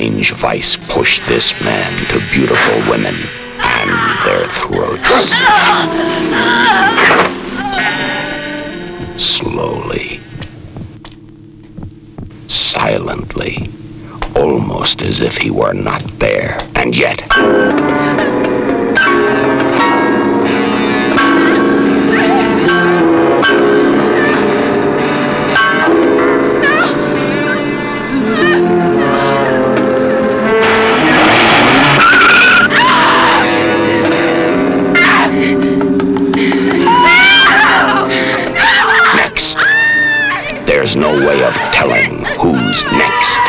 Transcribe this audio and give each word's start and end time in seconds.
strange 0.00 0.32
vice 0.32 0.76
pushed 0.94 1.22
this 1.28 1.62
man 1.62 1.92
to 2.06 2.18
beautiful 2.32 2.90
women 2.90 3.14
and 3.58 3.90
their 4.24 4.46
throats. 4.48 5.10
Slowly, 9.22 10.20
silently, 12.48 13.68
almost 14.34 15.02
as 15.02 15.20
if 15.20 15.36
he 15.36 15.50
were 15.50 15.74
not 15.74 16.02
there, 16.18 16.58
and 16.76 16.96
yet. 16.96 17.20
No 41.00 41.12
way 41.26 41.42
of 41.42 41.54
telling 41.72 42.22
who's 42.38 42.84
next. 42.92 43.40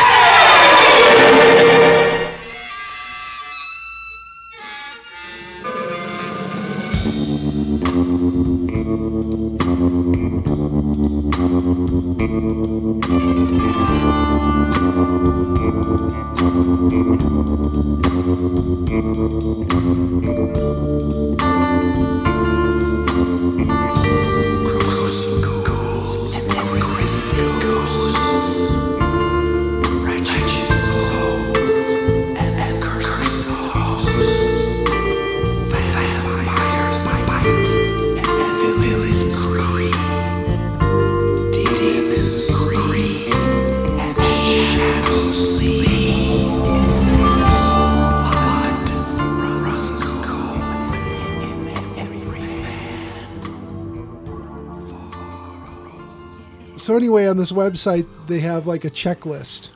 This 57.42 57.50
website 57.50 58.06
they 58.28 58.38
have 58.38 58.68
like 58.68 58.84
a 58.84 58.88
checklist, 58.88 59.72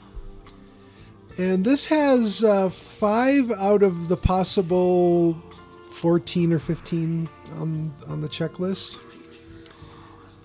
and 1.37 1.65
this 1.65 1.85
has 1.87 2.45
uh, 2.45 2.71
five 2.71 3.51
out 3.51 3.83
of 3.83 4.07
the 4.07 4.17
possible 4.17 5.35
fourteen 5.91 6.53
or 6.53 6.61
fifteen 6.61 7.29
on 7.57 7.93
on 8.07 8.21
the 8.21 8.29
checklist 8.29 8.99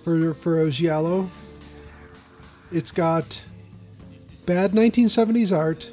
for 0.03 0.33
for 0.33 0.61
a 0.61 0.72
giallo. 0.72 1.30
It's 2.72 2.89
got 2.92 3.44
bad 4.47 4.72
1970s 4.72 5.55
art, 5.55 5.92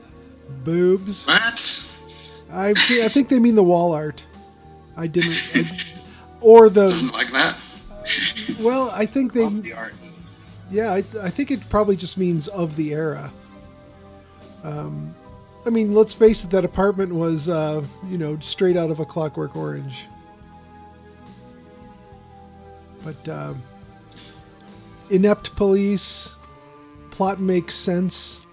boobs. 0.64 1.26
What? 1.26 2.46
I 2.50 2.70
I 2.70 3.08
think 3.10 3.28
they 3.28 3.38
mean 3.38 3.54
the 3.54 3.62
wall 3.62 3.92
art. 3.92 4.24
I 4.96 5.06
didn't, 5.06 5.36
I, 5.54 5.64
or 6.40 6.70
the 6.70 6.86
Doesn't 6.86 7.12
like 7.12 7.30
that. 7.32 7.58
well. 8.62 8.90
I 8.94 9.04
think 9.04 9.34
they 9.34 9.42
Love 9.42 9.62
the 9.62 9.74
art. 9.74 9.92
Yeah, 10.70 10.92
I, 10.92 10.98
I 11.22 11.30
think 11.30 11.50
it 11.50 11.66
probably 11.70 11.96
just 11.96 12.18
means 12.18 12.48
of 12.48 12.76
the 12.76 12.92
era. 12.92 13.32
Um, 14.64 15.14
I 15.66 15.70
mean, 15.70 15.94
let's 15.94 16.14
face 16.14 16.44
it, 16.44 16.50
that 16.50 16.64
apartment 16.64 17.14
was, 17.14 17.48
uh, 17.48 17.84
you 18.08 18.18
know, 18.18 18.38
straight 18.40 18.76
out 18.76 18.90
of 18.90 19.00
a 19.00 19.04
Clockwork 19.04 19.56
Orange. 19.56 20.06
But 23.04 23.28
um, 23.28 23.62
inept 25.10 25.54
police, 25.56 26.34
plot 27.10 27.40
makes 27.40 27.74
sense, 27.74 28.46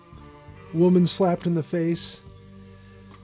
woman 0.73 1.05
slapped 1.07 1.45
in 1.45 1.55
the 1.55 1.63
face. 1.63 2.21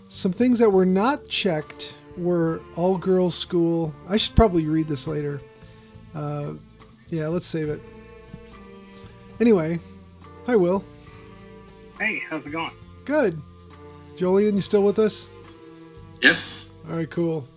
Some 0.09 0.31
things 0.31 0.59
that 0.59 0.69
were 0.69 0.85
not 0.85 1.27
checked 1.27 1.95
were 2.17 2.61
all 2.75 2.97
girls 2.97 3.35
school. 3.35 3.93
I 4.09 4.17
should 4.17 4.35
probably 4.35 4.65
read 4.65 4.87
this 4.87 5.07
later. 5.07 5.41
Uh, 6.13 6.53
yeah, 7.09 7.27
let's 7.27 7.45
save 7.45 7.69
it. 7.69 7.81
Anyway, 9.41 9.79
hi 10.45 10.55
Will. 10.55 10.85
Hey, 11.97 12.21
how's 12.29 12.45
it 12.45 12.51
going? 12.51 12.69
Good. 13.05 13.41
Jolien, 14.15 14.53
you 14.53 14.61
still 14.61 14.83
with 14.83 14.99
us? 14.99 15.27
Yep. 16.21 16.35
All 16.87 16.95
right, 16.97 17.09
cool. 17.09 17.47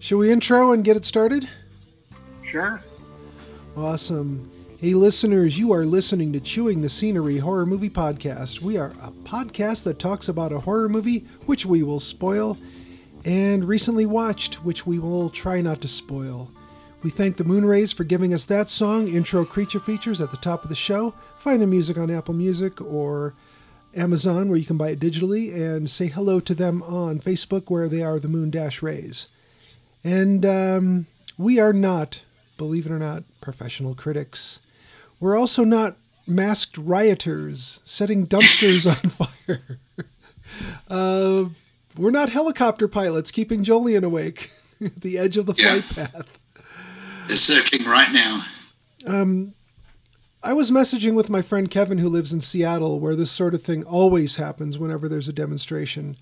Should 0.00 0.18
we 0.18 0.30
intro 0.30 0.72
and 0.72 0.84
get 0.84 0.98
it 0.98 1.06
started? 1.06 1.48
Sure. 2.46 2.82
Awesome. 3.74 4.50
Hey, 4.76 4.92
listeners, 4.92 5.58
you 5.58 5.72
are 5.72 5.86
listening 5.86 6.30
to 6.34 6.40
Chewing 6.40 6.82
the 6.82 6.90
Scenery 6.90 7.38
Horror 7.38 7.64
Movie 7.64 7.88
Podcast. 7.88 8.60
We 8.60 8.76
are 8.76 8.92
a 9.02 9.10
podcast 9.24 9.84
that 9.84 9.98
talks 9.98 10.28
about 10.28 10.52
a 10.52 10.60
horror 10.60 10.90
movie, 10.90 11.20
which 11.46 11.64
we 11.64 11.82
will 11.82 12.00
spoil, 12.00 12.58
and 13.24 13.64
recently 13.64 14.04
watched, 14.04 14.56
which 14.56 14.86
we 14.86 14.98
will 14.98 15.30
try 15.30 15.62
not 15.62 15.80
to 15.80 15.88
spoil. 15.88 16.50
We 17.02 17.10
thank 17.10 17.36
the 17.36 17.44
Moonrays 17.44 17.94
for 17.94 18.04
giving 18.04 18.34
us 18.34 18.44
that 18.46 18.70
song, 18.70 19.08
intro 19.08 19.44
creature 19.44 19.78
features 19.78 20.20
at 20.20 20.30
the 20.30 20.36
top 20.36 20.64
of 20.64 20.68
the 20.68 20.74
show. 20.74 21.12
Find 21.36 21.60
their 21.60 21.68
music 21.68 21.96
on 21.96 22.10
Apple 22.10 22.34
Music 22.34 22.80
or 22.80 23.34
Amazon, 23.94 24.48
where 24.48 24.58
you 24.58 24.64
can 24.66 24.76
buy 24.76 24.90
it 24.90 25.00
digitally, 25.00 25.54
and 25.54 25.88
say 25.88 26.08
hello 26.08 26.40
to 26.40 26.54
them 26.54 26.82
on 26.82 27.20
Facebook, 27.20 27.64
where 27.70 27.88
they 27.88 28.02
are 28.02 28.18
the 28.18 28.28
Moon 28.28 28.50
Dash 28.50 28.82
Rays. 28.82 29.28
And 30.02 30.44
um, 30.44 31.06
we 31.36 31.60
are 31.60 31.72
not, 31.72 32.22
believe 32.56 32.84
it 32.86 32.92
or 32.92 32.98
not, 32.98 33.22
professional 33.40 33.94
critics. 33.94 34.58
We're 35.20 35.36
also 35.38 35.62
not 35.64 35.96
masked 36.26 36.76
rioters 36.78 37.80
setting 37.84 38.26
dumpsters 38.26 38.86
on 38.86 39.10
fire. 39.28 39.78
Uh, 40.88 41.44
we're 41.98 42.10
not 42.10 42.30
helicopter 42.30 42.88
pilots 42.88 43.30
keeping 43.30 43.62
Jolien 43.62 44.02
awake 44.02 44.50
at 44.82 44.96
the 45.02 45.18
edge 45.18 45.36
of 45.36 45.44
the 45.46 45.54
Yeah. 45.56 45.80
flight 45.80 46.10
path. 46.12 46.37
They're 47.28 47.36
circling 47.36 47.86
right 47.86 48.10
now. 48.10 48.42
Um, 49.06 49.52
I 50.42 50.54
was 50.54 50.70
messaging 50.70 51.14
with 51.14 51.28
my 51.28 51.42
friend 51.42 51.70
Kevin, 51.70 51.98
who 51.98 52.08
lives 52.08 52.32
in 52.32 52.40
Seattle, 52.40 53.00
where 53.00 53.14
this 53.14 53.30
sort 53.30 53.52
of 53.52 53.62
thing 53.62 53.84
always 53.84 54.36
happens 54.36 54.78
whenever 54.78 55.10
there's 55.10 55.28
a 55.28 55.32
demonstration. 55.34 56.16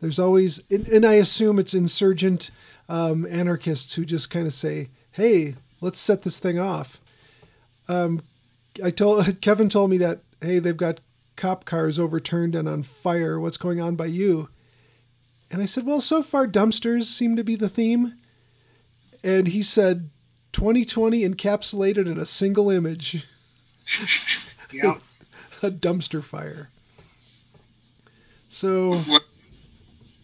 There's 0.00 0.18
always, 0.18 0.62
and 0.70 1.04
I 1.04 1.14
assume 1.14 1.58
it's 1.58 1.74
insurgent 1.74 2.50
um, 2.88 3.26
anarchists 3.26 3.94
who 3.94 4.06
just 4.06 4.30
kind 4.30 4.46
of 4.46 4.54
say, 4.54 4.88
"Hey, 5.10 5.56
let's 5.82 6.00
set 6.00 6.22
this 6.22 6.38
thing 6.38 6.58
off." 6.58 7.02
Um, 7.86 8.22
I 8.82 8.90
told 8.90 9.40
Kevin 9.42 9.68
told 9.68 9.90
me 9.90 9.98
that, 9.98 10.20
"Hey, 10.40 10.58
they've 10.58 10.74
got 10.74 11.00
cop 11.36 11.66
cars 11.66 11.98
overturned 11.98 12.54
and 12.54 12.66
on 12.66 12.82
fire. 12.82 13.38
What's 13.38 13.58
going 13.58 13.82
on 13.82 13.94
by 13.94 14.06
you?" 14.06 14.48
And 15.50 15.60
I 15.60 15.66
said, 15.66 15.84
"Well, 15.84 16.00
so 16.00 16.22
far 16.22 16.46
dumpsters 16.46 17.04
seem 17.04 17.36
to 17.36 17.44
be 17.44 17.56
the 17.56 17.68
theme." 17.68 18.14
And 19.22 19.48
he 19.48 19.60
said, 19.60 20.08
"2020 20.56 21.22
encapsulated 21.28 22.06
in 22.06 22.18
a 22.18 22.26
single 22.26 22.70
image." 22.70 23.26
Yeah. 24.72 24.98
a 25.62 25.70
dumpster 25.70 26.22
fire. 26.22 26.68
So 28.48 28.94
What- 29.06 29.22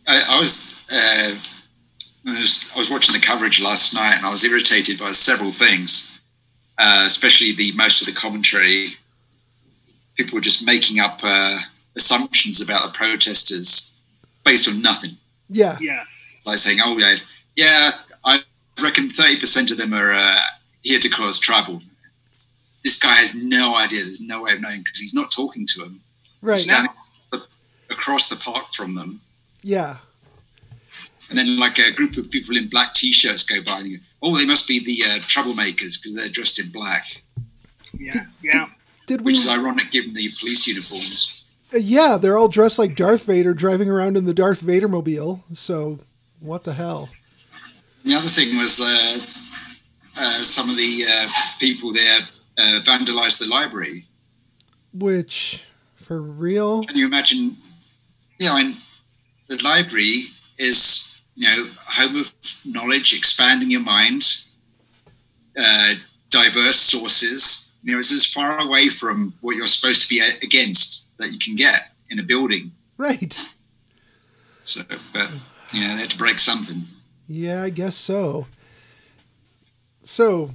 I, 0.09 0.23
I 0.31 0.39
was, 0.41 0.85
uh, 0.93 1.37
I 2.27 2.31
was 2.39 2.73
I 2.75 2.79
was 2.79 2.91
watching 2.91 3.15
the 3.15 3.25
coverage 3.25 3.63
last 3.63 3.95
night, 3.95 4.17
and 4.17 4.27
I 4.27 4.31
was 4.31 4.45
irritated 4.45 4.99
by 4.99 5.13
several 5.13 5.53
things, 5.53 6.21
uh, 6.77 7.05
especially 7.07 7.53
the 7.53 7.71
most 7.77 8.01
of 8.03 8.13
the 8.13 8.19
commentary. 8.21 8.97
People 10.17 10.35
were 10.37 10.41
just 10.41 10.67
making 10.67 10.99
up 10.99 11.21
uh, 11.23 11.59
assumptions 11.95 12.61
about 12.61 12.83
the 12.85 12.91
protesters 12.99 13.97
based 14.45 14.69
on 14.69 14.83
nothing, 14.83 15.17
yeah, 15.49 15.79
Yeah. 15.81 16.03
like 16.45 16.59
saying, 16.59 16.81
"Oh 16.85 16.99
yeah, 16.99 17.15
yeah, 17.55 17.91
I 18.25 18.43
reckon 18.81 19.09
thirty 19.09 19.39
percent 19.39 19.71
of 19.71 19.79
them 19.79 19.93
are 19.93 20.13
uh, 20.13 20.41
here 20.83 21.01
to 21.01 21.09
cause 21.09 21.39
trouble." 21.41 21.81
This 22.85 22.99
guy 22.99 23.15
has 23.15 23.35
no 23.35 23.77
idea. 23.77 24.03
There's 24.03 24.21
no 24.21 24.43
way 24.43 24.55
of 24.55 24.61
knowing 24.61 24.81
because 24.83 24.99
he's 25.01 25.15
not 25.15 25.31
talking 25.31 25.67
to 25.67 25.81
them. 25.81 26.01
right, 26.41 26.59
standing 26.59 26.91
across 27.91 28.29
the 28.29 28.37
park 28.37 28.73
from 28.73 28.95
them, 28.95 29.21
yeah, 29.63 29.99
and 31.29 31.39
then 31.39 31.59
like 31.59 31.79
a 31.79 31.93
group 31.93 32.17
of 32.17 32.31
people 32.31 32.57
in 32.57 32.69
black 32.69 32.95
t-shirts 32.95 33.45
go 33.45 33.63
by, 33.63 33.79
and 33.79 33.89
you 33.89 33.99
go, 33.99 34.05
oh, 34.23 34.37
they 34.37 34.47
must 34.47 34.67
be 34.69 34.79
the 34.85 35.03
uh, 35.11 35.19
troublemakers 35.21 36.01
because 36.01 36.15
they're 36.15 36.29
dressed 36.29 36.59
in 36.59 36.71
black, 36.71 37.23
Yeah. 37.99 38.25
Yeah. 38.43 38.69
Did 39.07 39.21
we? 39.23 39.27
which 39.27 39.35
is 39.35 39.49
ironic 39.49 39.91
given 39.91 40.13
the 40.15 40.27
police 40.41 40.67
uniforms. 40.69 41.51
Uh, 41.75 41.79
yeah, 41.79 42.17
they're 42.21 42.37
all 42.39 42.49
dressed 42.49 42.79
like 42.79 42.97
Darth 42.97 43.25
Vader, 43.25 43.53
driving 43.55 43.91
around 43.91 44.17
in 44.17 44.27
the 44.27 44.35
Darth 44.35 44.61
Vader 44.61 44.89
mobile. 44.89 45.43
So, 45.53 45.99
what 46.41 46.65
the 46.65 46.75
hell? 46.75 47.09
The 48.05 48.15
other 48.15 48.29
thing 48.29 48.59
was 48.59 48.81
uh, 48.81 49.19
uh, 50.17 50.43
some 50.43 50.69
of 50.69 50.77
the 50.77 51.05
uh, 51.09 51.29
people 51.61 51.93
there 51.93 52.21
uh, 52.59 52.81
vandalized 52.83 53.41
the 53.41 53.49
library. 53.49 54.07
Which, 54.93 55.65
for 55.97 56.21
real? 56.21 56.83
Can 56.85 56.97
you 56.97 57.07
imagine? 57.07 57.57
Yeah, 58.39 58.53
I 58.55 58.65
mean, 58.65 58.75
the 59.49 59.63
library 59.63 60.25
is 60.59 61.21
you 61.35 61.47
know 61.49 61.69
home 61.87 62.17
of 62.17 62.35
knowledge, 62.67 63.15
expanding 63.17 63.71
your 63.71 63.81
mind, 63.81 64.23
uh, 65.59 65.95
diverse 66.29 66.77
sources. 66.77 67.73
You 67.85 67.93
know, 67.93 67.99
it's 67.99 68.13
as 68.13 68.27
far 68.27 68.61
away 68.61 68.89
from 68.89 69.33
what 69.41 69.57
you're 69.57 69.67
supposed 69.67 70.03
to 70.03 70.09
be 70.09 70.21
against 70.21 71.17
that 71.19 71.33
you 71.33 71.39
can 71.39 71.57
get 71.57 71.93
in 72.11 72.19
a 72.19 72.23
building. 72.23 72.73
Right. 72.97 73.37
So, 74.63 74.83
but 75.13 75.31
you 75.73 75.81
know, 75.81 75.95
they 75.95 76.03
had 76.03 76.11
to 76.11 76.19
break 76.19 76.39
something. 76.39 76.83
Yeah, 77.27 77.63
I 77.63 77.71
guess 77.71 77.97
so. 77.97 78.47
So, 80.03 80.51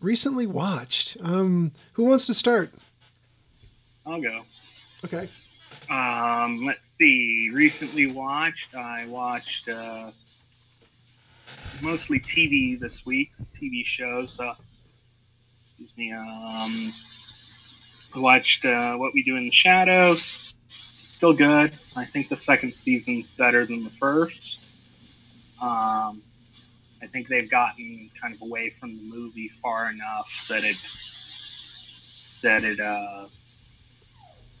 recently 0.00 0.46
watched. 0.46 1.16
Um, 1.22 1.72
who 1.92 2.04
wants 2.04 2.26
to 2.26 2.34
start? 2.34 2.72
I'll 4.06 4.20
go. 4.20 4.42
Okay. 5.04 5.28
Um, 5.90 6.64
let's 6.64 6.88
see. 6.88 7.50
Recently 7.52 8.06
watched. 8.06 8.74
I 8.74 9.06
watched 9.06 9.68
uh, 9.68 10.10
mostly 11.82 12.20
TV 12.20 12.78
this 12.78 13.04
week. 13.04 13.32
TV 13.60 13.84
shows. 13.84 14.40
Uh, 14.40 14.54
excuse 15.68 15.96
me. 15.96 16.12
Um, 16.12 16.92
I 18.16 18.20
watched 18.20 18.64
uh, 18.64 18.96
What 18.96 19.12
We 19.12 19.22
Do 19.22 19.36
in 19.36 19.44
the 19.44 19.50
Shadows. 19.50 20.54
Still 20.68 21.34
good. 21.34 21.74
I 21.96 22.04
think 22.04 22.28
the 22.28 22.36
second 22.36 22.72
season's 22.72 23.32
better 23.32 23.66
than 23.66 23.84
the 23.84 23.90
first. 23.90 24.63
Um, 25.64 26.20
I 27.02 27.06
think 27.06 27.28
they've 27.28 27.50
gotten 27.50 28.10
kind 28.20 28.34
of 28.34 28.42
away 28.42 28.70
from 28.70 28.94
the 28.96 29.02
movie 29.02 29.48
far 29.48 29.90
enough 29.90 30.46
that 30.48 30.62
it 30.62 30.76
that 32.42 32.64
it 32.64 32.80
uh, 32.80 33.26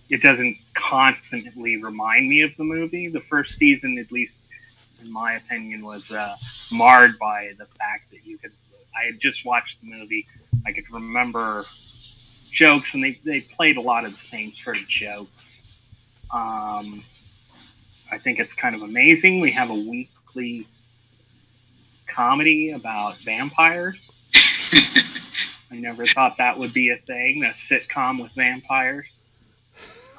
it 0.08 0.22
doesn't 0.22 0.56
constantly 0.72 1.82
remind 1.82 2.28
me 2.28 2.40
of 2.40 2.56
the 2.56 2.64
movie. 2.64 3.08
The 3.08 3.20
first 3.20 3.56
season, 3.56 3.98
at 3.98 4.10
least 4.10 4.40
in 5.02 5.12
my 5.12 5.34
opinion, 5.34 5.84
was 5.84 6.10
uh, 6.10 6.36
marred 6.72 7.18
by 7.18 7.52
the 7.58 7.66
fact 7.66 8.10
that 8.10 8.24
you 8.24 8.38
could. 8.38 8.52
I 8.98 9.04
had 9.04 9.20
just 9.20 9.44
watched 9.44 9.82
the 9.82 9.90
movie. 9.90 10.26
I 10.64 10.72
could 10.72 10.90
remember 10.90 11.64
jokes, 12.50 12.94
and 12.94 13.04
they, 13.04 13.18
they 13.24 13.40
played 13.42 13.76
a 13.76 13.80
lot 13.82 14.04
of 14.06 14.12
the 14.12 14.16
same 14.16 14.52
sort 14.52 14.78
of 14.78 14.88
jokes. 14.88 15.82
Um, 16.32 17.02
I 18.10 18.18
think 18.18 18.38
it's 18.38 18.54
kind 18.54 18.74
of 18.74 18.82
amazing. 18.82 19.40
We 19.40 19.50
have 19.50 19.70
a 19.70 19.74
weekly 19.74 20.66
comedy 22.14 22.70
about 22.70 23.16
vampires. 23.18 24.10
I 25.70 25.76
never 25.76 26.06
thought 26.06 26.36
that 26.38 26.58
would 26.58 26.72
be 26.72 26.90
a 26.90 26.96
thing, 26.96 27.42
a 27.44 27.48
sitcom 27.48 28.22
with 28.22 28.32
vampires. 28.32 29.06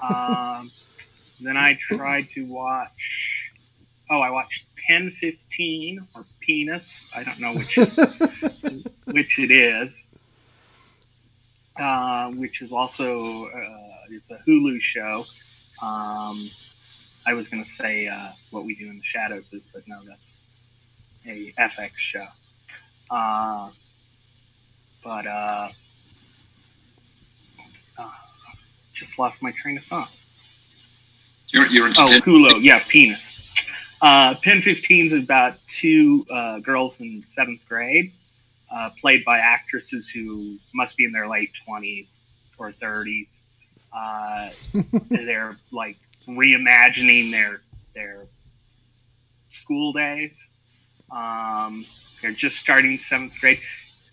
Um, 0.03 0.69
then 1.41 1.57
I 1.57 1.77
tried 1.79 2.29
to 2.31 2.45
watch. 2.45 3.51
Oh, 4.09 4.19
I 4.19 4.29
watched 4.29 4.65
Pen 4.87 5.09
Fifteen 5.09 6.05
or 6.13 6.25
Penis. 6.41 7.11
I 7.15 7.23
don't 7.23 7.39
know 7.39 7.53
which 7.53 7.75
which 9.05 9.39
it 9.39 9.51
is. 9.51 10.03
Uh, 11.79 12.31
which 12.31 12.61
is 12.61 12.71
also 12.71 13.45
uh, 13.47 13.95
it's 14.09 14.29
a 14.31 14.39
Hulu 14.47 14.79
show. 14.81 15.23
Um, 15.81 16.37
I 17.27 17.33
was 17.33 17.49
going 17.49 17.63
to 17.63 17.69
say 17.69 18.07
uh, 18.07 18.29
what 18.51 18.65
we 18.65 18.75
do 18.75 18.89
in 18.89 18.97
the 18.97 19.03
shadows 19.03 19.51
is, 19.51 19.63
but 19.73 19.87
no, 19.87 19.99
that's 20.07 20.34
a 21.27 21.53
FX 21.57 21.91
show. 21.97 22.25
Uh, 23.09 23.69
but 25.03 25.27
uh, 25.27 25.69
uh, 27.97 28.09
just 28.93 29.17
lost 29.19 29.41
my 29.41 29.51
train 29.51 29.77
of 29.77 29.83
thought. 29.83 30.11
You're, 31.49 31.67
you're 31.67 31.87
oh, 31.87 32.19
Hulu, 32.23 32.61
yeah, 32.61 32.81
penis. 32.87 33.35
Uh, 34.01 34.35
Pen 34.43 34.61
15 34.61 35.05
is 35.05 35.23
about 35.23 35.55
two 35.69 36.25
uh, 36.29 36.59
girls 36.59 36.99
in 36.99 37.23
seventh 37.23 37.61
grade, 37.67 38.11
uh, 38.71 38.89
played 38.99 39.23
by 39.23 39.37
actresses 39.37 40.09
who 40.09 40.57
must 40.73 40.97
be 40.97 41.05
in 41.05 41.11
their 41.11 41.27
late 41.27 41.51
20s 41.67 42.19
or 42.57 42.71
30s. 42.71 43.27
Uh, 43.93 44.49
they're 45.09 45.55
like 45.71 45.95
reimagining 46.27 47.31
their 47.31 47.61
their 47.93 48.25
school 49.49 49.93
days. 49.93 50.49
Um, 51.11 51.85
they're 52.21 52.31
just 52.31 52.57
starting 52.57 52.97
seventh 52.97 53.39
grade. 53.39 53.59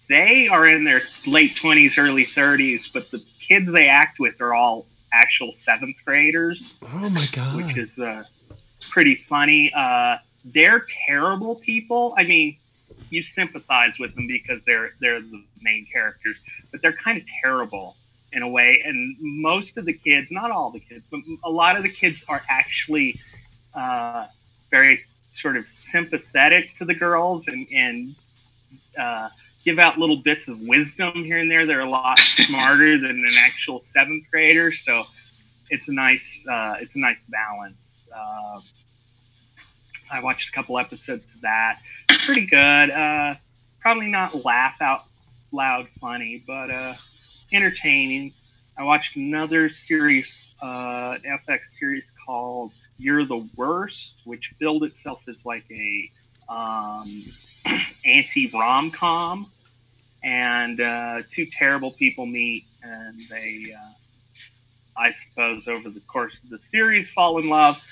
They 0.09 0.49
are 0.49 0.67
in 0.67 0.85
their 0.85 1.01
late 1.27 1.53
20s, 1.53 1.99
early 1.99 2.25
30s, 2.25 2.93
but 2.93 3.11
the 3.11 3.25
kids 3.41 3.73
they 3.73 3.89
act 3.89 4.19
with 4.19 4.41
are 4.41 4.55
all 4.55 4.87
actual 5.13 5.53
seventh 5.53 5.97
graders. 6.05 6.75
Oh 6.83 7.11
my 7.11 7.27
god! 7.33 7.57
Which 7.57 7.77
is 7.77 7.99
uh, 7.99 8.25
pretty 8.91 9.15
funny. 9.15 9.73
Uh, 9.75 10.17
they're 10.45 10.85
terrible 11.07 11.57
people. 11.57 12.15
I 12.17 12.25
mean, 12.25 12.57
you 13.11 13.23
sympathize 13.23 13.99
with 13.99 14.15
them 14.15 14.27
because 14.27 14.65
they're 14.65 14.93
they're 15.01 15.21
the 15.21 15.45
main 15.61 15.87
characters, 15.93 16.37
but 16.71 16.83
they're 16.83 16.93
kind 16.93 17.19
of 17.19 17.25
terrible 17.43 17.97
in 18.33 18.43
a 18.43 18.49
way. 18.49 18.83
And 18.85 19.17
most 19.21 19.77
of 19.77 19.85
the 19.85 19.93
kids, 19.93 20.31
not 20.31 20.51
all 20.51 20.71
the 20.71 20.81
kids, 20.81 21.05
but 21.11 21.21
a 21.45 21.51
lot 21.51 21.77
of 21.77 21.83
the 21.83 21.91
kids 21.91 22.25
are 22.29 22.43
actually 22.49 23.21
uh, 23.75 24.27
very 24.71 25.03
sort 25.33 25.57
of 25.57 25.67
sympathetic 25.73 26.77
to 26.79 26.85
the 26.85 26.95
girls 26.95 27.49
and 27.49 27.67
and 27.75 28.15
uh, 28.99 29.29
give 29.65 29.79
out 29.79 29.99
little 29.99 30.17
bits 30.17 30.49
of 30.49 30.61
wisdom 30.63 31.13
here 31.15 31.39
and 31.39 31.51
there. 31.51 31.67
They're 31.67 31.81
a 31.81 31.89
lot 31.89 32.19
smarter 32.19 32.99
than 32.99 33.11
an 33.11 33.35
actual 33.45 33.81
seventh 33.81 34.25
grader, 34.31 34.73
so 34.73 35.05
it's 35.71 35.89
a 35.89 35.93
nice 35.93 36.47
uh, 36.49 36.77
it's 36.81 36.97
a 36.97 37.01
nice 37.01 37.19
balance. 37.29 37.77
Uh, 38.15 38.61
I 40.11 40.23
watched 40.23 40.51
a 40.51 40.53
couple 40.53 40.79
episodes 40.79 41.25
of 41.25 41.41
that. 41.41 41.81
Pretty 42.09 42.47
good. 42.47 42.91
Uh, 42.91 43.35
probably 43.81 44.09
not 44.09 44.45
laugh 44.45 44.81
out 44.83 45.05
loud 45.53 45.89
funny, 45.89 46.43
but 46.47 46.71
uh, 46.71 46.95
entertaining. 47.53 48.33
I 48.77 48.85
watched 48.85 49.17
another 49.17 49.69
series, 49.69 50.55
uh, 50.63 51.17
FX 51.25 51.67
series 51.79 52.11
called 52.27 52.73
"You're 53.03 53.25
the 53.25 53.49
Worst," 53.57 54.21
which 54.25 54.55
billed 54.61 54.85
itself 54.85 55.21
as 55.29 55.45
like 55.45 55.65
a 55.71 56.11
um, 56.49 57.23
anti 58.05 58.51
rom 58.53 58.91
com, 58.91 59.51
and 60.23 60.81
uh, 60.81 61.23
two 61.31 61.47
terrible 61.47 61.91
people 61.91 62.27
meet, 62.27 62.65
and 62.83 63.21
they, 63.29 63.75
uh, 63.77 63.93
I 64.97 65.13
suppose, 65.13 65.67
over 65.67 65.91
the 65.91 66.01
course 66.01 66.39
of 66.45 66.51
the 66.51 66.59
series, 66.59 67.11
fall 67.11 67.39
in 67.39 67.49
love. 67.49 67.83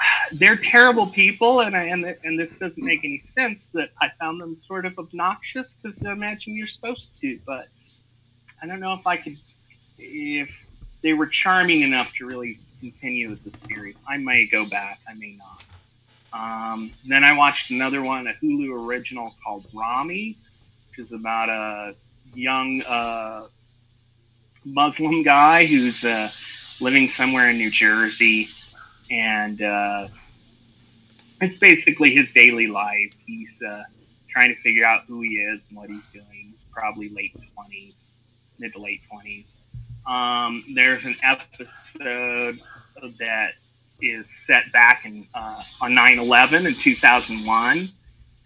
They're 0.32 0.56
terrible 0.56 1.06
people, 1.06 1.60
and 1.60 1.76
I, 1.76 1.84
and 1.84 2.04
and 2.24 2.38
this 2.38 2.58
doesn't 2.58 2.84
make 2.84 3.04
any 3.04 3.20
sense. 3.20 3.70
That 3.70 3.90
I 4.00 4.10
found 4.20 4.40
them 4.40 4.56
sort 4.66 4.84
of 4.84 4.98
obnoxious 4.98 5.78
because 5.80 6.02
I 6.04 6.12
imagine 6.12 6.56
you're 6.56 6.66
supposed 6.66 7.18
to, 7.20 7.38
but 7.46 7.66
I 8.62 8.66
don't 8.66 8.80
know 8.80 8.94
if 8.94 9.06
I 9.06 9.16
could 9.16 9.36
if 9.98 10.50
they 11.02 11.12
were 11.12 11.26
charming 11.26 11.82
enough 11.82 12.14
to 12.16 12.26
really 12.26 12.58
continue 12.80 13.30
with 13.30 13.44
the 13.44 13.58
series. 13.66 13.96
I 14.08 14.18
may 14.18 14.46
go 14.46 14.68
back, 14.68 15.00
I 15.08 15.14
may 15.14 15.36
not. 15.36 15.64
Um, 16.32 16.90
then 17.06 17.24
I 17.24 17.36
watched 17.36 17.70
another 17.70 18.02
one, 18.02 18.26
a 18.26 18.34
Hulu 18.34 18.86
original 18.86 19.34
called 19.42 19.64
Ramy, 19.74 20.36
which 20.90 21.06
is 21.06 21.12
about 21.12 21.48
a 21.48 21.94
young 22.34 22.82
uh, 22.82 23.46
Muslim 24.64 25.22
guy 25.22 25.64
who's 25.64 26.04
uh, 26.04 26.28
living 26.84 27.08
somewhere 27.08 27.48
in 27.48 27.56
New 27.56 27.70
Jersey, 27.70 28.46
and 29.10 29.62
uh, 29.62 30.08
it's 31.40 31.56
basically 31.56 32.10
his 32.10 32.32
daily 32.32 32.66
life. 32.66 33.14
He's 33.26 33.60
uh, 33.62 33.84
trying 34.28 34.54
to 34.54 34.60
figure 34.60 34.84
out 34.84 35.04
who 35.06 35.22
he 35.22 35.36
is 35.36 35.64
and 35.68 35.78
what 35.78 35.88
he's 35.88 36.06
doing. 36.08 36.26
He's 36.52 36.66
probably 36.70 37.08
late 37.08 37.34
twenties, 37.54 37.94
mid 38.58 38.74
to 38.74 38.80
late 38.80 39.00
twenties. 39.10 39.46
Um, 40.08 40.64
there's 40.74 41.04
an 41.04 41.14
episode 41.22 42.58
that 43.18 43.52
is 44.00 44.28
set 44.46 44.72
back 44.72 45.04
in 45.04 45.26
uh, 45.34 45.62
on 45.82 45.92
9/11 45.92 46.66
in 46.66 46.74
2001. 46.74 47.88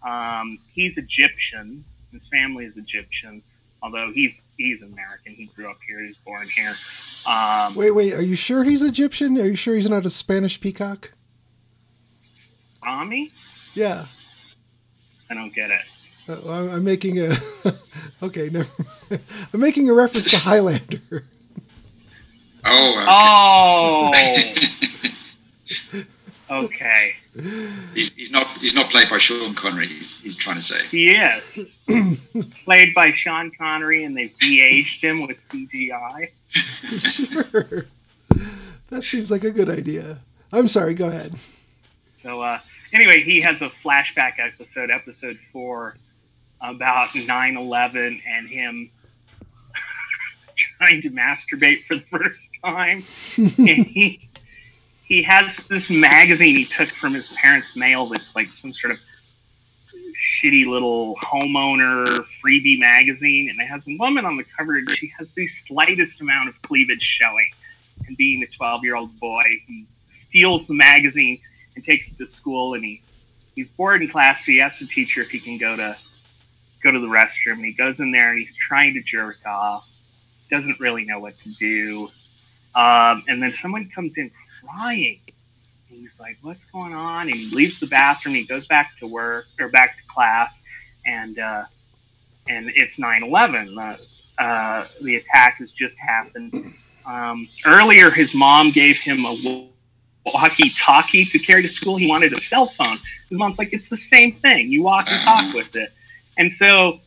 Um, 0.02 0.58
he's 0.72 0.98
Egyptian. 0.98 1.84
His 2.10 2.26
family 2.26 2.64
is 2.64 2.76
Egyptian, 2.76 3.42
although 3.82 4.10
he's 4.12 4.42
he's 4.58 4.82
American. 4.82 5.34
He 5.34 5.46
grew 5.46 5.70
up 5.70 5.78
here. 5.86 6.00
He's 6.04 6.16
born 6.18 6.46
here. 6.48 6.72
Um, 7.28 7.76
wait, 7.76 7.92
wait. 7.92 8.14
Are 8.14 8.22
you 8.22 8.34
sure 8.34 8.64
he's 8.64 8.82
Egyptian? 8.82 9.38
Are 9.38 9.46
you 9.46 9.56
sure 9.56 9.76
he's 9.76 9.88
not 9.88 10.04
a 10.04 10.10
Spanish 10.10 10.60
peacock? 10.60 11.12
Ramy? 12.84 13.30
Yeah. 13.74 14.06
I 15.30 15.34
don't 15.34 15.54
get 15.54 15.70
it. 15.70 15.80
Uh, 16.28 16.70
I'm 16.72 16.84
making 16.84 17.20
a 17.20 17.32
okay. 18.22 18.48
Never. 18.48 18.68
I'm 19.54 19.60
making 19.60 19.88
a 19.88 19.94
reference 19.94 20.32
to 20.32 20.38
Highlander. 20.38 21.24
Oh. 22.64 24.12
Oh. 24.12 24.12
okay. 26.64 27.12
He's, 27.94 28.14
he's 28.14 28.30
not 28.30 28.46
he's 28.58 28.74
not 28.74 28.90
played 28.90 29.08
by 29.08 29.16
Sean 29.18 29.54
Connery. 29.54 29.86
He's, 29.86 30.20
he's 30.20 30.36
trying 30.36 30.56
to 30.56 30.62
say. 30.62 30.86
He 30.88 31.10
is. 31.10 31.66
Played 32.64 32.94
by 32.94 33.10
Sean 33.12 33.50
Connery, 33.50 34.04
and 34.04 34.14
they've 34.16 34.36
de-aged 34.38 35.02
him 35.02 35.26
with 35.26 35.38
CGI. 35.48 36.28
sure. 36.50 37.86
That 38.90 39.04
seems 39.04 39.30
like 39.30 39.44
a 39.44 39.50
good 39.50 39.70
idea. 39.70 40.20
I'm 40.52 40.68
sorry, 40.68 40.92
go 40.92 41.08
ahead. 41.08 41.32
So 42.22 42.42
uh, 42.42 42.58
anyway, 42.92 43.22
he 43.22 43.40
has 43.40 43.62
a 43.62 43.68
flashback 43.68 44.34
episode, 44.38 44.90
episode 44.90 45.38
four, 45.52 45.96
about 46.60 47.08
9/11 47.08 48.20
and 48.26 48.48
him 48.48 48.90
trying 50.78 51.02
to 51.02 51.10
masturbate 51.10 51.82
for 51.82 51.96
the 51.96 52.00
first 52.10 52.50
time. 52.64 53.02
and 53.36 53.86
he 53.86 54.28
he 55.04 55.22
has 55.22 55.58
this 55.68 55.90
magazine 55.90 56.56
he 56.56 56.64
took 56.64 56.88
from 56.88 57.12
his 57.12 57.32
parents' 57.34 57.76
mail 57.76 58.06
that's 58.06 58.34
like 58.34 58.46
some 58.46 58.72
sort 58.72 58.92
of 58.92 59.00
shitty 60.22 60.66
little 60.66 61.16
homeowner 61.16 62.06
freebie 62.42 62.78
magazine, 62.78 63.50
and 63.50 63.60
it 63.60 63.66
has 63.66 63.86
a 63.88 63.96
woman 63.98 64.24
on 64.24 64.36
the 64.36 64.44
cover, 64.44 64.76
and 64.76 64.88
she 64.90 65.12
has 65.18 65.34
the 65.34 65.46
slightest 65.46 66.20
amount 66.20 66.48
of 66.48 66.60
cleavage 66.62 67.02
showing. 67.02 67.50
And 68.06 68.16
being 68.16 68.42
a 68.42 68.46
12 68.46 68.84
year 68.84 68.96
old 68.96 69.18
boy, 69.20 69.42
he 69.66 69.86
steals 70.10 70.66
the 70.66 70.74
magazine 70.74 71.40
and 71.74 71.84
takes 71.84 72.12
it 72.12 72.18
to 72.18 72.26
school, 72.26 72.74
and 72.74 72.84
he's 72.84 73.12
he's 73.54 73.70
bored 73.72 74.02
in 74.02 74.08
class, 74.08 74.44
so 74.44 74.52
he 74.52 74.60
asks 74.60 74.80
the 74.80 74.86
teacher 74.86 75.20
if 75.20 75.30
he 75.30 75.38
can 75.38 75.58
go 75.58 75.76
to 75.76 75.96
go 76.82 76.90
to 76.90 76.98
the 76.98 77.06
restroom. 77.06 77.54
And 77.54 77.64
he 77.64 77.72
goes 77.72 78.00
in 78.00 78.12
there 78.12 78.30
and 78.30 78.38
he's 78.38 78.54
trying 78.54 78.94
to 78.94 79.02
jerk 79.02 79.38
off, 79.46 79.88
doesn't 80.52 80.78
really 80.78 81.04
know 81.04 81.18
what 81.18 81.36
to 81.40 81.48
do. 81.54 82.08
Um, 82.74 83.24
and 83.26 83.42
then 83.42 83.52
someone 83.52 83.88
comes 83.88 84.18
in 84.18 84.30
crying. 84.60 85.20
And 85.90 85.98
he's 85.98 86.20
like, 86.20 86.36
"What's 86.42 86.64
going 86.66 86.94
on?" 86.94 87.28
And 87.28 87.36
he 87.36 87.54
leaves 87.54 87.80
the 87.80 87.86
bathroom. 87.86 88.34
He 88.34 88.44
goes 88.44 88.66
back 88.66 88.96
to 88.98 89.06
work 89.06 89.46
or 89.58 89.68
back 89.68 89.96
to 89.96 90.02
class, 90.06 90.62
and 91.04 91.38
uh, 91.38 91.64
and 92.48 92.70
it's 92.74 92.98
9/11. 92.98 93.74
The 93.74 94.42
uh, 94.42 94.86
the 95.00 95.16
attack 95.16 95.58
has 95.58 95.72
just 95.72 95.98
happened. 95.98 96.74
Um, 97.04 97.48
earlier, 97.66 98.10
his 98.10 98.34
mom 98.34 98.70
gave 98.70 99.00
him 99.00 99.24
a 99.24 99.68
walkie-talkie 100.32 101.24
to 101.24 101.38
carry 101.38 101.62
to 101.62 101.68
school. 101.68 101.96
He 101.96 102.08
wanted 102.08 102.32
a 102.32 102.40
cell 102.40 102.66
phone. 102.66 102.98
His 103.28 103.38
mom's 103.38 103.58
like, 103.58 103.72
"It's 103.72 103.88
the 103.88 103.98
same 103.98 104.32
thing. 104.32 104.70
You 104.70 104.82
walk 104.82 105.10
and 105.10 105.20
talk 105.22 105.54
with 105.54 105.74
it." 105.76 105.92
And 106.38 106.50
so 106.50 107.00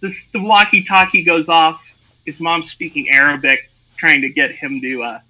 this, 0.00 0.26
the 0.26 0.42
walkie-talkie 0.42 1.24
goes 1.24 1.48
off. 1.48 1.87
His 2.28 2.40
mom's 2.40 2.70
speaking 2.70 3.08
Arabic, 3.08 3.70
trying 3.96 4.20
to 4.20 4.28
get 4.28 4.50
him 4.50 4.82
to 4.82 5.02
uh, 5.02 5.20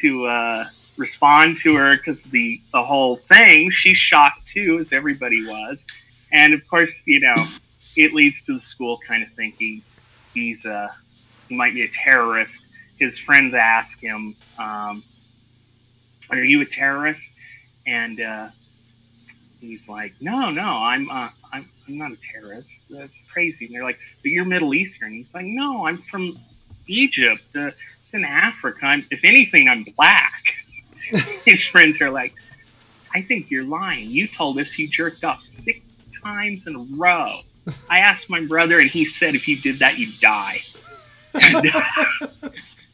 to 0.00 0.26
uh, 0.26 0.64
respond 0.96 1.58
to 1.62 1.76
her 1.76 1.96
because 1.96 2.24
the 2.24 2.60
the 2.72 2.82
whole 2.82 3.14
thing. 3.14 3.70
She's 3.70 3.98
shocked 3.98 4.48
too, 4.48 4.80
as 4.80 4.92
everybody 4.92 5.46
was, 5.46 5.84
and 6.32 6.54
of 6.54 6.66
course, 6.66 7.04
you 7.06 7.20
know, 7.20 7.36
it 7.96 8.14
leads 8.14 8.42
to 8.46 8.54
the 8.54 8.60
school 8.60 8.98
kind 9.06 9.22
of 9.22 9.28
thinking 9.34 9.80
he's 10.34 10.66
uh, 10.66 10.88
he 11.48 11.54
might 11.54 11.72
be 11.72 11.82
a 11.82 11.88
terrorist. 11.88 12.66
His 12.98 13.16
friends 13.16 13.54
ask 13.54 14.00
him, 14.00 14.34
um, 14.58 15.04
"Are 16.30 16.42
you 16.42 16.62
a 16.62 16.66
terrorist?" 16.66 17.30
And 17.86 18.20
uh, 18.20 18.48
he's 19.60 19.88
like, 19.88 20.14
"No, 20.20 20.50
no, 20.50 20.82
I'm 20.82 21.08
uh, 21.08 21.28
I'm 21.52 21.64
I'm 21.88 21.98
not 21.98 22.12
a 22.12 22.18
terrorist. 22.32 22.70
That's 22.90 23.24
crazy." 23.24 23.66
And 23.66 23.74
they're 23.74 23.84
like, 23.84 23.98
"But 24.22 24.30
you're 24.30 24.44
Middle 24.44 24.74
Eastern." 24.74 25.12
He's 25.12 25.32
like, 25.34 25.46
"No, 25.46 25.86
I'm 25.86 25.96
from 25.96 26.32
Egypt. 26.86 27.44
Uh, 27.56 27.70
it's 28.02 28.14
in 28.14 28.24
Africa. 28.24 28.86
I'm, 28.86 29.06
if 29.10 29.24
anything, 29.24 29.68
I'm 29.68 29.84
black." 29.96 30.42
His 31.44 31.66
friends 31.66 32.00
are 32.00 32.10
like, 32.10 32.34
"I 33.14 33.22
think 33.22 33.50
you're 33.50 33.64
lying. 33.64 34.10
You 34.10 34.26
told 34.26 34.58
us 34.58 34.78
you 34.78 34.88
jerked 34.88 35.24
off 35.24 35.42
six 35.42 35.80
times 36.22 36.66
in 36.66 36.76
a 36.76 36.86
row." 36.96 37.32
I 37.90 37.98
asked 37.98 38.30
my 38.30 38.44
brother, 38.44 38.80
and 38.80 38.90
he 38.90 39.04
said 39.04 39.34
if 39.34 39.48
you 39.48 39.56
did 39.56 39.80
that, 39.80 39.98
you'd 39.98 40.18
die. 40.20 40.58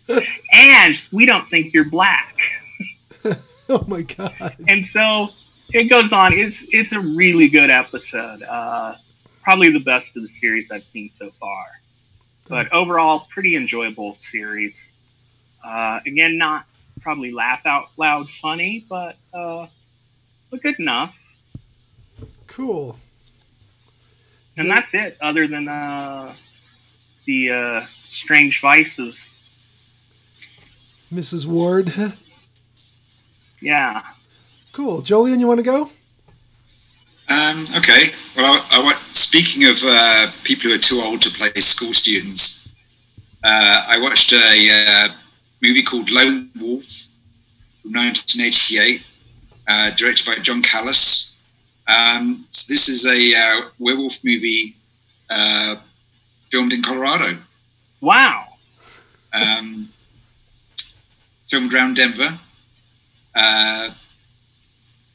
And, 0.08 0.22
and 0.52 1.02
we 1.12 1.26
don't 1.26 1.46
think 1.48 1.72
you're 1.72 1.88
black. 1.88 2.36
Oh 3.68 3.84
my 3.88 4.02
god. 4.02 4.56
And 4.68 4.84
so 4.84 5.28
it 5.72 5.84
goes 5.90 6.12
on. 6.12 6.32
It's 6.32 6.72
it's 6.72 6.92
a 6.92 7.00
really 7.00 7.48
good 7.48 7.70
episode. 7.70 8.42
Uh, 8.42 8.94
probably 9.42 9.70
the 9.70 9.80
best 9.80 10.16
of 10.16 10.22
the 10.22 10.28
series 10.28 10.70
I've 10.70 10.82
seen 10.82 11.10
so 11.10 11.30
far. 11.30 11.66
But 12.48 12.72
overall, 12.72 13.26
pretty 13.30 13.56
enjoyable 13.56 14.14
series. 14.16 14.90
Uh, 15.64 16.00
again, 16.06 16.36
not 16.36 16.66
probably 17.00 17.32
laugh 17.32 17.64
out 17.66 17.86
loud 17.96 18.28
funny, 18.28 18.84
but 18.88 19.16
uh, 19.32 19.66
but 20.50 20.62
good 20.62 20.78
enough. 20.78 21.18
Cool. 22.46 22.98
And 24.56 24.70
that's 24.70 24.94
it. 24.94 25.16
Other 25.20 25.48
than 25.48 25.66
uh, 25.66 26.32
the 27.24 27.50
uh, 27.50 27.80
strange 27.80 28.60
vices. 28.60 29.30
Mrs. 31.12 31.46
Ward. 31.46 31.92
Yeah. 33.60 34.02
Cool. 34.74 35.02
Jolien, 35.02 35.38
you 35.40 35.46
want 35.46 35.58
to 35.60 35.64
go? 35.64 35.82
Um, 37.30 37.64
okay. 37.78 38.10
Well, 38.36 38.60
I, 38.70 38.78
I, 38.80 38.82
wa- 38.84 38.98
speaking 39.12 39.64
of 39.68 39.76
uh, 39.84 40.30
people 40.42 40.68
who 40.70 40.74
are 40.74 40.78
too 40.78 41.00
old 41.00 41.20
to 41.22 41.30
play 41.30 41.52
school 41.60 41.92
students, 41.92 42.74
uh, 43.44 43.84
I 43.88 43.98
watched 44.00 44.32
a 44.32 44.36
uh, 44.70 45.08
movie 45.62 45.82
called 45.82 46.10
Lone 46.10 46.50
Wolf 46.60 46.84
from 47.82 47.92
1988, 47.92 49.06
uh, 49.68 49.90
directed 49.96 50.26
by 50.26 50.42
John 50.42 50.60
Callas. 50.60 51.36
Um, 51.86 52.44
so 52.50 52.72
this 52.72 52.88
is 52.88 53.06
a 53.06 53.34
uh, 53.38 53.68
werewolf 53.78 54.24
movie 54.24 54.74
uh, 55.30 55.76
filmed 56.50 56.72
in 56.72 56.82
Colorado, 56.82 57.38
Wow. 58.00 58.44
um, 59.32 59.88
filmed 61.46 61.72
around 61.72 61.94
Denver. 61.96 62.28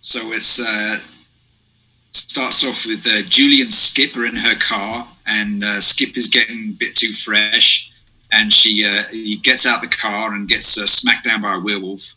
So 0.01 0.32
it's 0.32 0.65
uh, 0.65 0.98
starts 2.12 2.68
off 2.68 2.86
with 2.86 3.06
uh, 3.06 3.22
Julie 3.27 3.62
and 3.62 3.72
Skip 3.72 4.15
are 4.15 4.25
in 4.25 4.36
her 4.36 4.56
car, 4.56 5.08
and 5.27 5.63
uh, 5.63 5.79
Skip 5.79 6.18
is 6.18 6.27
getting 6.27 6.70
a 6.70 6.77
bit 6.77 6.96
too 6.96 7.12
fresh, 7.12 7.91
and 8.32 8.51
she 8.51 8.86
uh, 8.86 9.03
he 9.12 9.38
gets 9.38 9.68
out 9.68 9.82
the 9.82 9.88
car 9.88 10.34
and 10.34 10.48
gets 10.48 10.82
uh, 10.82 10.86
smacked 10.86 11.25
down 11.25 11.41
by 11.41 11.56
a 11.56 11.60
werewolf, 11.60 12.15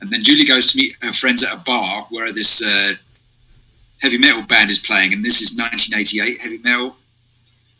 and 0.00 0.10
then 0.10 0.22
Julie 0.22 0.44
goes 0.44 0.72
to 0.72 0.78
meet 0.78 0.96
her 1.02 1.12
friends 1.12 1.44
at 1.44 1.54
a 1.54 1.60
bar 1.60 2.02
where 2.10 2.32
this 2.32 2.66
uh, 2.66 2.94
heavy 4.02 4.18
metal 4.18 4.42
band 4.42 4.70
is 4.70 4.80
playing, 4.80 5.12
and 5.12 5.24
this 5.24 5.40
is 5.40 5.58
1988 5.58 6.40
heavy 6.40 6.58
metal. 6.58 6.96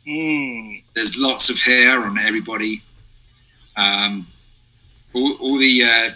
Mm. 0.06 0.82
There's 0.94 1.18
lots 1.18 1.50
of 1.50 1.60
hair 1.60 2.02
on 2.02 2.18
everybody. 2.18 2.80
Um, 3.76 4.26
all, 5.12 5.34
all 5.40 5.58
the 5.58 5.82
uh, 5.84 6.08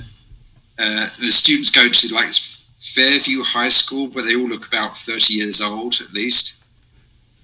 uh, 0.79 1.09
the 1.21 1.31
students 1.31 1.71
go 1.71 1.89
to 1.89 2.15
like 2.15 2.33
Fairview 2.83 3.43
High 3.45 3.69
School, 3.69 4.09
where 4.09 4.25
they 4.25 4.35
all 4.35 4.49
look 4.49 4.67
about 4.67 4.97
30 4.97 5.35
years 5.35 5.61
old 5.63 6.01
at 6.01 6.13
least. 6.13 6.65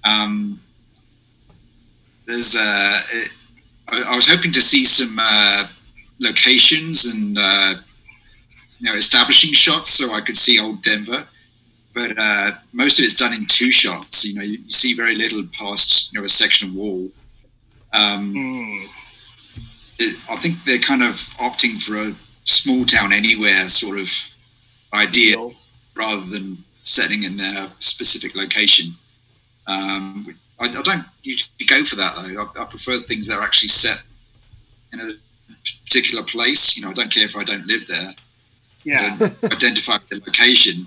Um, 0.03 0.59
there's, 2.25 2.55
uh, 2.57 3.01
it, 3.13 3.31
I, 3.87 4.01
I 4.03 4.15
was 4.15 4.27
hoping 4.29 4.51
to 4.51 4.61
see 4.61 4.83
some 4.83 5.17
uh, 5.19 5.65
locations 6.19 7.05
and 7.13 7.37
uh, 7.37 7.75
you 8.79 8.87
know 8.87 8.95
establishing 8.95 9.53
shots 9.53 9.89
so 9.89 10.13
I 10.13 10.21
could 10.21 10.37
see 10.37 10.59
old 10.59 10.81
Denver, 10.83 11.23
but 11.93 12.17
uh, 12.17 12.51
most 12.73 12.99
of 12.99 13.05
it's 13.05 13.17
done 13.17 13.33
in 13.33 13.45
two 13.47 13.71
shots. 13.71 14.25
You 14.25 14.35
know, 14.35 14.43
you, 14.43 14.59
you 14.59 14.69
see 14.69 14.93
very 14.93 15.15
little 15.15 15.43
past 15.57 16.11
you 16.13 16.19
know 16.19 16.25
a 16.25 16.29
section 16.29 16.69
of 16.69 16.75
wall. 16.75 17.07
Um, 17.93 18.33
Mm. 18.35 18.83
it, 19.99 20.15
I 20.29 20.35
think 20.35 20.63
they're 20.63 20.77
kind 20.79 21.01
of 21.01 21.15
opting 21.39 21.81
for 21.81 21.97
a 21.97 22.13
small 22.43 22.85
town 22.85 23.11
anywhere 23.13 23.67
sort 23.69 23.97
of 23.99 24.09
idea 24.93 25.37
rather 25.95 26.25
than 26.25 26.57
setting 26.83 27.23
in 27.23 27.39
a 27.39 27.69
specific 27.79 28.35
location. 28.35 28.91
Um, 29.67 30.35
I, 30.59 30.65
I 30.65 30.81
don't 30.81 31.03
usually 31.23 31.65
go 31.67 31.83
for 31.83 31.95
that 31.97 32.15
though. 32.15 32.41
I, 32.41 32.61
I 32.61 32.65
prefer 32.65 32.99
things 32.99 33.27
that 33.27 33.37
are 33.37 33.43
actually 33.43 33.69
set 33.69 34.01
in 34.93 34.99
a 34.99 35.09
particular 35.85 36.23
place. 36.23 36.77
You 36.77 36.83
know, 36.83 36.91
I 36.91 36.93
don't 36.93 37.11
care 37.11 37.25
if 37.25 37.37
I 37.37 37.43
don't 37.43 37.65
live 37.67 37.87
there. 37.87 38.13
yeah. 38.83 39.17
Identify 39.43 39.97
the 40.09 40.21
location. 40.25 40.85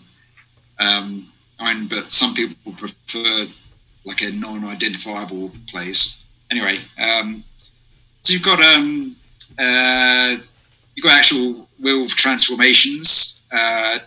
Um, 0.79 1.27
I 1.61 1.75
mean, 1.75 1.87
but 1.87 2.11
some 2.11 2.35
people 2.35 2.73
prefer 2.73 3.47
like 4.05 4.23
a 4.23 4.33
non-identifiable 4.33 5.53
place. 5.69 6.29
Anyway, 6.51 6.79
um, 7.01 7.43
so 8.23 8.33
you've 8.33 8.43
got 8.43 8.61
um, 8.61 9.17
uh, 9.59 10.37
you've 10.95 11.05
got 11.05 11.19
actual 11.19 11.69
werewolf 11.81 12.11
transformations, 12.11 13.42
uh, 13.53 13.99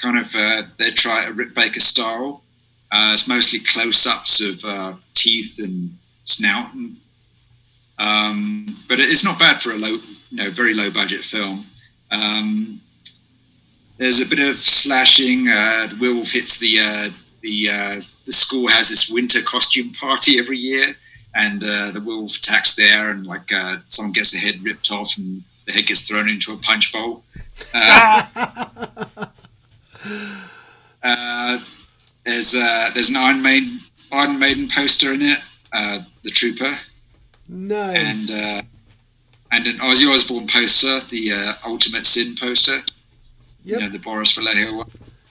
kind 0.00 0.18
of 0.18 0.34
uh, 0.36 0.62
they 0.78 0.90
try 0.90 1.24
a 1.24 1.32
Rick 1.32 1.54
Baker 1.54 1.80
style. 1.80 2.42
Uh, 2.90 3.10
it's 3.12 3.28
mostly 3.28 3.58
close-ups 3.58 4.40
of 4.42 4.64
uh, 4.64 4.94
teeth 5.14 5.58
and 5.58 5.90
snout, 6.24 6.72
and, 6.74 6.96
um, 7.98 8.66
but 8.88 9.00
it's 9.00 9.24
not 9.24 9.38
bad 9.38 9.60
for 9.60 9.70
a 9.70 9.76
low 9.76 9.98
you 10.30 10.36
know 10.36 10.50
very 10.50 10.74
low 10.74 10.90
budget 10.90 11.22
film. 11.24 11.64
Um, 12.10 12.80
there's 13.98 14.20
a 14.20 14.28
bit 14.28 14.38
of 14.38 14.58
slashing. 14.58 15.48
Uh, 15.48 15.88
the 15.88 15.96
werewolf 16.00 16.30
hits 16.30 16.58
the 16.58 17.12
the 17.40 17.66
the 18.26 18.32
school 18.32 18.68
has 18.68 18.88
this 18.88 19.10
winter 19.10 19.40
costume 19.42 19.92
party 19.92 20.38
every 20.38 20.58
year, 20.58 20.86
and 21.34 21.60
the 21.60 22.02
werewolf 22.04 22.36
attacks 22.36 22.76
there, 22.76 23.10
and 23.10 23.26
like 23.26 23.50
someone 23.88 24.12
gets 24.12 24.32
the 24.32 24.38
head 24.38 24.62
ripped 24.62 24.92
off, 24.92 25.16
and 25.18 25.42
the 25.66 25.72
head 25.72 25.86
gets 25.86 26.06
thrown 26.08 26.28
into 26.28 26.52
a 26.52 26.56
punch 26.58 26.92
bowl. 26.92 27.22
Uh, 27.74 29.26
uh, 31.02 31.58
there's 32.24 32.54
uh, 32.56 32.90
there's 32.94 33.10
an 33.10 33.16
Iron 33.16 33.42
Maiden 33.42 33.78
Iron 34.10 34.38
Maiden 34.38 34.68
poster 34.68 35.12
in 35.14 35.22
it, 35.22 35.38
uh, 35.72 36.00
the 36.22 36.30
Trooper, 36.30 36.70
Nice. 37.48 38.30
and 38.30 38.44
uh, 38.60 38.62
and 39.52 39.66
an 39.66 39.76
Ozzy 39.78 40.12
Osbourne 40.12 40.46
poster, 40.48 41.00
the 41.10 41.32
uh, 41.32 41.54
Ultimate 41.66 42.06
Sin 42.06 42.34
poster. 42.38 42.78
Yep. 43.64 43.80
You 43.80 43.80
know, 43.80 43.88
the 43.92 43.98
Boris 44.00 44.32
Vallejo 44.36 44.76
one. 44.78 44.86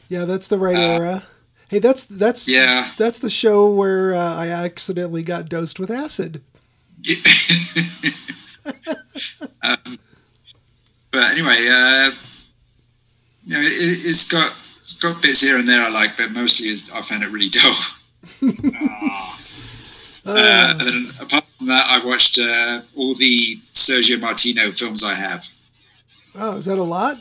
yeah, 0.08 0.24
that's 0.26 0.48
the 0.48 0.58
right 0.58 0.78
era. 0.78 1.24
Hey, 1.70 1.80
that's 1.80 2.06
that's 2.06 2.48
Yeah. 2.48 2.88
that's 2.98 3.20
the 3.20 3.30
show 3.30 3.70
where 3.74 4.14
uh, 4.14 4.36
I 4.36 4.48
accidentally 4.48 5.24
got 5.24 5.50
dosed 5.50 5.80
with 5.80 5.92
acid. 5.92 6.42
um, 9.64 9.78
but 11.12 11.32
anyway, 11.32 11.68
uh, 11.72 12.10
you 13.46 13.54
know, 13.54 13.62
it, 13.62 13.72
it's 13.72 14.28
got 14.28 14.48
it's 14.80 14.98
got 15.00 15.22
bits 15.22 15.42
here 15.42 15.58
and 15.60 15.68
there 15.68 15.84
I 15.86 15.90
like, 15.90 16.18
but 16.18 16.32
mostly 16.32 16.68
is 16.70 16.92
I 16.92 17.02
found 17.02 17.24
it 17.24 17.30
really 17.30 17.50
dull. 17.58 17.76
Uh, 20.24 20.30
Uh, 20.34 20.74
and 20.78 20.82
then 20.88 21.06
apart 21.20 21.44
from 21.58 21.66
that, 21.66 21.84
I've 21.90 22.06
watched 22.06 22.38
uh, 22.40 22.82
all 22.96 23.16
the 23.16 23.56
Sergio 23.74 24.20
Martino 24.22 24.70
films 24.70 25.04
I 25.04 25.16
have. 25.16 25.48
oh, 26.38 26.58
is 26.58 26.66
that 26.66 26.78
a 26.78 26.84
lot? 26.84 27.18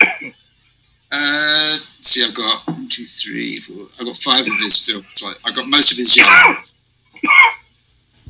Uh, 1.12 1.70
let's 1.70 2.08
see, 2.08 2.24
I've 2.24 2.34
got 2.34 2.66
one, 2.66 2.88
two, 2.88 3.04
three, 3.04 3.54
four. 3.58 3.86
I've 4.00 4.06
got 4.06 4.16
five 4.16 4.40
of 4.40 4.58
his 4.58 4.84
films. 4.84 5.06
I, 5.24 5.48
I 5.48 5.52
got 5.52 5.68
most 5.68 5.92
of 5.92 5.98
his 5.98 6.12
giallo. 6.12 6.56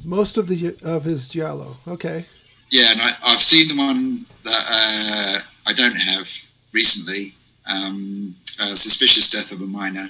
Most 0.04 0.36
of 0.36 0.46
the 0.48 0.76
of 0.84 1.02
his 1.04 1.26
giallo. 1.30 1.76
Okay. 1.88 2.26
Yeah, 2.70 2.92
and 2.92 3.00
I, 3.00 3.12
I've 3.24 3.40
seen 3.40 3.68
the 3.68 3.76
one 3.82 4.26
that 4.44 4.66
uh, 4.68 5.40
I 5.66 5.72
don't 5.72 5.96
have 5.96 6.28
recently, 6.72 7.32
um, 7.66 8.34
uh, 8.60 8.74
Suspicious 8.74 9.30
Death 9.30 9.52
of 9.52 9.62
a 9.62 9.66
Minor. 9.66 10.08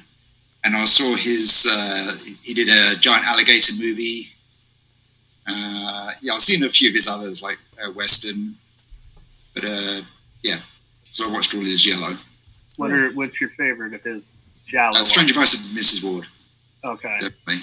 And 0.64 0.76
I 0.76 0.84
saw 0.84 1.14
his, 1.14 1.68
uh, 1.70 2.16
he 2.42 2.54
did 2.54 2.68
a 2.68 2.96
giant 2.98 3.26
alligator 3.26 3.74
movie. 3.78 4.28
Uh, 5.46 6.10
yeah, 6.22 6.32
I've 6.34 6.40
seen 6.40 6.64
a 6.64 6.68
few 6.68 6.88
of 6.88 6.94
his 6.94 7.06
others, 7.06 7.42
like 7.42 7.58
uh, 7.82 7.90
Western. 7.92 8.54
But 9.54 9.64
uh, 9.64 10.00
yeah, 10.42 10.58
so 11.02 11.28
I 11.28 11.32
watched 11.32 11.54
all 11.54 11.60
his 11.60 11.82
giallo. 11.82 12.16
What 12.76 12.90
are 12.90 13.10
what's 13.12 13.40
your 13.40 13.50
favorite 13.50 13.94
of 13.94 14.02
his 14.02 14.36
Giallo? 14.66 15.00
Uh, 15.00 15.04
Strange 15.04 15.30
Advice 15.30 15.54
of 15.54 15.76
Mrs. 15.76 16.02
Ward, 16.02 16.26
Okay. 16.82 17.16
definitely. 17.20 17.62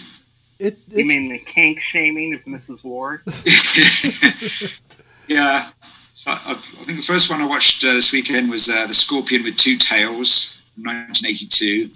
It, 0.60 0.78
You 0.90 1.06
mean 1.06 1.28
the 1.30 1.40
kink 1.40 1.82
shaming 1.82 2.36
of 2.36 2.42
Mrs. 2.46 2.84
Ward? 2.84 3.22
yeah. 5.28 5.70
So 6.14 6.32
I, 6.32 6.52
I 6.52 6.54
think 6.56 6.98
the 6.98 7.04
first 7.04 7.30
one 7.30 7.42
I 7.42 7.46
watched 7.46 7.86
uh, 7.86 7.94
this 7.94 8.12
weekend 8.12 8.50
was 8.50 8.70
uh, 8.70 8.86
The 8.88 8.94
Scorpion 8.94 9.44
with 9.44 9.56
Two 9.56 9.78
Tails 9.78 10.62
from 10.76 10.84
1982. 10.84 11.90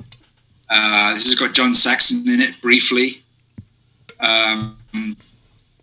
Uh, 0.69 1.13
this 1.13 1.25
has 1.27 1.35
got 1.35 1.53
John 1.53 1.73
Saxon 1.73 2.33
in 2.33 2.41
it 2.41 2.59
briefly. 2.61 3.21
Um, 4.19 4.77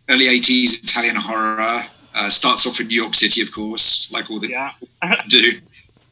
early 0.09 0.27
80s 0.27 0.83
Italian 0.83 1.17
horror. 1.17 1.85
Uh, 2.15 2.29
starts 2.29 2.67
off 2.67 2.79
in 2.79 2.89
New 2.89 3.01
York 3.01 3.15
City, 3.15 3.41
of 3.41 3.51
course, 3.53 4.13
like 4.13 4.31
all 4.31 4.39
the 4.39 4.49
Yeah. 4.49 4.73
do. 5.29 5.61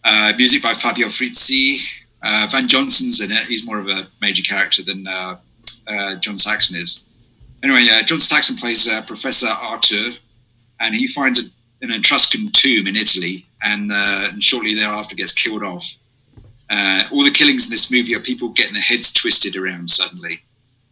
Uh, 0.02 0.32
music 0.36 0.62
by 0.62 0.72
Fabio 0.72 1.08
Frizzi. 1.08 1.78
Uh, 2.22 2.48
Van 2.50 2.68
Johnson's 2.68 3.20
in 3.20 3.30
it. 3.30 3.44
He's 3.46 3.66
more 3.66 3.78
of 3.78 3.88
a 3.88 4.06
major 4.20 4.42
character 4.42 4.82
than 4.82 5.06
uh, 5.06 5.36
uh, 5.86 6.14
John 6.16 6.36
Saxon 6.36 6.80
is. 6.80 7.08
Anyway, 7.62 7.86
uh, 7.90 8.02
John 8.02 8.18
Saxon 8.20 8.56
plays 8.56 8.90
uh, 8.90 9.02
Professor 9.02 9.48
Arthur, 9.48 10.16
and 10.80 10.94
he 10.94 11.06
finds 11.06 11.38
a, 11.38 11.50
an 11.82 11.90
Etruscan 11.92 12.50
tomb 12.52 12.86
in 12.86 12.96
Italy, 12.96 13.46
and, 13.62 13.90
uh, 13.90 14.28
and 14.32 14.42
shortly 14.42 14.74
thereafter 14.74 15.16
gets 15.16 15.32
killed 15.32 15.62
off. 15.62 15.98
Uh, 16.68 17.02
all 17.10 17.24
the 17.24 17.30
killings 17.30 17.68
in 17.68 17.72
this 17.72 17.90
movie 17.90 18.14
are 18.14 18.20
people 18.20 18.50
getting 18.50 18.74
their 18.74 18.82
heads 18.82 19.12
twisted 19.12 19.56
around 19.56 19.88
suddenly. 19.88 20.40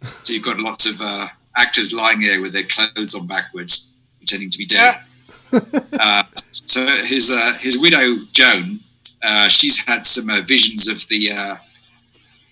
So 0.03 0.33
you've 0.33 0.45
got 0.45 0.59
lots 0.59 0.87
of 0.87 1.01
uh, 1.01 1.29
actors 1.57 1.93
lying 1.93 2.21
there 2.21 2.41
with 2.41 2.53
their 2.53 2.65
clothes 2.65 3.15
on 3.15 3.27
backwards, 3.27 3.97
pretending 4.19 4.51
to 4.51 4.59
be 4.59 4.67
dead. 4.67 5.01
Uh, 5.99 6.25
so 6.51 6.85
his 7.05 7.31
uh, 7.31 7.55
his 7.55 7.79
widow 7.79 8.17
Joan, 8.33 8.81
uh, 9.23 9.49
she's 9.49 9.87
had 9.89 10.05
some 10.05 10.29
uh, 10.29 10.43
visions 10.43 10.89
of 10.89 11.07
the 11.09 11.33
uh, 11.33 11.57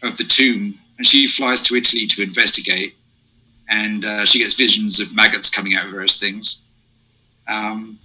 of 0.02 0.16
the 0.16 0.24
tomb, 0.24 0.74
and 0.96 1.06
she 1.06 1.26
flies 1.26 1.62
to 1.64 1.76
Italy 1.76 2.06
to 2.06 2.22
investigate, 2.22 2.94
and 3.68 4.04
uh, 4.04 4.24
she 4.24 4.38
gets 4.38 4.54
visions 4.54 5.00
of 5.00 5.14
maggots 5.14 5.50
coming 5.50 5.74
out 5.74 5.84
of 5.84 5.90
various 5.90 6.18
things. 6.18 6.66
Um, 7.48 7.98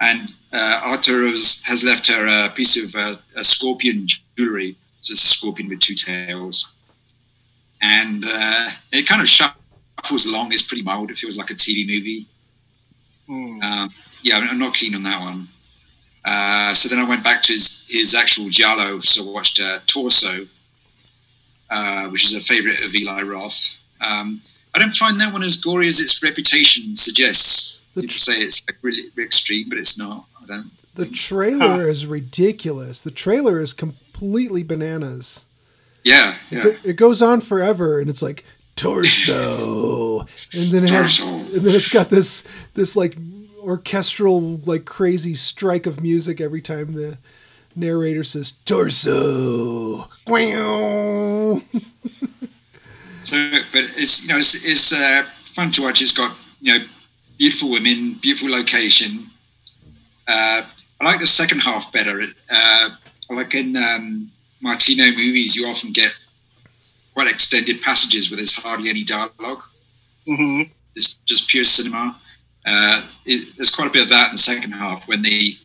and 0.00 0.34
uh, 0.52 0.80
Arthur 0.84 1.26
has, 1.28 1.62
has 1.66 1.84
left 1.84 2.06
her 2.08 2.26
a 2.46 2.50
piece 2.50 2.82
of 2.82 2.94
uh, 2.98 3.14
a 3.36 3.44
scorpion 3.44 4.06
jewelry. 4.36 4.76
So 5.00 5.12
it's 5.12 5.24
a 5.24 5.28
scorpion 5.28 5.68
with 5.68 5.80
two 5.80 5.94
tails, 5.94 6.74
and 7.80 8.24
uh, 8.26 8.70
it 8.92 9.06
kind 9.06 9.22
of 9.22 9.28
shuffles 9.28 10.26
along. 10.26 10.52
It's 10.52 10.66
pretty 10.66 10.82
mild. 10.82 11.10
It 11.10 11.16
feels 11.16 11.38
like 11.38 11.50
a 11.50 11.54
TV 11.54 11.86
movie. 11.86 12.26
Um, 13.30 13.88
yeah, 14.22 14.38
I'm- 14.38 14.58
not 14.58 14.74
keen 14.74 14.94
on 14.94 15.02
that 15.04 15.20
one. 15.20 15.46
Uh, 16.24 16.74
so 16.74 16.94
then 16.94 17.02
I 17.02 17.08
went 17.08 17.24
back 17.24 17.42
to 17.44 17.52
his, 17.52 17.86
his 17.88 18.14
actual 18.14 18.50
Giallo, 18.50 19.00
so 19.00 19.26
I 19.30 19.32
watched 19.32 19.60
uh, 19.60 19.78
Torso, 19.86 20.46
uh, 21.70 22.08
which 22.08 22.24
is 22.24 22.34
a 22.34 22.40
favourite 22.40 22.82
of 22.84 22.94
Eli 22.94 23.22
Roth. 23.22 23.82
Um, 24.00 24.42
I 24.74 24.78
don't 24.78 24.94
find 24.94 25.18
that 25.20 25.32
one 25.32 25.42
as 25.42 25.56
gory 25.56 25.88
as 25.88 26.00
its 26.00 26.22
reputation 26.22 26.94
suggests. 26.94 27.69
The 27.94 28.02
People 28.02 28.16
say 28.18 28.40
it's 28.40 28.62
like 28.68 28.76
really 28.82 29.04
extreme, 29.18 29.68
but 29.68 29.78
it's 29.78 29.98
not. 29.98 30.24
I 30.42 30.46
don't. 30.46 30.70
the 30.94 31.06
trailer 31.06 31.88
is 31.88 32.06
ridiculous. 32.06 33.02
The 33.02 33.10
trailer 33.10 33.60
is 33.60 33.72
completely 33.72 34.62
bananas. 34.62 35.44
Yeah, 36.04 36.30
It, 36.50 36.54
yeah. 36.56 36.62
go- 36.64 36.76
it 36.84 36.96
goes 36.96 37.20
on 37.20 37.40
forever, 37.40 38.00
and 38.00 38.08
it's 38.08 38.22
like 38.22 38.44
torso, 38.76 40.20
and 40.54 40.70
then 40.70 40.84
it 40.84 40.90
has, 40.90 41.20
and 41.20 41.62
then 41.66 41.74
it's 41.74 41.88
got 41.88 42.08
this 42.10 42.46
this 42.74 42.96
like 42.96 43.16
orchestral 43.60 44.56
like 44.64 44.84
crazy 44.86 45.34
strike 45.34 45.84
of 45.86 46.00
music 46.00 46.40
every 46.40 46.62
time 46.62 46.94
the 46.94 47.18
narrator 47.76 48.24
says 48.24 48.52
torso. 48.64 50.06
So, 53.22 53.36
but 53.72 53.82
it's 53.96 54.22
you 54.22 54.28
know 54.28 54.38
it's, 54.38 54.64
it's 54.64 54.92
uh, 54.94 55.22
fun 55.42 55.70
to 55.72 55.82
watch. 55.82 56.00
It's 56.00 56.16
got 56.16 56.34
you 56.62 56.78
know 56.78 56.84
beautiful 57.40 57.70
women, 57.70 58.12
beautiful 58.20 58.50
location. 58.50 59.26
Uh, 60.28 60.60
I 61.00 61.04
like 61.04 61.20
the 61.20 61.26
second 61.26 61.60
half 61.60 61.90
better. 61.90 62.22
Uh, 62.52 62.90
like 63.30 63.54
in 63.54 63.74
um, 63.76 64.30
Martino 64.60 65.06
movies, 65.06 65.56
you 65.56 65.66
often 65.66 65.90
get 65.90 66.14
quite 67.14 67.28
extended 67.28 67.80
passages 67.80 68.30
where 68.30 68.36
there's 68.36 68.54
hardly 68.54 68.90
any 68.90 69.04
dialogue. 69.04 69.62
hmm 70.26 70.62
It's 70.94 71.14
just 71.30 71.48
pure 71.48 71.64
cinema. 71.64 72.20
Uh, 72.66 73.02
it, 73.24 73.56
there's 73.56 73.74
quite 73.74 73.88
a 73.88 73.92
bit 73.92 74.02
of 74.02 74.10
that 74.10 74.26
in 74.26 74.32
the 74.32 74.38
second 74.38 74.72
half 74.72 75.08
when 75.08 75.22
the 75.22 75.56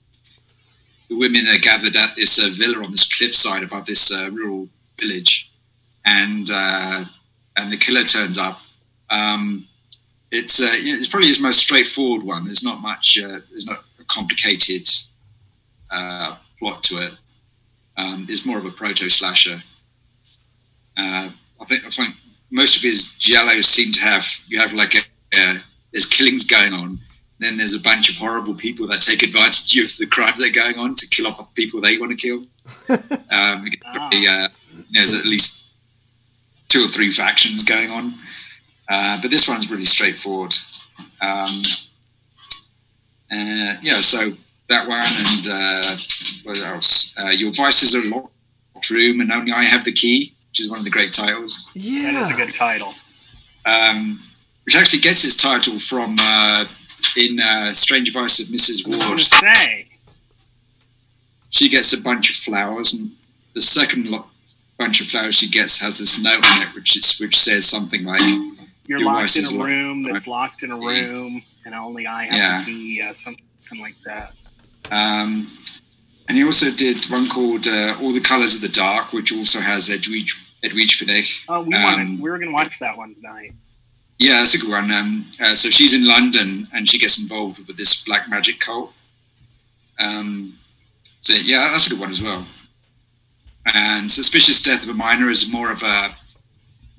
the 1.10 1.18
women 1.18 1.46
are 1.48 1.60
gathered 1.60 1.96
at 1.96 2.16
this 2.16 2.44
uh, 2.44 2.50
villa 2.58 2.84
on 2.84 2.90
this 2.90 3.08
cliffside 3.16 3.62
above 3.62 3.86
this 3.86 4.12
uh, 4.12 4.30
rural 4.32 4.68
village, 5.00 5.52
and 6.06 6.50
uh, 6.52 7.04
and 7.58 7.72
the 7.72 7.78
killer 7.78 8.04
turns 8.04 8.38
up. 8.40 8.60
Um, 9.12 9.68
it's 10.36 10.62
uh, 10.62 10.76
you 10.82 10.92
know, 10.92 10.98
it's 10.98 11.08
probably 11.08 11.28
his 11.28 11.42
most 11.42 11.60
straightforward 11.60 12.24
one. 12.24 12.46
There's 12.46 12.64
not 12.64 12.82
much. 12.82 13.20
Uh, 13.22 13.40
there's 13.50 13.66
not 13.66 13.84
a 14.00 14.04
complicated 14.06 14.88
uh, 15.90 16.38
plot 16.60 16.84
to 16.84 16.96
it. 17.08 17.18
Um, 17.98 18.26
it's 18.30 18.46
more 18.46 18.58
of 18.58 18.66
a 18.66 18.72
proto 18.72 19.10
slasher. 19.10 19.58
Uh, 20.98 21.30
I 21.60 21.66
think 21.66 21.86
I 21.86 21.90
think 21.90 22.16
most 22.52 22.76
of 22.78 22.84
his 22.84 23.16
giallos 23.20 23.64
seem 23.64 23.92
to 23.94 24.02
have 24.02 24.26
you 24.48 24.60
have 24.60 24.74
like 24.74 24.96
a, 24.96 25.00
uh, 25.38 25.58
there's 25.92 26.06
killings 26.06 26.46
going 26.46 26.74
on. 26.74 27.00
Then 27.40 27.58
there's 27.58 27.74
a 27.74 27.82
bunch 27.82 28.10
of 28.10 28.18
horrible 28.18 28.56
people 28.56 28.88
that 28.88 29.02
take 29.02 29.22
advantage 29.22 29.78
of 29.78 29.98
the 29.98 30.08
crimes 30.08 30.40
that 30.40 30.50
are 30.50 30.64
going 30.64 30.78
on 30.78 30.96
to 30.96 31.08
kill 31.10 31.28
off 31.28 31.54
people 31.54 31.82
they 31.82 31.98
want 31.98 32.18
to 32.18 32.28
kill. 32.28 32.46
um, 33.32 33.70
probably, 33.94 34.26
uh, 34.28 34.48
there's 34.92 35.14
at 35.14 35.26
least 35.26 35.74
two 36.70 36.86
or 36.86 36.88
three 36.88 37.12
factions 37.12 37.64
going 37.64 37.90
on. 37.90 38.14
Uh, 38.90 39.20
but 39.22 39.32
this 39.32 39.48
one's 39.48 39.70
really 39.72 39.86
straightforward. 39.86 40.54
Um, 41.22 41.48
uh, 43.32 43.76
yeah, 43.82 43.96
so 44.00 44.32
that 44.68 44.88
one 44.88 45.02
and 45.02 45.48
uh, 45.50 45.84
what 46.44 46.64
else? 46.66 47.16
Uh, 47.18 47.30
Your 47.30 47.52
Vices 47.52 47.96
Are 47.96 48.08
Locked 48.10 48.90
Room 48.90 49.22
and 49.22 49.32
Only 49.32 49.52
I 49.52 49.64
Have 49.64 49.84
the 49.86 49.92
Key, 49.92 50.34
which 50.50 50.60
is 50.62 50.70
one 50.70 50.80
of 50.80 50.86
the 50.86 50.92
great 50.92 51.12
titles 51.14 51.72
Yeah. 51.74 52.12
That 52.14 52.32
is 52.32 52.32
a 52.32 52.46
good 52.46 52.54
title. 52.54 52.94
um, 53.66 54.20
which 54.66 54.76
actually 54.76 55.00
gets 55.00 55.26
its 55.26 55.42
title 55.42 55.78
from 55.80 56.16
uh, 56.22 56.66
in 57.18 57.40
uh, 57.40 57.74
Strange 57.74 58.08
Advice 58.10 58.40
of 58.40 58.48
Mrs. 58.54 58.86
I 58.86 58.90
Ward, 58.90 59.00
going 59.08 59.18
to 59.18 59.24
say. 59.24 59.88
she 61.50 61.70
gets 61.70 62.00
a 62.00 62.04
bunch 62.04 62.30
of 62.30 62.36
flowers, 62.36 62.94
and 62.94 63.12
the 63.54 63.62
second 63.62 64.10
lo- 64.10 64.26
bunch 64.78 65.02
of 65.02 65.08
flowers 65.08 65.36
she 65.36 65.50
gets 65.50 65.80
has 65.82 65.98
this 65.98 66.22
note 66.24 66.46
on 66.46 66.62
it, 66.64 66.74
which 66.76 66.96
is, 66.98 67.18
which 67.20 67.36
says 67.38 67.66
something 67.66 68.04
like, 68.04 68.22
You're 68.88 69.00
Your 69.00 69.08
locked 69.08 69.36
in 69.36 69.44
a 69.46 69.50
locked. 69.58 69.70
room 69.70 70.04
that's 70.04 70.28
locked 70.28 70.64
in 70.64 70.72
a 70.72 70.78
room, 70.78 71.42
and 71.66 71.74
only 71.74 72.06
I 72.08 72.26
have 72.26 72.38
Yeah. 72.38 72.60
the 72.60 72.66
key, 72.66 73.02
uh, 73.02 73.14
something, 73.14 73.46
something 73.60 73.82
like 73.84 73.96
that. 74.06 74.34
um, 74.92 75.48
and 76.28 76.38
he 76.38 76.44
also 76.44 76.72
did 76.72 77.04
one 77.06 77.28
called 77.30 77.68
uh, 77.68 77.96
All 78.02 78.12
the 78.12 78.20
Colors 78.20 78.56
of 78.56 78.62
the 78.62 78.70
Dark, 78.70 79.14
which 79.14 79.32
also 79.34 79.60
has 79.60 79.90
Edwidge 79.90 80.42
Edwidge 80.64 81.00
Fenech. 81.00 81.44
Oh, 81.50 81.62
we 81.62 81.74
Um, 81.76 81.84
wanted, 81.84 82.20
we 82.20 82.30
were 82.30 82.38
going 82.40 82.50
to 82.50 82.54
watch 82.54 82.80
that 82.80 82.98
one 82.98 83.14
tonight. 83.16 83.54
Yeah, 84.18 84.34
that's 84.40 84.56
a 84.56 84.58
good 84.60 84.70
one. 84.72 84.90
Um, 84.92 85.26
uh, 85.40 85.54
so 85.54 85.70
she's 85.70 85.94
in 85.94 86.08
London 86.08 86.68
and 86.74 86.88
she 86.90 86.98
gets 86.98 87.20
involved 87.22 87.60
with 87.68 87.78
this 87.78 88.04
black 88.04 88.28
magic 88.30 88.60
cult. 88.60 88.92
Um, 90.00 90.58
so 91.20 91.34
yeah, 91.34 91.70
that's 91.72 91.86
a 91.88 91.90
good 91.92 92.00
one 92.00 92.10
as 92.12 92.22
well. 92.24 92.46
And 93.74 94.12
Suspicious 94.12 94.64
Death 94.64 94.84
of 94.84 94.90
a 94.90 94.94
Minor 94.94 95.30
is 95.30 95.52
more 95.52 95.72
of 95.72 95.84
a 95.84 96.10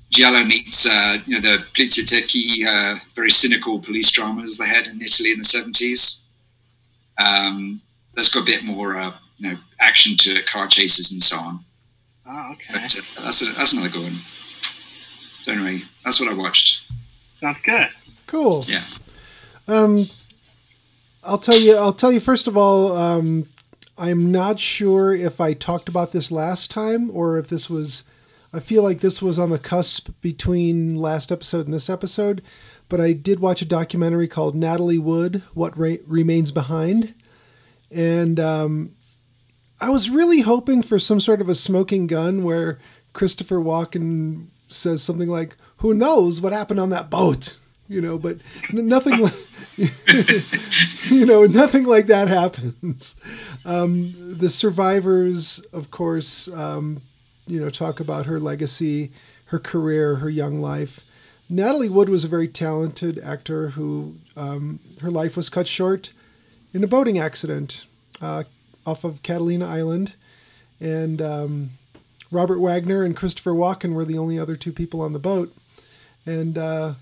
Giallo 0.09 0.43
meets, 0.45 0.89
uh, 0.89 1.17
you 1.25 1.35
know, 1.35 1.41
the 1.41 1.63
Poliziotteschi, 1.73 2.65
uh, 2.65 2.97
very 3.13 3.29
cynical 3.29 3.79
police 3.79 4.11
dramas 4.11 4.57
they 4.57 4.67
had 4.67 4.87
in 4.87 5.01
Italy 5.01 5.31
in 5.31 5.37
the 5.37 5.43
seventies. 5.43 6.23
Um, 7.17 7.81
that's 8.13 8.33
got 8.33 8.43
a 8.43 8.45
bit 8.45 8.63
more, 8.63 8.97
uh, 8.97 9.13
you 9.37 9.49
know, 9.51 9.57
action 9.79 10.15
to 10.17 10.31
it, 10.31 10.47
car 10.47 10.67
chases 10.67 11.11
and 11.11 11.21
so 11.21 11.37
on. 11.37 11.59
Oh, 12.25 12.51
okay. 12.53 12.73
But 12.73 12.81
uh, 12.81 13.23
that's 13.23 13.41
a, 13.41 13.53
that's 13.57 13.73
another 13.73 13.89
good 13.89 14.03
one. 14.03 14.11
So 14.11 15.51
anyway, 15.51 15.83
that's 16.03 16.19
what 16.19 16.31
I 16.31 16.35
watched. 16.35 16.91
Sounds 17.39 17.61
good. 17.61 17.89
Cool. 18.27 18.63
Yeah. 18.67 18.83
Um, 19.67 19.97
I'll 21.23 21.37
tell 21.37 21.59
you. 21.59 21.75
I'll 21.75 21.93
tell 21.93 22.11
you 22.11 22.19
first 22.19 22.47
of 22.47 22.55
all. 22.57 22.95
Um, 22.95 23.45
I'm 23.97 24.31
not 24.31 24.59
sure 24.59 25.13
if 25.13 25.41
I 25.41 25.53
talked 25.53 25.89
about 25.89 26.11
this 26.11 26.31
last 26.31 26.71
time 26.71 27.11
or 27.13 27.37
if 27.37 27.47
this 27.47 27.69
was. 27.69 28.03
I 28.57 28.59
feel 28.59 28.81
like 28.81 29.01
this 29.01 29.21
was 29.21 29.37
on 29.37 29.51
the 29.51 29.59
cusp 29.59 30.09
between 30.19 30.95
last 30.95 31.31
episode 31.31 31.65
and 31.65 31.73
this 31.75 31.91
episode, 31.91 32.41
but 32.89 32.99
I 32.99 33.13
did 33.13 33.39
watch 33.39 33.61
a 33.61 33.65
documentary 33.65 34.27
called 34.27 34.55
Natalie 34.55 34.97
Wood: 34.97 35.43
What 35.53 35.77
Re- 35.77 35.99
Remains 36.07 36.51
Behind, 36.51 37.13
and 37.91 38.39
um, 38.39 38.93
I 39.79 39.91
was 39.91 40.09
really 40.09 40.41
hoping 40.41 40.81
for 40.81 40.97
some 40.97 41.19
sort 41.19 41.39
of 41.39 41.49
a 41.49 41.53
smoking 41.53 42.07
gun 42.07 42.43
where 42.43 42.79
Christopher 43.13 43.57
Walken 43.57 44.47
says 44.69 45.03
something 45.03 45.29
like, 45.29 45.55
"Who 45.77 45.93
knows 45.93 46.41
what 46.41 46.51
happened 46.51 46.79
on 46.79 46.89
that 46.89 47.11
boat?" 47.11 47.57
You 47.87 48.01
know, 48.01 48.17
but 48.17 48.37
nothing. 48.73 49.19
like 49.19 49.33
you 51.11 51.27
know, 51.27 51.43
nothing 51.45 51.83
like 51.83 52.07
that 52.07 52.27
happens. 52.27 53.21
Um, 53.65 54.15
the 54.17 54.49
survivors, 54.49 55.59
of 55.71 55.91
course, 55.91 56.47
um, 56.47 57.03
you 57.47 57.59
know, 57.59 57.69
talk 57.69 57.99
about 57.99 58.25
her 58.25 58.39
legacy, 58.39 59.11
her 59.45 59.59
career, 59.59 60.15
her 60.15 60.29
young 60.29 60.61
life. 60.61 61.03
Natalie 61.49 61.89
Wood 61.89 62.09
was 62.09 62.23
a 62.23 62.27
very 62.27 62.47
talented 62.47 63.17
actor 63.19 63.69
who 63.69 64.15
um, 64.35 64.79
her 65.01 65.09
life 65.11 65.37
was 65.37 65.47
cut 65.49 65.67
short 65.67 66.11
in 66.73 66.83
a 66.83 66.87
boating 66.87 67.17
accident 67.17 67.85
uh, 68.21 68.43
off 68.85 69.03
of 69.03 69.23
Catalina 69.23 69.65
Island, 69.65 70.13
and 70.81 71.21
um, 71.21 71.69
Robert 72.31 72.59
Wagner 72.59 73.03
and 73.03 73.15
Christopher 73.15 73.51
Walken 73.51 73.93
were 73.93 74.05
the 74.05 74.17
only 74.17 74.37
other 74.37 74.55
two 74.57 74.71
people 74.73 75.01
on 75.01 75.13
the 75.13 75.19
boat. 75.19 75.53
And 76.25 76.57
uh, 76.57 76.93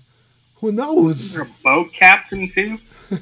who 0.56 0.68
Is 0.68 0.74
knows? 0.74 1.34
there 1.34 1.42
a 1.42 1.48
boat 1.64 1.88
captain 1.92 2.48
too? 2.48 2.78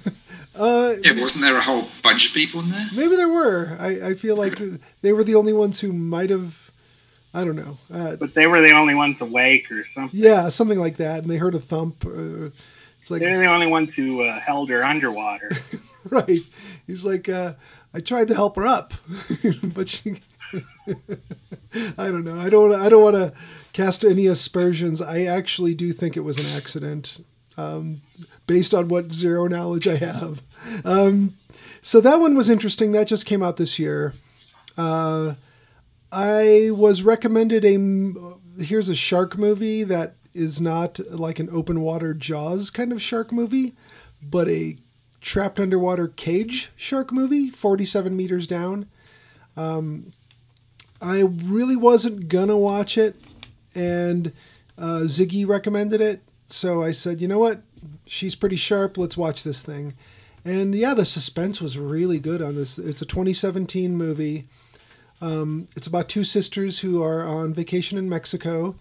Uh, 0.56 0.94
Yeah, 1.02 1.20
wasn't 1.20 1.44
there 1.44 1.56
a 1.56 1.60
whole 1.60 1.84
bunch 2.00 2.28
of 2.28 2.32
people 2.32 2.60
in 2.60 2.68
there? 2.70 2.87
Maybe 2.94 3.16
there 3.16 3.28
were. 3.28 3.76
I, 3.80 4.10
I 4.10 4.14
feel 4.14 4.37
like 4.37 4.56
they 5.02 5.12
were 5.12 5.24
the 5.24 5.34
only 5.34 5.52
ones 5.52 5.80
who 5.80 5.92
might 5.92 6.30
have. 6.30 6.63
I 7.34 7.44
don't 7.44 7.56
know. 7.56 7.76
Uh, 7.92 8.16
But 8.16 8.32
they 8.34 8.46
were 8.46 8.60
the 8.60 8.72
only 8.72 8.94
ones 8.94 9.20
awake 9.20 9.70
or 9.72 9.84
something. 9.84 10.18
yeah, 10.18 10.48
something 10.48 10.78
like 10.78 10.96
that. 10.98 11.22
And 11.22 11.30
they 11.30 11.36
heard 11.36 11.54
a 11.54 11.58
thump. 11.60 12.04
Uh, 12.06 12.46
it's 12.46 13.10
like 13.10 13.20
They're 13.20 13.38
the 13.40 13.46
only 13.46 13.66
ones 13.66 13.94
who 13.94 14.22
uh, 14.22 14.38
held 14.40 14.70
her 14.70 14.84
underwater. 14.84 15.50
right. 16.10 16.38
He's 16.86 17.04
like, 17.04 17.28
uh, 17.28 17.54
I 17.92 18.00
tried 18.00 18.28
to 18.28 18.34
help 18.34 18.56
her 18.56 18.66
up, 18.66 18.94
but 19.62 19.88
she. 19.88 20.20
I 21.98 22.06
don't 22.10 22.24
know. 22.24 22.36
I 22.38 22.48
don't. 22.48 22.72
I 22.72 22.88
don't 22.88 23.02
want 23.02 23.16
to 23.16 23.32
cast 23.72 24.04
any 24.04 24.26
aspersions. 24.26 25.02
I 25.02 25.22
actually 25.22 25.74
do 25.74 25.92
think 25.92 26.16
it 26.16 26.20
was 26.20 26.36
an 26.38 26.56
accident, 26.56 27.24
um, 27.56 28.00
based 28.46 28.72
on 28.74 28.86
what 28.88 29.12
zero 29.12 29.48
knowledge 29.48 29.88
I 29.88 29.96
have. 29.96 30.42
Um, 30.84 31.32
so 31.82 32.00
that 32.00 32.20
one 32.20 32.36
was 32.36 32.48
interesting. 32.48 32.92
That 32.92 33.08
just 33.08 33.26
came 33.26 33.42
out 33.42 33.56
this 33.56 33.78
year. 33.78 34.12
I 36.14 36.70
was 36.70 37.03
recommended 37.03 37.64
a. 37.64 38.62
Here's 38.62 38.88
a 38.88 38.94
shark 38.94 39.37
movie 39.37 39.83
that 39.83 40.14
is 40.33 40.61
not 40.61 41.00
like 41.11 41.40
an 41.40 41.48
open 41.50 41.81
water 41.81 42.14
Jaws 42.14 42.70
kind 42.70 42.92
of 42.92 43.03
shark 43.03 43.33
movie, 43.33 43.74
but 44.22 44.48
a 44.48 44.77
trapped 45.20 45.59
underwater 45.59 46.07
cage 46.07 46.70
shark 46.77 47.12
movie, 47.12 47.50
47 47.50 48.16
meters 48.16 48.46
down. 48.46 48.88
Um, 49.57 50.12
I 51.03 51.22
really 51.22 51.74
wasn't 51.74 52.29
gonna 52.29 52.57
watch 52.57 52.96
it, 52.96 53.16
and 53.74 54.33
uh, 54.79 55.03
Ziggy 55.07 55.46
recommended 55.46 56.00
it, 56.00 56.22
so 56.46 56.81
I 56.81 56.92
said, 56.92 57.20
you 57.20 57.27
know 57.27 57.40
what, 57.40 57.62
she's 58.07 58.37
pretty 58.37 58.57
sharp. 58.57 58.96
Let's 58.96 59.16
watch 59.16 59.42
this 59.42 59.64
thing. 59.64 59.94
And 60.44 60.77
yeah, 60.77 60.94
the 60.94 61.05
suspense 61.05 61.61
was 61.61 61.77
really 61.77 62.20
good 62.20 62.40
on 62.40 62.55
this. 62.55 62.79
It's 62.79 63.03
a 63.03 63.07
2017 63.07 63.96
movie. 63.96 64.44
Um, 65.24 65.68
it's 65.74 65.87
about 65.87 66.10
two 66.10 66.22
sisters 66.22 66.80
who 66.80 67.02
are 67.02 67.24
on 67.24 67.54
vacation 67.54 67.96
in 67.96 68.10
Mexico, 68.10 68.74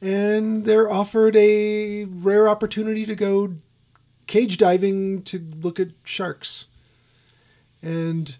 and 0.00 0.64
they're 0.64 0.90
offered 0.90 1.36
a 1.36 2.04
rare 2.04 2.48
opportunity 2.48 3.04
to 3.04 3.14
go 3.14 3.56
cage 4.26 4.56
diving 4.56 5.22
to 5.24 5.38
look 5.60 5.78
at 5.78 5.88
sharks. 6.02 6.64
And 7.82 8.34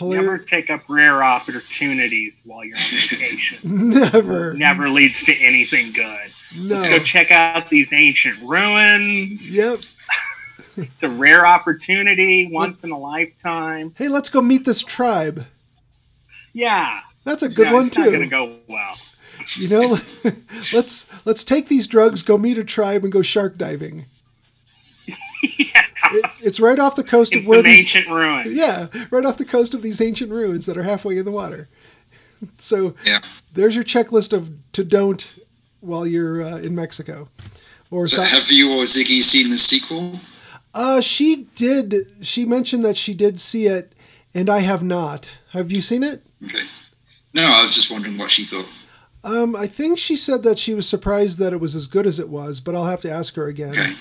Never 0.00 0.38
take 0.38 0.70
up 0.70 0.88
rare 0.88 1.22
opportunities 1.22 2.40
while 2.44 2.64
you're 2.64 2.76
on 2.76 2.82
vacation. 2.82 3.58
Never. 3.90 4.54
Never 4.54 4.88
leads 4.88 5.22
to 5.24 5.34
anything 5.34 5.92
good. 5.92 6.30
No. 6.58 6.76
Let's 6.76 6.88
go 6.88 6.98
check 7.00 7.30
out 7.30 7.68
these 7.68 7.92
ancient 7.92 8.40
ruins. 8.42 9.54
Yep. 9.54 9.78
It's 10.78 11.02
a 11.02 11.08
rare 11.08 11.46
opportunity, 11.46 12.50
once 12.52 12.84
in 12.84 12.90
a 12.90 12.98
lifetime. 12.98 13.94
Hey, 13.96 14.08
let's 14.08 14.28
go 14.28 14.42
meet 14.42 14.66
this 14.66 14.82
tribe. 14.82 15.46
Yeah. 16.56 17.00
That's 17.24 17.42
a 17.42 17.48
good 17.50 17.66
Yeah, 17.66 17.72
one 17.74 17.86
it's 17.88 17.98
not 17.98 18.04
too. 18.06 18.12
gonna 18.12 18.26
go 18.28 18.56
well. 18.66 18.94
You 19.56 19.68
know, 19.68 19.98
let's 20.72 21.06
let's 21.26 21.44
take 21.44 21.68
these 21.68 21.86
drugs, 21.86 22.22
go 22.22 22.38
meet 22.38 22.56
a 22.58 22.64
tribe, 22.64 23.04
and 23.04 23.12
go 23.12 23.20
shark 23.22 23.58
diving. 23.58 24.06
yeah. 25.06 25.82
It, 26.12 26.24
it's 26.42 26.58
right 26.58 26.78
off 26.78 26.96
the 26.96 27.04
coast 27.04 27.32
In 27.34 27.40
of 27.40 27.46
where 27.46 27.62
these. 27.62 27.80
ancient 27.80 28.08
ruins. 28.08 28.52
Yeah, 28.52 28.86
right 29.10 29.24
off 29.26 29.36
the 29.36 29.44
coast 29.44 29.74
of 29.74 29.82
these 29.82 30.00
ancient 30.00 30.32
ruins 30.32 30.64
that 30.66 30.76
are 30.78 30.82
halfway 30.82 31.18
in 31.18 31.24
the 31.26 31.30
water. 31.30 31.68
So 32.58 32.94
Yeah. 33.04 33.20
there's 33.54 33.74
your 33.74 33.84
checklist 33.84 34.32
of 34.32 34.50
to 34.72 34.84
don't 34.84 35.32
while 35.80 36.06
you're 36.06 36.42
uh, 36.42 36.56
in 36.58 36.74
Mexico. 36.74 37.28
Or 37.90 38.08
So 38.08 38.16
South- 38.22 38.28
have 38.30 38.50
you 38.50 38.72
or 38.72 38.82
Ziggy 38.84 39.20
seen 39.20 39.50
the 39.50 39.58
sequel? 39.58 40.18
uh, 40.74 41.00
she 41.02 41.46
did. 41.54 41.94
She 42.22 42.44
mentioned 42.46 42.84
that 42.84 42.96
she 42.96 43.14
did 43.14 43.38
see 43.38 43.66
it, 43.66 43.92
and 44.34 44.48
I 44.50 44.60
have 44.60 44.82
not. 44.82 45.30
Have 45.52 45.70
you 45.70 45.80
seen 45.82 46.02
it? 46.02 46.22
Okay. 46.44 46.62
No, 47.34 47.44
I 47.44 47.60
was 47.62 47.74
just 47.74 47.90
wondering 47.90 48.18
what 48.18 48.30
she 48.30 48.44
thought. 48.44 48.66
Um, 49.24 49.56
I 49.56 49.66
think 49.66 49.98
she 49.98 50.16
said 50.16 50.42
that 50.44 50.58
she 50.58 50.74
was 50.74 50.88
surprised 50.88 51.38
that 51.38 51.52
it 51.52 51.60
was 51.60 51.74
as 51.74 51.86
good 51.86 52.06
as 52.06 52.18
it 52.18 52.28
was, 52.28 52.60
but 52.60 52.74
I'll 52.74 52.84
have 52.86 53.00
to 53.02 53.10
ask 53.10 53.34
her 53.34 53.46
again. 53.48 53.70
Okay. 53.70 53.94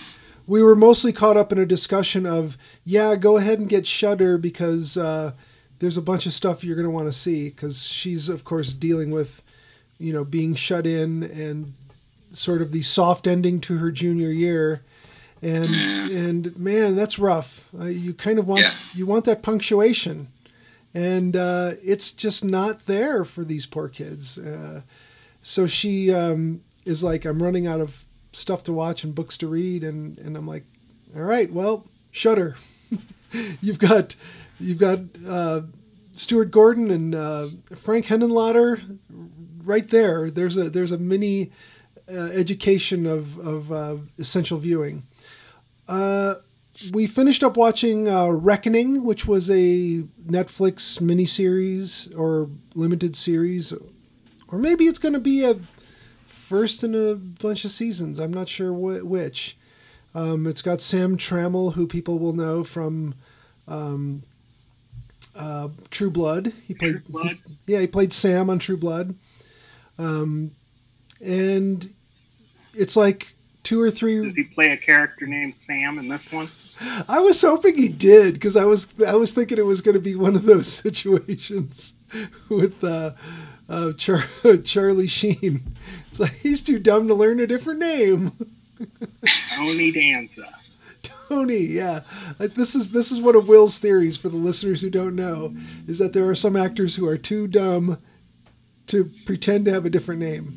We 0.47 0.61
were 0.61 0.75
mostly 0.75 1.11
caught 1.11 1.37
up 1.37 1.51
in 1.51 1.57
a 1.57 1.65
discussion 1.65 2.25
of, 2.27 2.57
yeah, 2.85 3.15
go 3.15 3.37
ahead 3.37 3.57
and 3.59 3.67
get 3.67 3.87
Shudder 3.87 4.37
because 4.37 4.95
uh, 4.95 5.31
there's 5.79 5.97
a 5.97 6.01
bunch 6.01 6.27
of 6.27 6.33
stuff 6.33 6.63
you're 6.63 6.75
going 6.75 6.85
to 6.87 6.91
want 6.93 7.07
to 7.07 7.13
see 7.13 7.49
because 7.49 7.87
she's, 7.87 8.29
of 8.29 8.43
course, 8.43 8.71
dealing 8.73 9.09
with, 9.09 9.41
you 9.97 10.13
know, 10.13 10.23
being 10.23 10.53
shut 10.53 10.85
in 10.85 11.23
and 11.23 11.73
sort 12.31 12.61
of 12.61 12.71
the 12.71 12.83
soft 12.83 13.25
ending 13.25 13.59
to 13.61 13.77
her 13.79 13.89
junior 13.91 14.29
year. 14.29 14.81
And 15.41 15.65
Yeah. 15.69 16.07
and 16.11 16.57
man, 16.57 16.95
that's 16.95 17.17
rough. 17.17 17.67
Uh, 17.79 17.85
you 17.85 18.13
kind 18.13 18.37
of 18.39 18.47
want 18.47 18.61
Yeah. 18.61 18.73
you 18.93 19.05
want 19.07 19.25
that 19.25 19.41
punctuation, 19.41 20.27
and 20.95 21.35
uh, 21.35 21.73
it's 21.83 22.13
just 22.13 22.45
not 22.45 22.85
there 22.85 23.25
for 23.25 23.43
these 23.43 23.65
poor 23.65 23.89
kids. 23.89 24.37
Uh, 24.37 24.81
so 25.41 25.67
she 25.67 26.13
um, 26.13 26.61
is 26.85 27.03
like, 27.03 27.25
I'm 27.25 27.43
running 27.43 27.67
out 27.67 27.81
of 27.81 28.05
stuff 28.31 28.63
to 28.63 28.73
watch 28.73 29.03
and 29.03 29.13
books 29.13 29.37
to 29.39 29.47
read, 29.47 29.83
and, 29.83 30.17
and 30.17 30.37
I'm 30.37 30.47
like, 30.47 30.63
all 31.15 31.21
right, 31.21 31.51
well, 31.51 31.85
Shudder. 32.11 32.55
you've 33.61 33.79
got 33.79 34.15
you've 34.59 34.77
got 34.77 34.99
uh, 35.27 35.61
Stuart 36.13 36.51
Gordon 36.51 36.89
and 36.91 37.13
uh, 37.13 37.47
Frank 37.75 38.05
Henenlotter 38.05 38.97
right 39.63 39.89
there. 39.89 40.29
There's 40.29 40.55
a 40.57 40.69
there's 40.69 40.91
a 40.91 40.97
mini 40.97 41.51
uh, 42.09 42.29
education 42.33 43.05
of 43.05 43.37
of 43.39 43.71
uh, 43.71 43.97
essential 44.17 44.57
viewing. 44.57 45.03
Uh, 45.87 46.35
we 46.93 47.07
finished 47.07 47.43
up 47.43 47.57
watching 47.57 48.07
uh, 48.07 48.29
Reckoning, 48.29 49.03
which 49.03 49.25
was 49.25 49.49
a 49.49 50.03
Netflix 50.27 50.99
miniseries 50.99 52.17
or 52.17 52.49
limited 52.73 53.15
series, 53.15 53.73
or 54.47 54.57
maybe 54.59 54.85
it's 54.85 54.99
going 54.99 55.13
to 55.13 55.19
be 55.19 55.43
a 55.43 55.55
first 56.25 56.83
in 56.83 56.93
a 56.93 57.15
bunch 57.15 57.65
of 57.65 57.71
seasons. 57.71 58.19
I'm 58.19 58.33
not 58.33 58.47
sure 58.47 58.71
wh- 58.71 59.05
which. 59.05 59.57
Um, 60.13 60.47
it's 60.47 60.61
got 60.61 60.79
Sam 60.79 61.17
Trammell, 61.17 61.73
who 61.73 61.87
people 61.87 62.19
will 62.19 62.31
know 62.31 62.63
from 62.63 63.15
um, 63.67 64.23
uh, 65.35 65.67
True 65.91 66.09
Blood. 66.09 66.53
He 66.67 66.73
played, 66.73 66.91
True 66.91 67.01
Blood. 67.09 67.37
He, 67.65 67.73
yeah, 67.73 67.81
he 67.81 67.87
played 67.87 68.13
Sam 68.13 68.49
on 68.49 68.59
True 68.59 68.77
Blood. 68.77 69.13
Um, 69.97 70.51
and 71.21 71.89
it's 72.73 72.95
like 72.95 73.33
two 73.63 73.81
or 73.81 73.91
three. 73.91 74.23
Does 74.23 74.37
he 74.37 74.43
play 74.43 74.71
a 74.71 74.77
character 74.77 75.25
named 75.25 75.55
Sam 75.55 75.97
in 75.97 76.07
this 76.07 76.31
one? 76.31 76.47
I 77.07 77.19
was 77.21 77.41
hoping 77.41 77.75
he 77.75 77.87
did 77.87 78.33
because 78.35 78.55
I 78.55 78.65
was 78.65 78.87
I 79.05 79.15
was 79.15 79.31
thinking 79.31 79.57
it 79.57 79.65
was 79.65 79.81
going 79.81 79.95
to 79.95 80.01
be 80.01 80.15
one 80.15 80.35
of 80.35 80.43
those 80.43 80.67
situations 80.73 81.93
with 82.49 82.83
uh, 82.83 83.11
uh, 83.69 83.93
Char- 83.93 84.23
Charlie 84.63 85.07
Sheen. 85.07 85.61
It's 86.07 86.19
like 86.19 86.33
he's 86.35 86.63
too 86.63 86.79
dumb 86.79 87.07
to 87.07 87.13
learn 87.13 87.39
a 87.39 87.47
different 87.47 87.79
name. 87.79 88.31
Tony 89.55 89.91
Danza. 89.91 90.47
Tony, 91.01 91.57
yeah. 91.57 92.01
Like, 92.39 92.53
This 92.53 92.75
is 92.75 92.91
this 92.91 93.11
is 93.11 93.21
one 93.21 93.35
of 93.35 93.47
Will's 93.47 93.77
theories 93.77 94.17
for 94.17 94.29
the 94.29 94.35
listeners 94.37 94.81
who 94.81 94.89
don't 94.89 95.15
know 95.15 95.53
is 95.87 95.97
that 95.99 96.13
there 96.13 96.27
are 96.27 96.35
some 96.35 96.55
actors 96.55 96.95
who 96.95 97.07
are 97.07 97.17
too 97.17 97.47
dumb 97.47 97.97
to 98.87 99.09
pretend 99.25 99.65
to 99.65 99.73
have 99.73 99.85
a 99.85 99.89
different 99.89 100.19
name. 100.19 100.53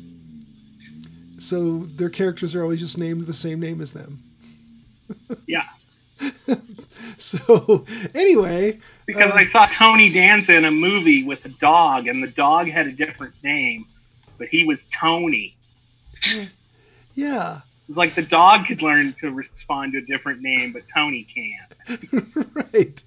So 1.39 1.79
their 1.79 2.09
characters 2.09 2.53
are 2.53 2.61
always 2.61 2.81
just 2.81 2.97
named 2.97 3.25
the 3.25 3.33
same 3.33 3.59
name 3.59 3.79
as 3.81 3.93
them. 3.93 4.19
Yeah. 5.47 5.63
So 7.17 7.85
anyway, 8.15 8.79
Because 9.05 9.31
Uh, 9.31 9.35
I 9.35 9.45
saw 9.45 9.65
Tony 9.65 10.09
Danza 10.11 10.55
in 10.55 10.65
a 10.65 10.71
movie 10.71 11.23
with 11.23 11.43
a 11.45 11.49
dog, 11.49 12.07
and 12.07 12.23
the 12.23 12.27
dog 12.29 12.67
had 12.67 12.87
a 12.87 12.91
different 12.93 13.33
name, 13.43 13.85
but 14.37 14.47
he 14.47 14.63
was 14.65 14.85
Tony. 14.93 15.55
yeah, 17.15 17.61
It's 17.87 17.97
like 17.97 18.13
the 18.15 18.21
dog 18.21 18.65
could 18.67 18.81
learn 18.81 19.13
to 19.19 19.31
respond 19.31 19.93
to 19.93 19.99
a 19.99 20.01
different 20.01 20.41
name, 20.41 20.71
but 20.71 20.83
Tony 20.93 21.23
can't. 21.25 22.55
right. 22.73 23.03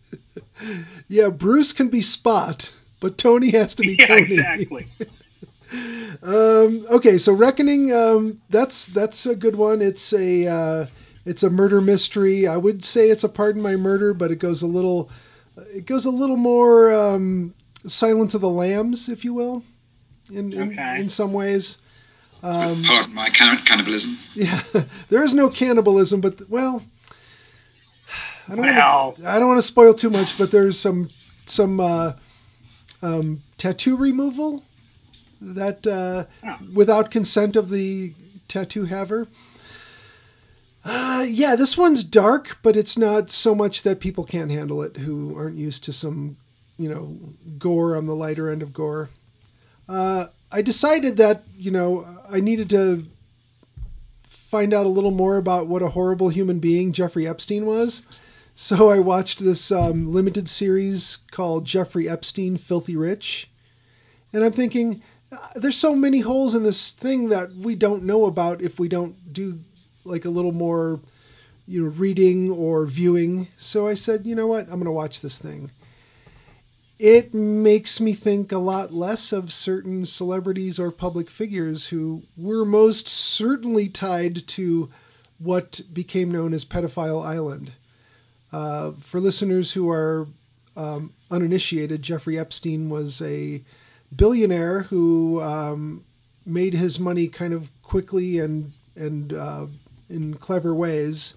Yeah, 1.08 1.28
Bruce 1.30 1.72
can 1.72 1.88
be 1.88 2.02
Spot, 2.02 2.72
but 3.00 3.16
Tony 3.18 3.50
has 3.52 3.74
to 3.76 3.82
be 3.82 3.94
Yeah, 3.98 4.06
Tony. 4.06 4.22
exactly. 4.22 4.86
Um, 6.22 6.84
okay, 6.90 7.16
so 7.18 7.32
Reckoning, 7.32 7.92
um, 7.94 8.40
that's 8.50 8.86
that's 8.86 9.24
a 9.26 9.34
good 9.34 9.56
one. 9.56 9.80
It's 9.80 10.12
a 10.12 10.46
uh, 10.46 10.86
it's 11.24 11.42
a 11.42 11.50
murder 11.50 11.80
mystery. 11.80 12.46
I 12.46 12.56
would 12.56 12.82
say 12.84 13.08
it's 13.08 13.24
a 13.24 13.28
Pardon 13.28 13.62
My 13.62 13.76
Murder, 13.76 14.12
but 14.14 14.30
it 14.30 14.36
goes 14.38 14.62
a 14.62 14.66
little 14.66 15.10
it 15.74 15.84
goes 15.86 16.04
a 16.06 16.10
little 16.10 16.36
more 16.36 16.92
um, 16.92 17.54
Silence 17.86 18.34
of 18.34 18.40
the 18.40 18.48
Lambs, 18.48 19.08
if 19.08 19.24
you 19.24 19.34
will, 19.34 19.62
in 20.32 20.52
in, 20.52 20.72
Okay. 20.72 21.00
in 21.00 21.08
some 21.08 21.32
ways. 21.32 21.78
Um, 22.42 22.82
Pardon 22.82 23.14
my 23.14 23.28
can- 23.28 23.58
cannibalism. 23.58 24.16
Yeah, 24.34 24.60
there 25.10 25.22
is 25.22 25.32
no 25.34 25.48
cannibalism, 25.48 26.20
but 26.20 26.48
well, 26.50 26.82
I 28.48 28.56
don't 28.56 28.64
Well. 28.64 29.14
wanna, 29.18 29.28
I 29.30 29.38
don't 29.38 29.48
want 29.48 29.58
to 29.58 29.66
spoil 29.66 29.94
too 29.94 30.10
much, 30.10 30.36
but 30.38 30.50
there's 30.50 30.78
some 30.78 31.08
some 31.46 31.78
uh, 31.80 32.12
um, 33.02 33.40
tattoo 33.58 33.96
removal 33.96 34.64
that 35.40 35.86
uh, 35.86 36.24
Oh. 36.44 36.58
without 36.74 37.10
consent 37.10 37.56
of 37.56 37.68
the 37.70 38.14
tattoo 38.48 38.84
haver. 38.86 39.28
Uh, 40.84 41.24
yeah, 41.28 41.54
this 41.54 41.78
one's 41.78 42.02
dark, 42.02 42.58
but 42.62 42.76
it's 42.76 42.98
not 42.98 43.30
so 43.30 43.54
much 43.54 43.82
that 43.82 44.00
people 44.00 44.24
can't 44.24 44.50
handle 44.50 44.82
it 44.82 44.96
who 44.98 45.36
aren't 45.36 45.56
used 45.56 45.84
to 45.84 45.92
some, 45.92 46.36
you 46.76 46.88
know, 46.88 47.16
gore 47.58 47.96
on 47.96 48.06
the 48.06 48.16
lighter 48.16 48.50
end 48.50 48.62
of 48.62 48.72
gore. 48.72 49.08
Uh, 49.88 50.26
I 50.50 50.62
decided 50.62 51.16
that 51.16 51.42
you 51.56 51.70
know 51.70 52.06
I 52.30 52.40
needed 52.40 52.68
to 52.70 53.04
find 54.24 54.74
out 54.74 54.86
a 54.86 54.90
little 54.90 55.10
more 55.10 55.38
about 55.38 55.66
what 55.66 55.82
a 55.82 55.88
horrible 55.88 56.28
human 56.28 56.58
being 56.58 56.92
Jeffrey 56.92 57.26
Epstein 57.26 57.64
was. 57.64 58.02
So 58.54 58.90
I 58.90 58.98
watched 58.98 59.38
this 59.38 59.72
um, 59.72 60.12
limited 60.12 60.46
series 60.46 61.18
called 61.30 61.64
Jeffrey 61.64 62.06
Epstein 62.06 62.58
Filthy 62.58 62.96
Rich. 62.96 63.48
And 64.30 64.44
I'm 64.44 64.52
thinking, 64.52 65.02
uh, 65.32 65.38
there's 65.54 65.78
so 65.78 65.94
many 65.94 66.20
holes 66.20 66.54
in 66.54 66.62
this 66.62 66.90
thing 66.90 67.30
that 67.30 67.48
we 67.64 67.74
don't 67.74 68.02
know 68.02 68.26
about 68.26 68.60
if 68.60 68.78
we 68.78 68.88
don't 68.88 69.32
do 69.32 69.58
like 70.04 70.24
a 70.24 70.30
little 70.30 70.52
more, 70.52 71.00
you 71.66 71.82
know, 71.82 71.90
reading 71.90 72.50
or 72.50 72.86
viewing. 72.86 73.48
So 73.56 73.86
I 73.86 73.94
said, 73.94 74.26
you 74.26 74.34
know 74.34 74.46
what? 74.46 74.64
I'm 74.64 74.74
going 74.74 74.84
to 74.84 74.92
watch 74.92 75.20
this 75.20 75.38
thing. 75.38 75.70
It 76.98 77.34
makes 77.34 78.00
me 78.00 78.12
think 78.12 78.52
a 78.52 78.58
lot 78.58 78.92
less 78.92 79.32
of 79.32 79.52
certain 79.52 80.06
celebrities 80.06 80.78
or 80.78 80.92
public 80.92 81.30
figures 81.30 81.88
who 81.88 82.22
were 82.36 82.64
most 82.64 83.08
certainly 83.08 83.88
tied 83.88 84.46
to 84.48 84.88
what 85.38 85.80
became 85.92 86.30
known 86.30 86.54
as 86.54 86.64
Pedophile 86.64 87.24
Island. 87.24 87.72
Uh, 88.52 88.92
for 89.00 89.18
listeners 89.18 89.72
who 89.72 89.90
are 89.90 90.28
um, 90.76 91.12
uninitiated, 91.30 92.02
Jeffrey 92.02 92.38
Epstein 92.38 92.88
was 92.88 93.20
a 93.22 93.62
billionaire 94.14 94.82
who 94.82 95.40
um, 95.42 96.04
made 96.46 96.74
his 96.74 97.00
money 97.00 97.28
kind 97.28 97.52
of 97.52 97.68
quickly 97.82 98.38
and 98.38 98.72
and 98.94 99.32
uh, 99.32 99.66
in 100.12 100.34
clever 100.34 100.74
ways, 100.74 101.34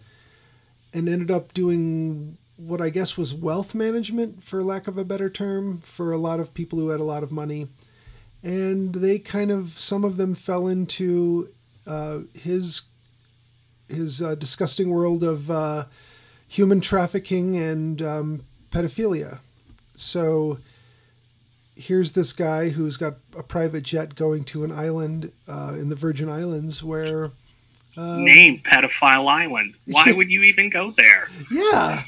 and 0.94 1.10
ended 1.10 1.32
up 1.32 1.54
doing 1.54 2.38
what 2.58 2.82
I 2.82 2.90
guess 2.90 3.18
was 3.18 3.34
wealth 3.34 3.76
management, 3.76 4.44
for 4.44 4.64
lack 4.64 4.88
of 4.88 4.98
a 4.98 5.04
better 5.04 5.30
term, 5.30 5.80
for 5.80 6.12
a 6.12 6.18
lot 6.18 6.40
of 6.40 6.54
people 6.54 6.80
who 6.80 6.90
had 6.90 7.00
a 7.00 7.04
lot 7.04 7.24
of 7.24 7.32
money, 7.32 7.68
and 8.44 8.96
they 8.96 9.20
kind 9.20 9.52
of 9.52 9.74
some 9.80 10.04
of 10.04 10.18
them 10.18 10.36
fell 10.36 10.68
into 10.68 11.50
uh, 11.88 12.20
his 12.34 12.84
his 13.90 14.22
uh, 14.22 14.36
disgusting 14.36 14.90
world 14.90 15.24
of 15.24 15.50
uh, 15.52 15.86
human 16.48 16.82
trafficking 16.82 17.58
and 17.58 18.02
um, 18.02 18.42
pedophilia. 18.72 19.40
So 19.94 20.60
here's 21.76 22.14
this 22.14 22.34
guy 22.34 22.70
who's 22.70 22.98
got 22.98 23.16
a 23.38 23.44
private 23.44 23.84
jet 23.84 24.16
going 24.16 24.44
to 24.46 24.64
an 24.64 24.72
island 24.72 25.32
uh, 25.48 25.76
in 25.78 25.90
the 25.90 25.96
Virgin 25.96 26.30
Islands 26.30 26.84
where, 26.84 27.32
uh, 27.98 28.18
Name 28.18 28.60
Pedophile 28.60 29.28
Island. 29.28 29.74
Why 29.88 30.12
would 30.12 30.30
you 30.30 30.44
even 30.44 30.70
go 30.70 30.92
there? 30.92 31.28
yeah, 31.52 32.04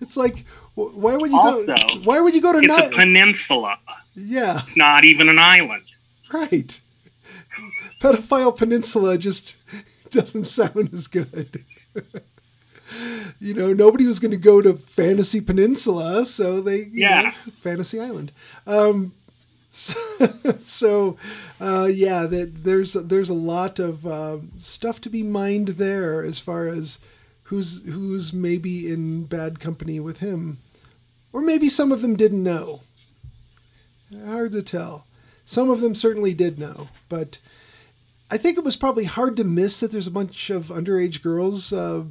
it's 0.00 0.16
like 0.16 0.44
wh- 0.74 0.96
why 0.96 1.16
would 1.16 1.30
you 1.30 1.38
Also, 1.38 1.74
go? 1.74 2.00
Why 2.04 2.20
would 2.20 2.34
you 2.34 2.40
go 2.42 2.52
to? 2.52 2.58
It's 2.58 2.86
a 2.86 2.90
peninsula, 2.96 3.78
yeah, 4.16 4.60
not 4.76 5.04
even 5.04 5.28
an 5.28 5.38
island. 5.38 5.84
right. 6.32 6.80
Pedophile 8.00 8.56
Peninsula 8.56 9.18
just 9.18 9.58
doesn't 10.10 10.44
sound 10.44 10.94
as 10.94 11.06
good. 11.06 11.64
you 13.40 13.54
know, 13.54 13.72
nobody 13.72 14.06
was 14.06 14.18
going 14.18 14.30
to 14.30 14.36
go 14.36 14.60
to 14.62 14.74
Fantasy 14.74 15.40
Peninsula, 15.40 16.24
so 16.24 16.60
they, 16.60 16.76
you 16.78 16.90
Yeah. 17.02 17.22
know, 17.22 17.30
Fantasy 17.62 18.00
Island. 18.00 18.32
Um, 18.66 19.12
so, 19.70 19.94
so 20.58 21.16
uh, 21.60 21.88
yeah, 21.90 22.26
that 22.26 22.64
there's 22.64 22.92
there's 22.94 23.30
a 23.30 23.34
lot 23.34 23.78
of 23.78 24.04
uh, 24.06 24.38
stuff 24.58 25.00
to 25.02 25.08
be 25.08 25.22
mined 25.22 25.68
there 25.68 26.22
as 26.24 26.38
far 26.40 26.66
as 26.66 26.98
who's 27.44 27.82
who's 27.84 28.32
maybe 28.32 28.92
in 28.92 29.24
bad 29.24 29.60
company 29.60 30.00
with 30.00 30.18
him, 30.18 30.58
or 31.32 31.40
maybe 31.40 31.68
some 31.68 31.92
of 31.92 32.02
them 32.02 32.16
didn't 32.16 32.42
know. 32.42 32.80
Hard 34.26 34.52
to 34.52 34.62
tell. 34.62 35.06
Some 35.44 35.70
of 35.70 35.80
them 35.80 35.94
certainly 35.94 36.34
did 36.34 36.58
know, 36.58 36.88
but 37.08 37.38
I 38.28 38.36
think 38.36 38.58
it 38.58 38.64
was 38.64 38.76
probably 38.76 39.04
hard 39.04 39.36
to 39.36 39.44
miss 39.44 39.80
that 39.80 39.92
there's 39.92 40.06
a 40.06 40.12
bunch 40.12 40.50
of 40.50 40.66
underage 40.66 41.22
girls 41.22 41.72
uh, 41.72 42.04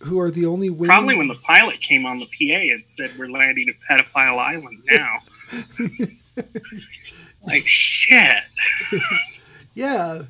who 0.00 0.20
are 0.20 0.30
the 0.30 0.46
only 0.46 0.70
women. 0.70 0.86
Probably 0.86 1.16
when 1.16 1.28
the 1.28 1.34
pilot 1.34 1.80
came 1.80 2.06
on 2.06 2.20
the 2.20 2.26
PA 2.26 2.54
and 2.54 2.84
said 2.96 3.18
we're 3.18 3.30
landing 3.30 3.68
at 3.68 3.74
Pedophile 3.88 4.38
Island 4.38 4.82
now. 4.88 5.18
like 7.46 7.66
shit. 7.66 8.42
yeah, 9.74 10.22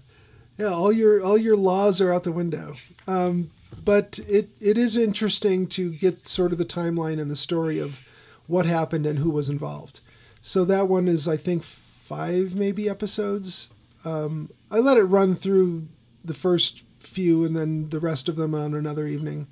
yeah. 0.59 0.67
All 0.67 0.93
your 0.93 1.23
all 1.23 1.39
your 1.39 1.57
laws 1.57 2.01
are 2.01 2.13
out 2.13 2.25
the 2.25 2.33
window. 2.33 2.75
Um, 3.07 3.51
but 3.85 4.19
it 4.29 4.49
it 4.61 4.79
is 4.79 4.97
interesting 4.97 5.67
to 5.69 5.91
get 5.91 6.27
sort 6.27 6.53
of 6.53 6.59
the 6.59 6.65
timeline 6.65 7.21
and 7.21 7.31
the 7.31 7.37
story 7.37 7.79
of 7.79 8.09
what 8.47 8.67
happened 8.67 9.07
and 9.07 9.19
who 9.19 9.31
was 9.31 9.49
involved. 9.49 10.01
So 10.43 10.65
that 10.67 10.89
one 10.89 11.09
is, 11.09 11.27
I 11.27 11.39
think, 11.39 11.63
five 11.63 12.55
maybe 12.55 12.89
episodes. 12.89 13.71
Um, 14.05 14.51
I 14.71 14.79
let 14.79 14.99
it 14.99 15.05
run 15.05 15.33
through 15.33 15.89
the 16.23 16.35
first 16.35 16.83
few 16.99 17.45
and 17.45 17.57
then 17.57 17.89
the 17.89 18.01
rest 18.01 18.29
of 18.29 18.37
them 18.37 18.55
on 18.55 18.75
another 18.75 19.07
evening. 19.07 19.47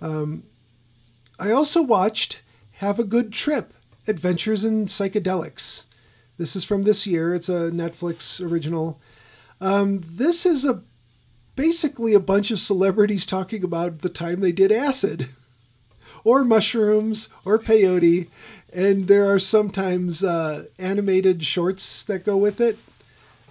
Um, 0.00 0.44
I 1.38 1.50
also 1.50 1.82
watched 1.82 2.42
Have 2.74 2.98
a 2.98 3.04
Good 3.04 3.32
Trip 3.32 3.72
Adventures 4.06 4.64
in 4.64 4.84
Psychedelics. 4.86 5.84
This 6.36 6.56
is 6.56 6.64
from 6.64 6.82
this 6.82 7.06
year. 7.06 7.34
It's 7.34 7.48
a 7.48 7.70
Netflix 7.70 8.44
original. 8.44 9.00
Um, 9.60 10.02
this 10.04 10.44
is 10.44 10.64
a 10.64 10.82
basically 11.56 12.14
a 12.14 12.20
bunch 12.20 12.50
of 12.50 12.58
celebrities 12.58 13.24
talking 13.24 13.62
about 13.62 14.00
the 14.00 14.08
time 14.08 14.40
they 14.40 14.52
did 14.52 14.72
acid 14.72 15.28
or 16.24 16.44
mushrooms 16.44 17.28
or 17.44 17.58
peyote. 17.58 18.28
And 18.72 19.06
there 19.06 19.32
are 19.32 19.38
sometimes 19.38 20.24
uh, 20.24 20.64
animated 20.78 21.44
shorts 21.44 22.04
that 22.06 22.24
go 22.24 22.36
with 22.36 22.60
it, 22.60 22.76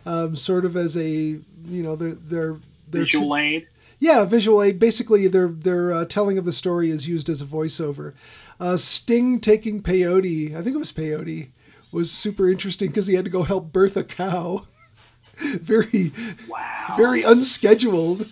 um, 0.05 0.35
sort 0.35 0.65
of 0.65 0.75
as 0.75 0.97
a 0.97 1.07
you 1.07 1.41
know 1.65 1.95
they're 1.95 2.11
they're, 2.11 2.57
they're 2.89 3.05
Visual 3.05 3.35
t- 3.35 3.41
aid. 3.41 3.67
Yeah, 3.99 4.25
visual 4.25 4.61
aid. 4.61 4.79
Basically, 4.79 5.29
their 5.29 5.47
their 5.47 5.93
uh, 5.93 6.05
telling 6.05 6.37
of 6.37 6.43
the 6.43 6.51
story 6.51 6.89
is 6.89 7.07
used 7.07 7.29
as 7.29 7.41
a 7.41 7.45
voiceover. 7.45 8.11
Uh, 8.59 8.77
Sting 8.77 9.39
taking 9.39 9.81
peyote, 9.81 10.55
I 10.55 10.61
think 10.61 10.75
it 10.75 10.79
was 10.79 10.93
peyote, 10.93 11.49
was 11.91 12.11
super 12.11 12.49
interesting 12.49 12.89
because 12.89 13.07
he 13.07 13.15
had 13.15 13.25
to 13.25 13.31
go 13.31 13.43
help 13.43 13.71
birth 13.71 13.97
a 13.97 14.03
cow. 14.03 14.65
very, 15.37 16.11
wow. 16.47 16.95
very 16.97 17.23
unscheduled. 17.23 18.23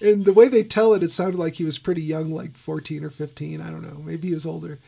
And 0.00 0.24
the 0.24 0.32
way 0.32 0.48
they 0.48 0.62
tell 0.62 0.94
it, 0.94 1.02
it 1.02 1.12
sounded 1.12 1.38
like 1.38 1.54
he 1.54 1.64
was 1.64 1.78
pretty 1.78 2.02
young, 2.02 2.30
like 2.30 2.56
14 2.56 3.04
or 3.04 3.10
15. 3.10 3.60
I 3.60 3.70
don't 3.70 3.82
know. 3.82 4.02
Maybe 4.04 4.28
he 4.28 4.34
was 4.34 4.46
older. 4.46 4.78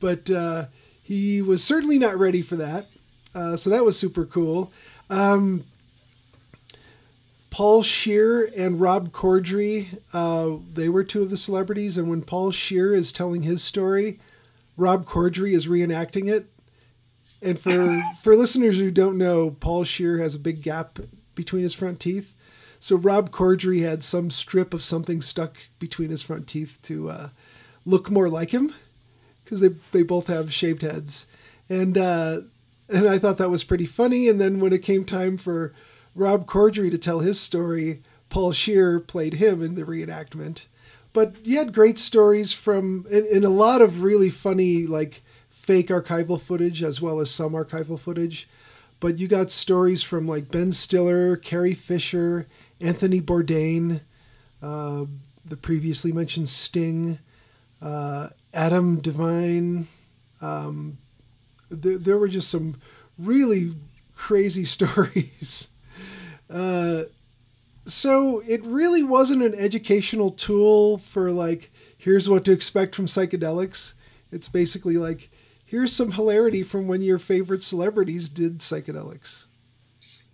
But 0.00 0.30
uh, 0.30 0.66
he 1.02 1.42
was 1.42 1.62
certainly 1.62 1.98
not 1.98 2.16
ready 2.16 2.42
for 2.42 2.56
that. 2.56 2.86
Uh, 3.34 3.56
so 3.56 3.70
that 3.70 3.84
was 3.84 3.98
super 3.98 4.24
cool. 4.24 4.72
Um, 5.10 5.64
Paul 7.50 7.82
Scheer 7.82 8.48
and 8.56 8.80
Rob 8.80 9.10
Corddry, 9.12 9.98
uh, 10.12 10.56
they 10.72 10.88
were 10.88 11.04
two 11.04 11.22
of 11.22 11.30
the 11.30 11.36
celebrities. 11.36 11.98
And 11.98 12.08
when 12.08 12.22
Paul 12.22 12.50
Scheer 12.50 12.94
is 12.94 13.12
telling 13.12 13.42
his 13.42 13.62
story, 13.62 14.20
Rob 14.76 15.04
Corddry 15.04 15.52
is 15.52 15.66
reenacting 15.66 16.28
it. 16.28 16.46
And 17.40 17.58
for 17.58 18.02
for 18.22 18.36
listeners 18.36 18.78
who 18.78 18.90
don't 18.90 19.18
know, 19.18 19.50
Paul 19.50 19.84
Scheer 19.84 20.18
has 20.18 20.34
a 20.34 20.40
big 20.40 20.62
gap 20.62 20.98
between 21.34 21.62
his 21.62 21.74
front 21.74 22.00
teeth. 22.00 22.34
So 22.80 22.96
Rob 22.96 23.30
Corddry 23.30 23.82
had 23.82 24.02
some 24.02 24.30
strip 24.30 24.74
of 24.74 24.82
something 24.82 25.20
stuck 25.20 25.56
between 25.78 26.10
his 26.10 26.22
front 26.22 26.48
teeth 26.48 26.78
to 26.82 27.10
uh, 27.10 27.28
look 27.86 28.10
more 28.10 28.28
like 28.28 28.50
him, 28.50 28.74
because 29.44 29.60
they 29.60 29.70
they 29.92 30.02
both 30.02 30.26
have 30.26 30.52
shaved 30.52 30.82
heads, 30.82 31.26
and 31.68 31.96
uh, 31.96 32.38
and 32.88 33.08
I 33.08 33.18
thought 33.18 33.38
that 33.38 33.50
was 33.50 33.64
pretty 33.64 33.86
funny. 33.86 34.28
And 34.28 34.40
then 34.40 34.58
when 34.58 34.72
it 34.72 34.82
came 34.82 35.04
time 35.04 35.36
for 35.36 35.72
Rob 36.14 36.46
Corddry 36.46 36.90
to 36.90 36.98
tell 36.98 37.20
his 37.20 37.38
story, 37.38 38.02
Paul 38.30 38.52
Scheer 38.52 38.98
played 38.98 39.34
him 39.34 39.62
in 39.62 39.76
the 39.76 39.84
reenactment. 39.84 40.66
But 41.12 41.34
you 41.44 41.58
had 41.58 41.74
great 41.74 41.98
stories 41.98 42.52
from, 42.52 43.06
and, 43.10 43.44
a 43.44 43.50
lot 43.50 43.82
of 43.82 44.02
really 44.02 44.30
funny, 44.30 44.86
like 44.86 45.22
fake 45.50 45.88
archival 45.88 46.40
footage 46.40 46.82
as 46.82 47.02
well 47.02 47.20
as 47.20 47.30
some 47.30 47.52
archival 47.52 47.98
footage. 47.98 48.48
But 48.98 49.18
you 49.18 49.28
got 49.28 49.50
stories 49.50 50.02
from 50.02 50.26
like 50.26 50.50
Ben 50.50 50.72
Stiller, 50.72 51.36
Carrie 51.36 51.74
Fisher, 51.74 52.46
Anthony 52.80 53.20
Bourdain, 53.20 54.00
uh, 54.62 55.04
the 55.44 55.56
previously 55.56 56.12
mentioned 56.12 56.48
Sting, 56.48 57.18
uh, 57.82 58.28
Adam 58.54 59.00
Devine. 59.00 59.88
Um, 60.40 60.98
there, 61.70 61.98
there 61.98 62.18
were 62.18 62.28
just 62.28 62.48
some 62.48 62.76
really 63.18 63.74
crazy 64.16 64.64
stories. 64.76 65.68
Uh, 66.48 67.02
so 67.86 68.42
it 68.46 68.62
really 68.64 69.02
wasn't 69.02 69.42
an 69.42 69.54
educational 69.54 70.30
tool 70.30 70.98
for 70.98 71.30
like, 71.30 71.70
here's 71.98 72.28
what 72.28 72.44
to 72.44 72.52
expect 72.52 72.94
from 72.94 73.06
psychedelics. 73.06 73.94
It's 74.30 74.48
basically 74.48 74.96
like, 74.96 75.30
here's 75.64 75.92
some 75.92 76.12
hilarity 76.12 76.62
from 76.62 76.88
when 76.88 77.02
your 77.02 77.18
favorite 77.18 77.62
celebrities 77.62 78.28
did 78.28 78.58
psychedelics. 78.58 79.46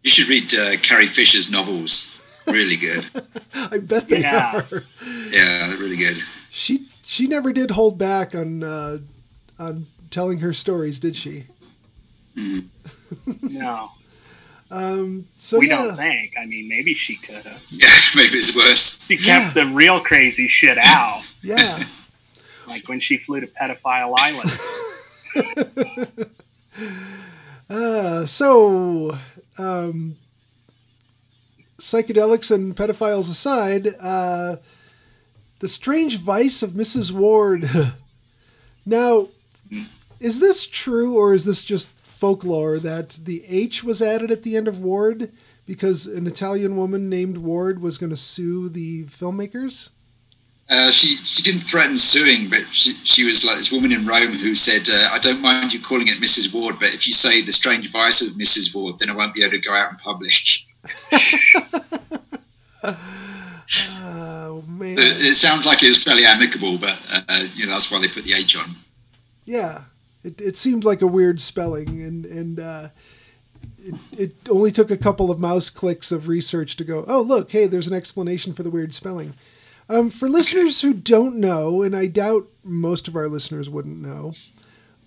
You 0.05 0.11
should 0.11 0.29
read 0.29 0.55
uh, 0.55 0.77
Carrie 0.83 1.07
Fisher's 1.07 1.51
novels. 1.51 2.15
Really 2.47 2.77
good. 2.77 3.05
I 3.55 3.79
bet 3.79 4.09
they 4.09 4.21
yeah. 4.21 4.57
are. 4.57 4.83
Yeah, 5.31 5.75
really 5.75 5.97
good. 5.97 6.17
She 6.51 6.87
she 7.05 7.27
never 7.27 7.53
did 7.53 7.71
hold 7.71 7.99
back 7.99 8.35
on 8.35 8.63
uh, 8.63 8.99
on 9.59 9.87
telling 10.11 10.39
her 10.39 10.53
stories, 10.53 10.99
did 10.99 11.15
she? 11.15 11.45
Mm. 12.37 12.67
no. 13.43 13.91
Um, 14.71 15.27
so 15.37 15.59
we 15.59 15.69
yeah. 15.69 15.77
don't 15.77 15.97
think. 15.97 16.35
I 16.39 16.45
mean, 16.47 16.69
maybe 16.69 16.95
she 16.95 17.17
could 17.17 17.45
have. 17.45 17.67
Yeah, 17.71 17.89
maybe 18.17 18.39
it's 18.39 18.57
worse. 18.57 19.07
She 19.07 19.17
kept 19.17 19.57
yeah. 19.57 19.65
the 19.65 19.73
real 19.73 20.01
crazy 20.01 20.49
shit 20.49 20.79
out. 20.79 21.23
Yeah. 21.43 21.85
like 22.67 22.89
when 22.89 23.01
she 23.01 23.17
flew 23.17 23.41
to 23.41 23.47
Pedophile 23.47 24.15
Island. 24.19 24.51
uh, 27.71 28.27
so, 28.27 29.19
um, 29.57 30.17
psychedelics 31.79 32.51
and 32.51 32.77
pedophiles 32.77 33.31
aside, 33.31 33.89
uh, 34.01 34.57
the 35.61 35.69
strange 35.69 36.19
vice 36.19 36.63
of 36.63 36.73
Mrs. 36.73 37.11
Ward. 37.11 37.69
now, 38.85 39.29
is 40.21 40.41
this 40.41 40.67
true 40.67 41.17
or 41.17 41.33
is 41.33 41.45
this 41.45 41.65
just 41.65 41.93
folklore 42.19 42.79
that 42.81 43.11
the 43.11 43.45
H 43.47 43.85
was 43.85 44.03
added 44.03 44.31
at 44.33 44.43
the 44.43 44.57
end 44.57 44.67
of 44.67 44.81
Ward 44.81 45.31
because 45.67 46.07
an 46.07 46.27
Italian 46.27 46.77
woman 46.77 47.09
named 47.09 47.39
Ward 47.39 47.81
was 47.81 47.97
going 47.97 48.11
to 48.11 48.17
sue 48.17 48.69
the 48.69 49.05
filmmakers? 49.05 49.91
Uh, 50.71 50.91
she 50.91 51.15
she 51.15 51.43
didn't 51.43 51.63
threaten 51.63 51.97
suing, 51.97 52.51
but 52.51 52.61
she, 52.73 52.93
she 52.93 53.25
was 53.25 53.45
like 53.45 53.57
this 53.57 53.73
woman 53.73 53.91
in 53.93 54.05
Rome 54.05 54.33
who 54.33 54.55
said, 54.55 54.87
uh, 54.91 55.09
"I 55.13 55.19
don't 55.19 55.41
mind 55.41 55.73
you 55.73 55.81
calling 55.81 56.09
it 56.09 56.21
Mrs. 56.21 56.53
Ward, 56.53 56.77
but 56.79 56.93
if 56.93 57.07
you 57.07 57.13
say 57.15 57.41
the 57.41 57.53
strange 57.53 57.91
vice 57.91 58.21
of 58.21 58.37
Mrs. 58.37 58.75
Ward, 58.75 58.99
then 58.99 59.09
I 59.09 59.15
won't 59.15 59.33
be 59.33 59.43
able 59.43 59.53
to 59.53 59.61
go 59.61 59.73
out 59.73 59.91
in 59.93 59.97
public." 59.97 60.33
oh 64.03 64.63
man! 64.69 64.99
It, 64.99 65.27
it, 65.29 65.35
sounds 65.35 65.65
like 65.65 65.83
it 65.83 65.89
was 65.89 66.05
fairly 66.05 66.27
amicable, 66.27 66.77
but 66.77 67.01
uh, 67.11 67.47
you 67.55 67.65
know 67.65 67.73
that's 67.73 67.91
why 67.91 67.99
they 68.03 68.09
put 68.09 68.25
the 68.25 68.35
H 68.35 68.59
on. 68.59 68.77
Yeah, 69.47 69.85
it, 70.25 70.41
it 70.41 70.57
seemed 70.57 70.85
like 70.85 71.03
a 71.03 71.07
weird 71.07 71.41
spelling, 71.41 72.03
and 72.03 72.25
and 72.27 72.61
uh, 72.61 72.89
it, 73.79 73.95
it 74.13 74.35
only 74.51 74.73
took 74.73 74.91
a 74.91 74.97
couple 74.97 75.31
of 75.31 75.41
mouse 75.41 75.71
clicks 75.71 76.13
of 76.13 76.29
research 76.29 76.77
to 76.77 76.85
go, 76.85 77.05
oh 77.09 77.23
look, 77.23 77.51
hey, 77.51 77.67
there's 77.67 77.87
an 77.87 77.97
explanation 77.97 78.53
for 78.53 78.63
the 78.63 78.71
weird 78.71 78.95
spelling. 78.95 79.35
Um, 79.89 80.11
for 80.11 80.29
listeners 80.29 80.83
who 80.83 80.93
don't 80.93 81.37
know, 81.37 81.83
and 81.83 81.97
I 81.97 82.07
doubt 82.07 82.47
most 82.63 83.09
of 83.09 83.17
our 83.17 83.27
listeners 83.27 83.71
wouldn't 83.71 84.03
know, 84.03 84.33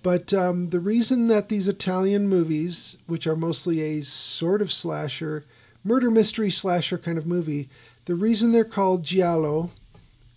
but 0.01 0.33
um, 0.33 0.69
the 0.69 0.79
reason 0.79 1.27
that 1.27 1.49
these 1.49 1.67
Italian 1.67 2.27
movies, 2.27 2.97
which 3.05 3.27
are 3.27 3.35
mostly 3.35 3.79
a 3.81 4.01
sort 4.01 4.61
of 4.61 4.71
slasher, 4.71 5.45
murder 5.83 6.09
mystery 6.09 6.49
slasher 6.49 6.97
kind 6.97 7.19
of 7.19 7.27
movie, 7.27 7.69
the 8.05 8.15
reason 8.15 8.51
they're 8.51 8.65
called 8.65 9.03
giallo 9.03 9.69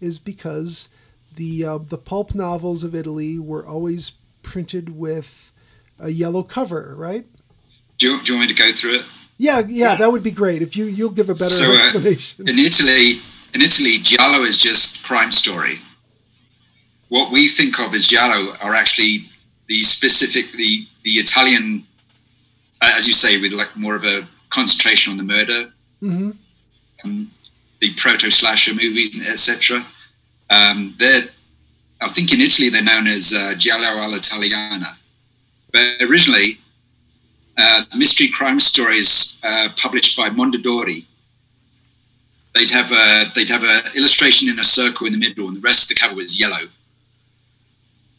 is 0.00 0.18
because 0.18 0.90
the 1.36 1.64
uh, 1.64 1.78
the 1.78 1.98
pulp 1.98 2.34
novels 2.34 2.84
of 2.84 2.94
Italy 2.94 3.38
were 3.38 3.66
always 3.66 4.12
printed 4.44 4.96
with 4.96 5.50
a 5.98 6.10
yellow 6.10 6.42
cover, 6.42 6.94
right? 6.96 7.26
Do 7.98 8.10
you, 8.10 8.22
do 8.22 8.32
you 8.32 8.38
want 8.38 8.50
me 8.50 8.54
to 8.54 8.62
go 8.62 8.70
through 8.72 8.96
it? 8.96 9.04
Yeah, 9.38 9.60
yeah, 9.60 9.66
yeah, 9.68 9.94
that 9.96 10.12
would 10.12 10.22
be 10.22 10.30
great 10.30 10.62
if 10.62 10.76
you 10.76 10.84
you'll 10.84 11.10
give 11.10 11.28
a 11.28 11.34
better 11.34 11.50
so, 11.50 11.70
uh, 11.70 11.74
explanation. 11.74 12.48
in 12.48 12.58
Italy, 12.58 13.20
in 13.52 13.62
Italy, 13.62 13.98
giallo 13.98 14.44
is 14.44 14.58
just 14.58 15.04
crime 15.04 15.32
story. 15.32 15.78
What 17.08 17.32
we 17.32 17.48
think 17.48 17.80
of 17.80 17.94
as 17.94 18.06
giallo 18.06 18.54
are 18.62 18.74
actually 18.74 19.18
the 19.66 19.82
specific 19.82 20.52
the 20.52 20.86
the 21.02 21.10
Italian, 21.12 21.84
uh, 22.80 22.92
as 22.94 23.08
you 23.08 23.12
say, 23.12 23.40
with 23.40 23.52
like 23.52 23.74
more 23.76 23.96
of 23.96 24.04
a 24.04 24.22
concentration 24.50 25.10
on 25.10 25.16
the 25.16 25.24
murder, 25.24 25.72
mm-hmm. 26.00 26.30
um, 27.04 27.30
the 27.80 27.92
proto 27.94 28.30
slasher 28.30 28.72
movies, 28.72 29.26
etc. 29.26 29.84
Um, 30.50 30.94
they're 30.98 31.22
I 32.04 32.08
think 32.08 32.32
in 32.34 32.40
Italy 32.40 32.68
they're 32.68 32.82
known 32.82 33.06
as 33.06 33.34
uh, 33.34 33.54
Giallo 33.56 33.98
all'Italiana. 33.98 34.96
But 35.72 36.02
originally, 36.02 36.58
uh, 37.56 37.84
mystery 37.96 38.28
crime 38.28 38.60
stories 38.60 39.40
uh, 39.42 39.68
published 39.76 40.16
by 40.16 40.28
Mondadori. 40.28 41.04
They'd 42.54 42.70
have 42.70 42.92
a 42.92 43.24
they'd 43.34 43.48
have 43.48 43.64
an 43.64 43.92
illustration 43.96 44.48
in 44.48 44.58
a 44.58 44.64
circle 44.64 45.06
in 45.06 45.12
the 45.12 45.18
middle, 45.18 45.48
and 45.48 45.56
the 45.56 45.60
rest 45.60 45.90
of 45.90 45.96
the 45.96 46.00
cover 46.00 46.14
was 46.14 46.38
yellow. 46.38 46.68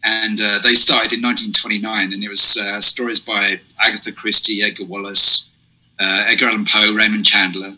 And 0.04 0.40
uh, 0.42 0.60
they 0.64 0.74
started 0.74 1.14
in 1.14 1.22
1929, 1.22 2.14
and 2.14 2.24
it 2.24 2.30
was 2.30 2.58
uh, 2.58 2.82
stories 2.82 3.26
by 3.26 3.60
Agatha 3.80 4.12
Christie, 4.12 4.62
Edgar 4.64 4.86
Wallace, 4.86 5.52
uh, 6.00 6.26
Edgar 6.28 6.48
Allan 6.48 6.66
Poe, 6.66 6.94
Raymond 6.94 7.26
Chandler. 7.26 7.74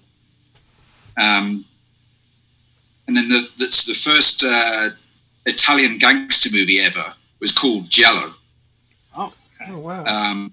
Um, 1.17 1.63
and 3.07 3.15
then 3.15 3.29
the, 3.29 3.47
the, 3.57 3.65
the 3.65 3.93
first 3.93 4.43
uh, 4.45 4.89
Italian 5.47 5.97
gangster 5.97 6.49
movie 6.55 6.79
ever 6.79 7.13
was 7.39 7.51
called 7.57 7.89
Giallo. 7.89 8.33
Oh, 9.17 9.33
oh 9.69 9.79
wow. 9.79 10.03
Um, 10.03 10.51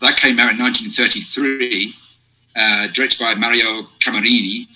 that 0.00 0.16
came 0.16 0.38
out 0.38 0.52
in 0.52 0.58
1933, 0.58 1.92
uh, 2.56 2.88
directed 2.92 3.20
by 3.20 3.34
Mario 3.34 3.82
Camerini, 4.00 4.66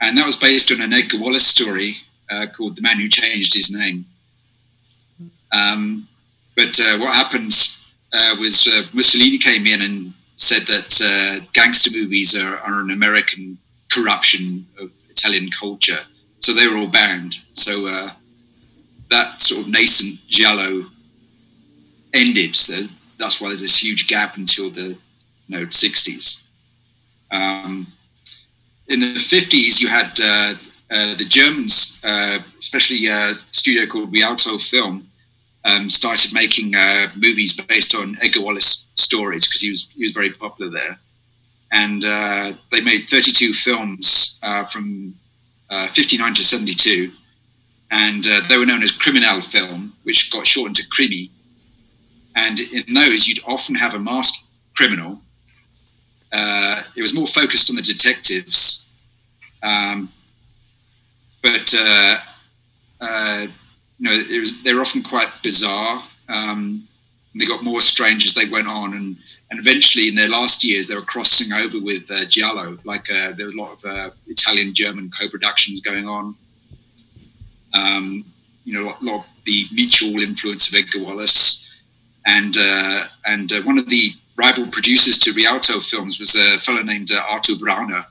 and 0.00 0.16
that 0.16 0.26
was 0.26 0.36
based 0.36 0.72
on 0.72 0.80
an 0.80 0.92
Edgar 0.92 1.18
Wallace 1.18 1.46
story 1.46 1.94
uh, 2.30 2.46
called 2.54 2.76
The 2.76 2.82
Man 2.82 2.98
Who 2.98 3.08
Changed 3.08 3.54
His 3.54 3.74
Name. 3.74 4.04
Um, 5.52 6.08
but 6.56 6.78
uh, 6.80 6.98
what 6.98 7.14
happened 7.14 7.52
uh, 8.12 8.36
was 8.40 8.66
uh, 8.66 8.82
Mussolini 8.92 9.38
came 9.38 9.66
in 9.66 9.82
and 9.82 10.12
said 10.36 10.62
that 10.66 11.00
uh, 11.02 11.44
gangster 11.52 11.90
movies 11.96 12.38
are, 12.38 12.58
are, 12.58 12.80
an 12.80 12.90
American 12.90 13.56
corruption 13.90 14.66
of 14.80 14.90
Italian 15.10 15.50
culture. 15.50 15.98
So 16.40 16.52
they 16.52 16.66
were 16.66 16.76
all 16.76 16.88
banned. 16.88 17.34
So 17.52 17.86
uh, 17.86 18.10
that 19.10 19.40
sort 19.40 19.66
of 19.66 19.72
nascent 19.72 20.26
giallo 20.28 20.84
ended. 22.12 22.54
So 22.54 22.82
that's 23.18 23.40
why 23.40 23.48
there's 23.48 23.60
this 23.60 23.82
huge 23.82 24.08
gap 24.08 24.36
until 24.36 24.70
the 24.70 24.96
you 25.48 25.58
know, 25.58 25.66
60s. 25.66 26.48
Um, 27.30 27.86
in 28.88 29.00
the 29.00 29.14
50s, 29.14 29.80
you 29.80 29.88
had 29.88 30.18
uh, 30.22 30.54
uh, 30.90 31.14
the 31.16 31.24
Germans, 31.28 32.00
uh, 32.04 32.38
especially 32.58 33.06
a 33.06 33.34
studio 33.50 33.86
called 33.86 34.12
Rialto 34.12 34.58
Film, 34.58 35.06
um, 35.64 35.90
started 35.90 36.32
making 36.32 36.74
uh, 36.76 37.08
movies 37.16 37.60
based 37.60 37.96
on 37.96 38.16
Edgar 38.22 38.40
Wallace 38.40 38.92
stories 38.94 39.48
because 39.48 39.60
he 39.60 39.70
was 39.70 39.90
he 39.90 40.04
was 40.04 40.12
very 40.12 40.30
popular 40.30 40.70
there, 40.70 40.96
and 41.72 42.04
uh, 42.06 42.52
they 42.70 42.80
made 42.80 43.00
32 43.00 43.52
films 43.52 44.38
uh, 44.44 44.62
from 44.62 45.12
59 45.90 46.34
to 46.34 46.44
72, 46.44 47.10
and 47.90 48.24
they 48.48 48.58
were 48.58 48.66
known 48.66 48.82
as 48.82 48.92
Criminal 48.92 49.40
film, 49.40 49.92
which 50.02 50.30
got 50.30 50.46
shortened 50.46 50.76
to 50.76 50.88
Krimi. 50.88 51.30
And 52.34 52.60
in 52.60 52.92
those, 52.92 53.26
you'd 53.26 53.38
often 53.46 53.74
have 53.74 53.94
a 53.94 53.98
masked 53.98 54.48
criminal. 54.74 55.20
it 56.32 57.00
was 57.00 57.14
more 57.14 57.26
focused 57.26 57.70
on 57.70 57.76
the 57.76 57.82
detectives, 57.82 58.90
um, 59.62 60.08
but 61.42 61.74
uh, 61.78 62.18
uh, 63.00 63.46
you 63.98 64.10
know, 64.10 64.38
was, 64.40 64.62
they're 64.62 64.80
often 64.80 65.02
quite 65.02 65.28
bizarre. 65.42 66.02
Um, 66.28 66.86
they 67.34 67.46
got 67.46 67.62
more 67.62 67.80
strange 67.80 68.24
as 68.24 68.34
they 68.34 68.48
went 68.48 68.68
on, 68.68 68.94
and 68.94 69.16
and 69.50 69.60
eventually 69.60 70.08
in 70.08 70.14
their 70.14 70.28
last 70.28 70.64
years 70.64 70.88
they 70.88 70.94
were 70.94 71.02
crossing 71.02 71.52
over 71.52 71.78
with 71.80 72.10
uh, 72.10 72.24
giallo. 72.26 72.78
Like 72.84 73.10
uh, 73.10 73.32
there 73.32 73.46
were 73.46 73.52
a 73.52 73.56
lot 73.56 73.72
of 73.72 73.84
uh, 73.84 74.10
Italian 74.26 74.74
German 74.74 75.10
co-productions 75.16 75.80
going 75.80 76.08
on. 76.08 76.34
Um, 77.74 78.24
you 78.64 78.72
know, 78.72 78.94
a 79.00 79.04
lot 79.04 79.20
of 79.20 79.44
the 79.44 79.64
mutual 79.72 80.20
influence 80.20 80.68
of 80.68 80.74
Edgar 80.74 81.04
Wallace, 81.04 81.82
and 82.26 82.56
uh, 82.58 83.04
and 83.26 83.52
uh, 83.52 83.62
one 83.62 83.78
of 83.78 83.88
the 83.88 84.10
rival 84.36 84.66
producers 84.66 85.18
to 85.20 85.32
Rialto 85.32 85.80
films 85.80 86.18
was 86.18 86.34
a 86.36 86.58
fellow 86.58 86.82
named 86.82 87.10
uh, 87.12 87.22
Artur 87.28 87.54
Brauner, 87.54 88.04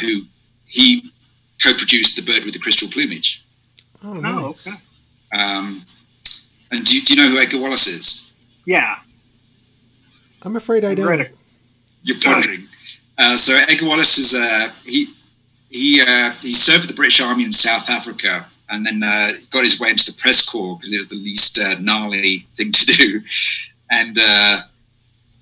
who 0.00 0.22
he 0.66 1.10
co-produced 1.62 2.16
The 2.16 2.22
Bird 2.22 2.44
with 2.44 2.54
the 2.54 2.60
Crystal 2.60 2.88
Plumage. 2.88 3.44
Oh, 4.04 4.14
nice. 4.14 4.66
Oh, 4.66 4.70
okay. 4.70 4.76
Um, 5.32 5.84
and 6.70 6.84
do, 6.84 7.00
do 7.00 7.14
you 7.14 7.20
know 7.20 7.28
who 7.28 7.38
Edgar 7.38 7.60
Wallace 7.60 7.88
is? 7.88 8.32
Yeah. 8.64 8.96
I'm 10.42 10.54
afraid 10.54 10.84
I 10.84 10.94
don't. 10.94 11.28
You're 12.04 12.20
pondering. 12.20 12.68
Uh, 13.18 13.36
so 13.36 13.56
Edgar 13.68 13.86
Wallace 13.86 14.18
is 14.18 14.34
uh, 14.36 14.70
he 14.84 15.06
he 15.70 16.00
uh, 16.06 16.32
he 16.40 16.52
served 16.52 16.88
the 16.88 16.94
British 16.94 17.20
Army 17.20 17.44
in 17.44 17.52
South 17.52 17.90
Africa 17.90 18.46
and 18.70 18.84
then 18.84 19.02
uh, 19.02 19.32
got 19.50 19.62
his 19.62 19.80
way 19.80 19.90
into 19.90 20.10
the 20.10 20.18
press 20.18 20.46
corps 20.48 20.76
because 20.76 20.92
it 20.92 20.98
was 20.98 21.08
the 21.08 21.16
least 21.16 21.58
uh, 21.58 21.76
gnarly 21.80 22.38
thing 22.56 22.72
to 22.72 22.86
do, 22.96 23.20
and 23.90 24.18
uh, 24.20 24.60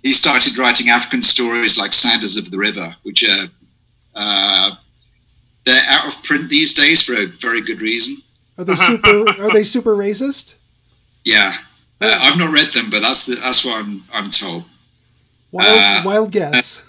he 0.02 0.12
started 0.12 0.56
writing 0.58 0.90
African 0.90 1.22
stories 1.22 1.78
like 1.78 1.92
Sanders 1.92 2.36
of 2.36 2.50
the 2.50 2.58
River, 2.58 2.94
which 3.02 3.24
are 3.28 3.48
they're 5.64 5.82
out 5.88 6.06
of 6.06 6.22
print 6.22 6.48
these 6.48 6.74
days 6.74 7.02
for 7.04 7.14
a 7.14 7.26
very 7.26 7.60
good 7.60 7.82
reason. 7.82 8.16
Are 8.56 8.64
they 8.64 8.76
super? 8.76 9.28
are 9.42 9.52
they 9.52 9.64
super 9.64 9.96
racist? 9.96 10.54
Yeah, 11.24 11.52
uh, 12.00 12.18
I've 12.22 12.38
not 12.38 12.52
read 12.52 12.68
them, 12.68 12.86
but 12.90 13.00
that's 13.00 13.26
the, 13.26 13.34
that's 13.36 13.64
what 13.64 13.84
I'm 13.84 14.02
I'm 14.12 14.30
told. 14.30 14.64
Wild, 15.50 15.78
uh, 15.80 16.02
wild 16.04 16.32
guess. 16.32 16.85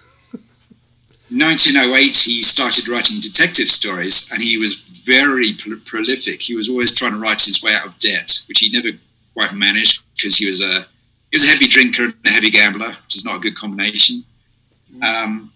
Uh, 1.30 1.36
1908, 1.36 2.18
he 2.18 2.42
started 2.42 2.88
writing 2.88 3.20
detective 3.20 3.68
stories, 3.68 4.32
and 4.32 4.42
he 4.42 4.58
was 4.58 4.76
very 5.06 5.50
pro- 5.58 5.80
prolific. 5.86 6.42
He 6.42 6.56
was 6.56 6.70
always 6.70 6.96
trying 6.96 7.12
to 7.12 7.20
write 7.20 7.42
his 7.42 7.62
way 7.62 7.74
out 7.74 7.86
of 7.86 8.00
debt, 8.00 8.44
which 8.48 8.60
he 8.60 8.72
never 8.72 8.98
quite 9.34 9.54
managed 9.54 10.04
because 10.16 10.36
he 10.36 10.48
was 10.48 10.62
a 10.62 10.86
he 11.32 11.36
was 11.36 11.44
a 11.44 11.48
heavy 11.48 11.68
drinker 11.68 12.06
and 12.06 12.26
a 12.26 12.30
heavy 12.30 12.50
gambler, 12.50 12.88
which 12.88 13.16
is 13.16 13.26
not 13.26 13.38
a 13.38 13.40
good 13.40 13.56
combination. 13.56 14.24
Mm. 14.96 15.04
Um, 15.04 15.52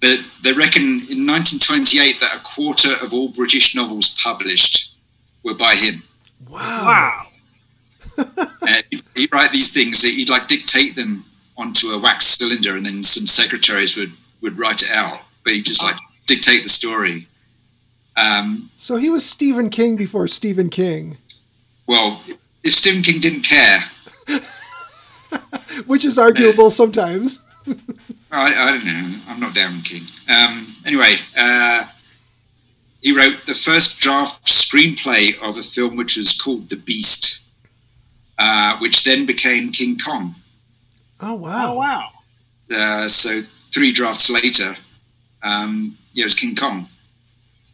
but 0.00 0.18
they 0.42 0.52
reckon 0.52 0.82
in 0.82 1.26
1928 1.26 2.20
that 2.20 2.36
a 2.36 2.40
quarter 2.40 2.90
of 3.02 3.14
all 3.14 3.28
British 3.30 3.74
novels 3.74 4.20
published 4.22 4.96
were 5.42 5.54
by 5.54 5.74
him. 5.74 6.02
Wow. 6.48 6.58
Wow. 6.58 7.26
uh, 8.18 8.82
he'd 9.14 9.32
write 9.32 9.52
these 9.52 9.72
things, 9.72 10.02
he'd 10.04 10.28
like 10.28 10.48
dictate 10.48 10.94
them 10.94 11.24
onto 11.56 11.88
a 11.88 11.98
wax 11.98 12.26
cylinder, 12.26 12.76
and 12.76 12.86
then 12.86 13.02
some 13.02 13.26
secretaries 13.26 13.96
would, 13.96 14.12
would 14.40 14.58
write 14.58 14.82
it 14.82 14.90
out. 14.90 15.20
But 15.44 15.54
he'd 15.54 15.64
just 15.64 15.82
like 15.82 15.96
dictate 16.26 16.62
the 16.62 16.68
story. 16.68 17.26
Um, 18.16 18.70
so 18.76 18.96
he 18.96 19.10
was 19.10 19.24
Stephen 19.24 19.70
King 19.70 19.96
before 19.96 20.28
Stephen 20.28 20.68
King. 20.68 21.16
Well, 21.86 22.22
if 22.62 22.74
Stephen 22.74 23.02
King 23.02 23.20
didn't 23.20 23.42
care, 23.42 23.80
which 25.86 26.04
is 26.04 26.18
arguable 26.18 26.66
uh, 26.66 26.70
sometimes. 26.70 27.40
I, 28.30 28.54
I, 28.54 28.72
don't 28.72 28.84
know. 28.84 29.18
I'm 29.28 29.40
not 29.40 29.54
Darren 29.54 29.84
King. 29.84 30.02
Um, 30.28 30.66
anyway, 30.86 31.16
uh, 31.38 31.84
he 33.02 33.16
wrote 33.16 33.44
the 33.46 33.54
first 33.54 34.00
draft 34.00 34.44
screenplay 34.46 35.40
of 35.42 35.58
a 35.58 35.62
film 35.62 35.96
which 35.96 36.16
was 36.16 36.40
called 36.40 36.68
The 36.68 36.76
Beast, 36.76 37.46
uh, 38.38 38.78
which 38.78 39.04
then 39.04 39.26
became 39.26 39.70
King 39.70 39.98
Kong. 39.98 40.34
Oh 41.22 41.34
wow! 41.34 41.72
Oh 41.72 41.74
wow! 41.78 42.08
Uh, 42.70 43.06
so 43.08 43.40
three 43.42 43.92
drafts 43.92 44.28
later, 44.30 44.74
um, 45.42 45.96
yeah, 46.12 46.22
it 46.22 46.24
was 46.24 46.34
King 46.34 46.54
Kong. 46.56 46.86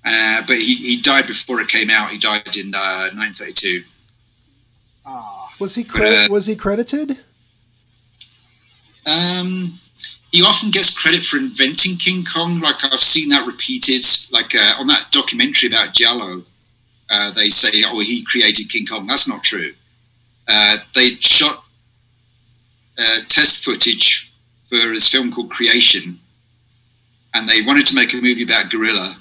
Uh, 0.05 0.43
but 0.47 0.57
he, 0.57 0.75
he 0.75 1.01
died 1.03 1.27
before 1.27 1.61
it 1.61 1.69
came 1.69 1.91
out. 1.91 2.11
He 2.11 2.19
died 2.19 2.57
in 2.57 2.71
932. 2.71 3.83
Uh, 5.05 5.47
was 5.59 5.75
he 5.75 5.85
cre- 5.85 6.05
uh, 6.05 6.27
was 6.31 6.47
he 6.47 6.55
credited? 6.57 7.19
Um, 9.07 9.79
he 10.33 10.43
often 10.43 10.71
gets 10.71 10.97
credit 10.99 11.23
for 11.23 11.39
inventing 11.39 11.97
King 11.97 12.25
Kong. 12.25 12.61
Like 12.61 12.85
I've 12.85 13.01
seen 13.01 13.31
that 13.31 13.47
repeated, 13.47 14.05
like 14.31 14.55
uh, 14.55 14.75
on 14.79 14.87
that 14.89 15.11
documentary 15.11 15.69
about 15.71 15.95
giallo, 15.95 16.43
Uh, 17.11 17.31
they 17.33 17.49
say, 17.49 17.71
"Oh, 17.87 18.01
he 18.01 18.23
created 18.23 18.69
King 18.69 18.87
Kong." 18.87 19.07
That's 19.07 19.27
not 19.29 19.43
true. 19.43 19.73
Uh, 20.47 20.77
they 20.95 21.15
shot 21.17 21.65
uh, 22.99 23.19
test 23.29 23.65
footage 23.65 24.33
for 24.69 24.77
his 24.77 25.09
film 25.09 25.33
called 25.33 25.51
Creation, 25.51 26.19
and 27.35 27.49
they 27.49 27.63
wanted 27.63 27.87
to 27.87 27.95
make 27.95 28.13
a 28.15 28.17
movie 28.17 28.45
about 28.45 28.71
gorilla. 28.71 29.15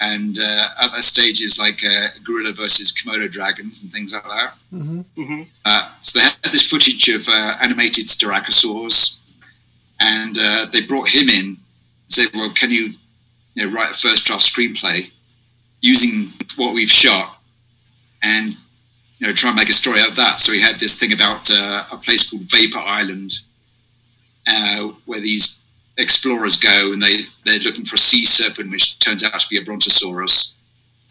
And 0.00 0.36
uh, 0.36 0.68
at 0.80 0.90
that 0.90 1.02
stage, 1.02 1.42
is 1.42 1.60
like 1.60 1.84
uh, 1.84 2.08
gorilla 2.24 2.52
versus 2.52 2.90
Komodo 2.90 3.30
dragons 3.30 3.84
and 3.84 3.92
things 3.92 4.12
like 4.12 4.24
that. 4.24 4.54
Mm-hmm. 4.74 5.00
Mm-hmm. 5.16 5.42
so 6.00 6.18
they 6.18 6.24
had 6.24 6.34
this 6.44 6.68
footage 6.68 7.08
of 7.08 7.28
animated 7.28 8.06
styracosaurs 8.06 9.22
and 10.02 10.38
uh, 10.40 10.66
they 10.72 10.82
brought 10.82 11.08
him 11.08 11.28
in 11.28 11.46
and 11.46 11.56
said, 12.08 12.28
"Well, 12.34 12.50
can 12.50 12.70
you, 12.70 12.92
you 13.54 13.66
know, 13.66 13.72
write 13.72 13.90
a 13.90 13.94
first 13.94 14.26
draft 14.26 14.42
screenplay 14.42 15.10
using 15.80 16.28
what 16.56 16.74
we've 16.74 16.90
shot, 16.90 17.38
and 18.22 18.56
you 19.22 19.28
know, 19.28 19.32
try 19.32 19.50
and 19.50 19.56
make 19.56 19.68
a 19.68 19.72
story 19.72 20.00
out 20.00 20.08
of 20.08 20.16
that?" 20.16 20.40
So 20.40 20.52
he 20.52 20.60
had 20.60 20.80
this 20.80 20.98
thing 20.98 21.12
about 21.12 21.48
uh, 21.48 21.84
a 21.92 21.96
place 21.96 22.28
called 22.28 22.42
Vapor 22.50 22.78
Island, 22.78 23.38
uh, 24.48 24.88
where 25.06 25.20
these 25.20 25.64
explorers 25.96 26.58
go 26.58 26.92
and 26.92 27.00
they 27.00 27.18
they're 27.44 27.60
looking 27.60 27.84
for 27.84 27.94
a 27.94 27.98
sea 27.98 28.24
serpent, 28.24 28.72
which 28.72 28.98
turns 28.98 29.22
out 29.22 29.38
to 29.38 29.48
be 29.48 29.58
a 29.58 29.62
brontosaurus, 29.62 30.58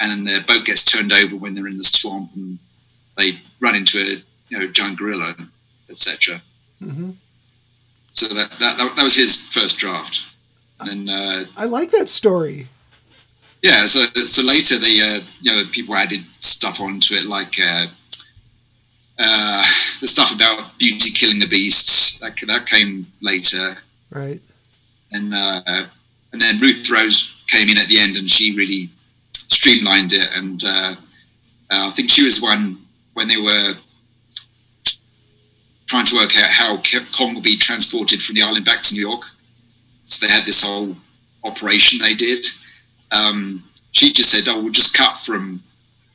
and 0.02 0.28
their 0.28 0.42
boat 0.42 0.66
gets 0.66 0.84
turned 0.84 1.14
over 1.14 1.38
when 1.38 1.56
they're 1.56 1.68
in 1.68 1.78
the 1.78 1.86
swamp, 1.86 2.32
and 2.36 2.60
they 3.18 3.38
run 3.62 3.76
into 3.76 3.98
a 4.00 4.22
you 4.50 4.60
know 4.60 4.68
giant 4.68 4.98
gorilla, 4.98 5.34
etc. 5.90 6.42
Mm-hmm. 6.84 7.12
So 8.10 8.28
that, 8.36 8.52
that, 8.60 8.78
that 8.78 9.04
was 9.04 9.16
his 9.16 9.48
first 9.48 9.80
draft. 9.80 10.34
And 10.82 11.10
uh, 11.10 11.46
I 11.56 11.64
like 11.64 11.92
that 11.92 12.10
story. 12.10 12.68
Yeah, 13.62 13.86
so 13.86 14.06
so 14.28 14.44
later 14.44 14.80
they 14.80 15.00
uh, 15.02 15.22
you 15.42 15.52
know 15.52 15.64
people 15.72 15.96
added 15.96 16.22
stuff 16.40 16.82
onto 16.82 17.14
it 17.14 17.26
like 17.26 17.56
uh, 17.64 17.86
uh, 19.22 19.64
the 20.00 20.08
stuff 20.08 20.34
about 20.34 20.78
Beauty 20.78 21.12
killing 21.12 21.40
the 21.40 21.48
Beast 21.48 22.22
that 22.22 22.36
that 22.48 22.66
came 22.66 23.06
later, 23.22 23.78
right? 24.12 24.40
And 25.12 25.34
uh, 25.34 25.62
and 26.34 26.42
then 26.42 26.60
Ruth 26.60 26.90
Rose 26.90 27.44
came 27.48 27.70
in 27.70 27.78
at 27.78 27.88
the 27.88 28.00
end 28.00 28.16
and 28.16 28.30
she 28.30 28.56
really 28.56 28.90
streamlined 29.34 30.14
it 30.14 30.30
and 30.36 30.64
uh, 30.66 30.96
uh, 31.72 31.88
I 31.88 31.92
think 31.92 32.10
she 32.10 32.24
was 32.24 32.42
one 32.42 32.78
when 33.14 33.28
they 33.28 33.38
were 33.38 33.74
trying 35.88 36.06
to 36.06 36.16
work 36.16 36.36
out 36.38 36.50
how 36.50 36.78
Kong 37.18 37.34
will 37.34 37.42
be 37.42 37.58
transported 37.58 38.22
from 38.22 38.36
the 38.36 38.42
island 38.42 38.66
back 38.66 38.82
to 38.82 38.96
New 38.96 39.02
York. 39.02 39.24
So 40.06 40.26
they 40.26 40.32
had 40.32 40.46
this 40.46 40.66
whole 40.66 40.96
operation 41.44 42.00
they 42.00 42.14
did. 42.14 42.46
Um, 43.12 43.64
she 43.92 44.12
just 44.14 44.32
said, 44.32 44.50
"Oh, 44.52 44.62
we'll 44.62 44.72
just 44.72 44.98
cut 44.98 45.18
from 45.18 45.62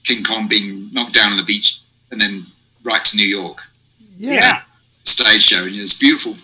King 0.04 0.22
Kong 0.22 0.48
being 0.48 0.92
knocked 0.92 1.14
down 1.14 1.30
on 1.30 1.36
the 1.36 1.42
beach 1.42 1.80
and 2.11 2.20
then 2.20 2.42
right 2.87 3.05
to 3.05 3.16
New 3.16 3.26
York." 3.26 3.59
Yeah. 4.16 4.62
Stage 5.05 5.43
show, 5.43 5.64
and 5.64 5.74
it's 5.74 5.99
beautiful 5.99 6.34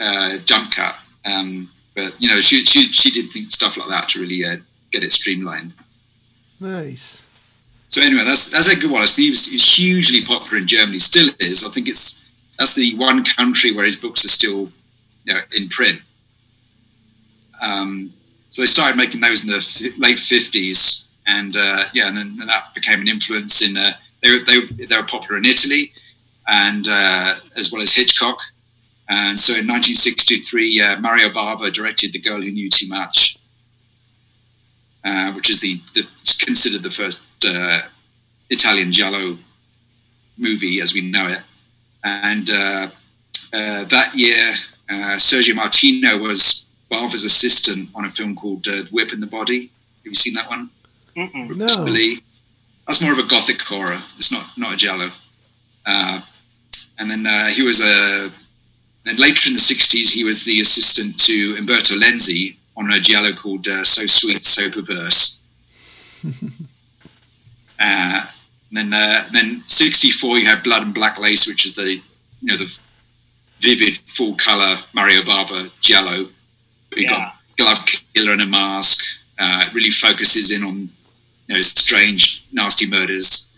uh, 0.00 0.38
jump 0.44 0.72
cut. 0.72 0.96
Um, 1.24 1.68
but 1.94 2.00
but 2.02 2.20
you 2.20 2.28
know, 2.28 2.40
she 2.40 2.64
she 2.64 2.84
she 2.84 3.10
did 3.10 3.30
think 3.30 3.50
stuff 3.50 3.76
like 3.76 3.88
that 3.88 4.08
to 4.10 4.20
really 4.20 4.44
uh, 4.44 4.56
get 4.90 5.02
it 5.02 5.12
streamlined. 5.12 5.72
Nice. 6.60 7.26
So 7.88 8.02
anyway, 8.02 8.24
that's 8.24 8.50
that's 8.50 8.74
a 8.74 8.80
good 8.80 8.90
one. 8.90 9.02
He 9.02 9.30
was, 9.30 9.46
he 9.46 9.54
was 9.54 9.76
hugely 9.76 10.24
popular 10.24 10.58
in 10.58 10.66
Germany, 10.66 10.98
still 10.98 11.28
is. 11.40 11.66
I 11.66 11.70
think 11.70 11.88
it's 11.88 12.30
that's 12.58 12.74
the 12.74 12.94
one 12.96 13.24
country 13.24 13.72
where 13.72 13.84
his 13.84 13.96
books 13.96 14.24
are 14.24 14.28
still 14.28 14.70
you 15.24 15.34
know, 15.34 15.40
in 15.56 15.68
print. 15.68 16.00
Um, 17.60 18.12
so 18.48 18.62
they 18.62 18.66
started 18.66 18.96
making 18.96 19.20
those 19.20 19.44
in 19.44 19.50
the 19.50 19.56
f- 19.56 19.98
late 19.98 20.18
fifties, 20.18 21.12
and 21.26 21.54
uh, 21.56 21.84
yeah, 21.92 22.08
and 22.08 22.16
then 22.16 22.36
and 22.40 22.48
that 22.48 22.74
became 22.74 23.00
an 23.00 23.08
influence 23.08 23.68
in. 23.68 23.76
Uh, 23.76 23.92
they 24.22 24.32
were 24.32 24.40
they, 24.40 24.60
they 24.60 24.96
were 24.96 25.06
popular 25.06 25.38
in 25.38 25.44
Italy, 25.44 25.92
and 26.48 26.86
uh, 26.88 27.34
as 27.56 27.72
well 27.72 27.82
as 27.82 27.94
Hitchcock. 27.94 28.38
And 29.08 29.38
so 29.38 29.52
in 29.54 29.66
1963, 29.66 30.80
uh, 30.80 31.00
Mario 31.00 31.30
Bava 31.30 31.72
directed 31.72 32.12
The 32.12 32.20
Girl 32.20 32.40
Who 32.40 32.52
Knew 32.52 32.70
Too 32.70 32.86
Much, 32.88 33.38
uh, 35.04 35.32
which 35.32 35.50
is 35.50 35.60
the, 35.60 35.74
the 35.94 36.44
considered 36.44 36.82
the 36.82 36.90
first 36.90 37.26
uh, 37.44 37.80
Italian 38.50 38.92
giallo 38.92 39.32
movie 40.38 40.80
as 40.80 40.94
we 40.94 41.02
know 41.10 41.26
it. 41.26 41.40
And 42.04 42.48
uh, 42.50 42.86
uh, 43.52 43.84
that 43.84 44.12
year, 44.14 44.54
uh, 44.88 45.16
Sergio 45.16 45.56
Martino 45.56 46.18
was 46.18 46.70
Bava's 46.88 47.24
assistant 47.24 47.88
on 47.94 48.04
a 48.04 48.10
film 48.10 48.34
called 48.36 48.66
Whip 48.90 49.12
in 49.12 49.20
the 49.20 49.26
Body. 49.26 49.70
Have 50.04 50.06
you 50.06 50.14
seen 50.14 50.34
that 50.34 50.48
one? 50.48 50.70
Mm-mm. 51.16 51.56
No. 51.56 51.66
That's 52.90 53.02
more 53.02 53.12
of 53.12 53.20
a 53.20 53.28
gothic 53.28 53.62
horror. 53.62 54.00
It's 54.18 54.32
not 54.32 54.44
not 54.58 54.74
a 54.74 54.76
giallo. 54.76 55.10
and 55.86 57.08
then 57.10 57.52
he 57.52 57.62
was 57.62 57.80
a 57.80 58.30
then 59.04 59.16
later 59.16 59.48
in 59.48 59.54
the 59.54 59.60
60s, 59.60 60.12
he 60.12 60.24
was 60.24 60.44
the 60.44 60.60
assistant 60.60 61.18
to 61.20 61.54
Umberto 61.56 61.94
Lenzi 61.94 62.56
on 62.76 62.90
a 62.92 62.98
giallo 62.98 63.32
called 63.32 63.66
uh, 63.68 63.84
So 63.84 64.06
Sweet, 64.06 64.42
So 64.44 64.70
Perverse. 64.70 65.42
uh, 67.80 68.26
then, 68.72 68.92
uh, 68.92 69.24
then 69.32 69.62
64, 69.66 70.38
you 70.38 70.46
have 70.46 70.62
Blood 70.64 70.82
and 70.82 70.94
Black 70.94 71.18
Lace, 71.18 71.48
which 71.48 71.64
is 71.64 71.74
the, 71.74 71.94
you 71.94 72.02
know, 72.42 72.56
the 72.56 72.78
vivid 73.60 73.96
full 73.98 74.34
color 74.34 74.76
Mario 74.94 75.22
Bava 75.22 75.70
giallo. 75.80 76.26
You 76.96 77.02
Yeah. 77.04 77.10
got 77.10 77.36
glove 77.56 77.86
killer 78.14 78.32
and 78.32 78.42
a 78.42 78.46
mask. 78.46 79.04
Uh, 79.38 79.64
it 79.66 79.72
really 79.74 79.90
focuses 79.90 80.52
in 80.52 80.62
on, 80.62 80.90
know, 81.54 81.60
strange, 81.62 82.46
nasty 82.52 82.88
murders. 82.88 83.56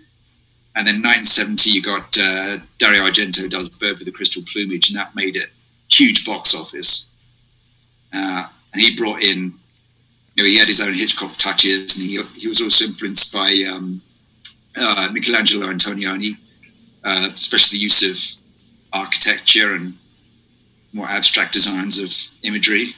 And 0.75 0.87
then 0.87 1.03
1970, 1.03 1.71
you 1.71 1.83
got 1.83 2.19
uh, 2.19 2.59
Dario 2.79 3.05
Argento 3.05 3.49
does 3.51 3.69
Bird 3.69 3.99
with 3.99 4.07
the 4.07 4.13
Crystal 4.13 4.43
Plumage, 4.51 4.91
and 4.91 4.99
that 4.99 5.15
made 5.15 5.37
it 5.37 5.51
huge 5.91 6.25
box 6.25 6.55
office. 6.55 7.15
Uh, 8.13 8.47
and 8.73 8.81
he 8.81 8.97
brought 8.97 9.23
in, 9.23 9.53
you 10.35 10.43
know, 10.43 10.49
he 10.49 10.57
had 10.57 10.69
his 10.69 10.81
own 10.81 10.95
Hitchcock 10.95 11.37
touches, 11.37 11.99
and 11.99 12.09
he, 12.09 12.23
he 12.41 12.49
was 12.49 12.63
also 12.63 12.87
influenced 12.87 13.35
by 13.35 13.53
um, 13.71 14.01
uh, 14.77 15.11
Michelangelo 15.13 15.67
Antonioni, 15.67 16.37
uh, 17.05 17.29
especially 17.33 17.79
the 17.79 17.83
use 17.83 18.03
of 18.03 18.43
architecture 18.99 19.75
and 19.75 19.93
more 20.93 21.07
abstract 21.09 21.53
designs 21.53 22.01
of 22.01 22.45
imagery. 22.45 22.93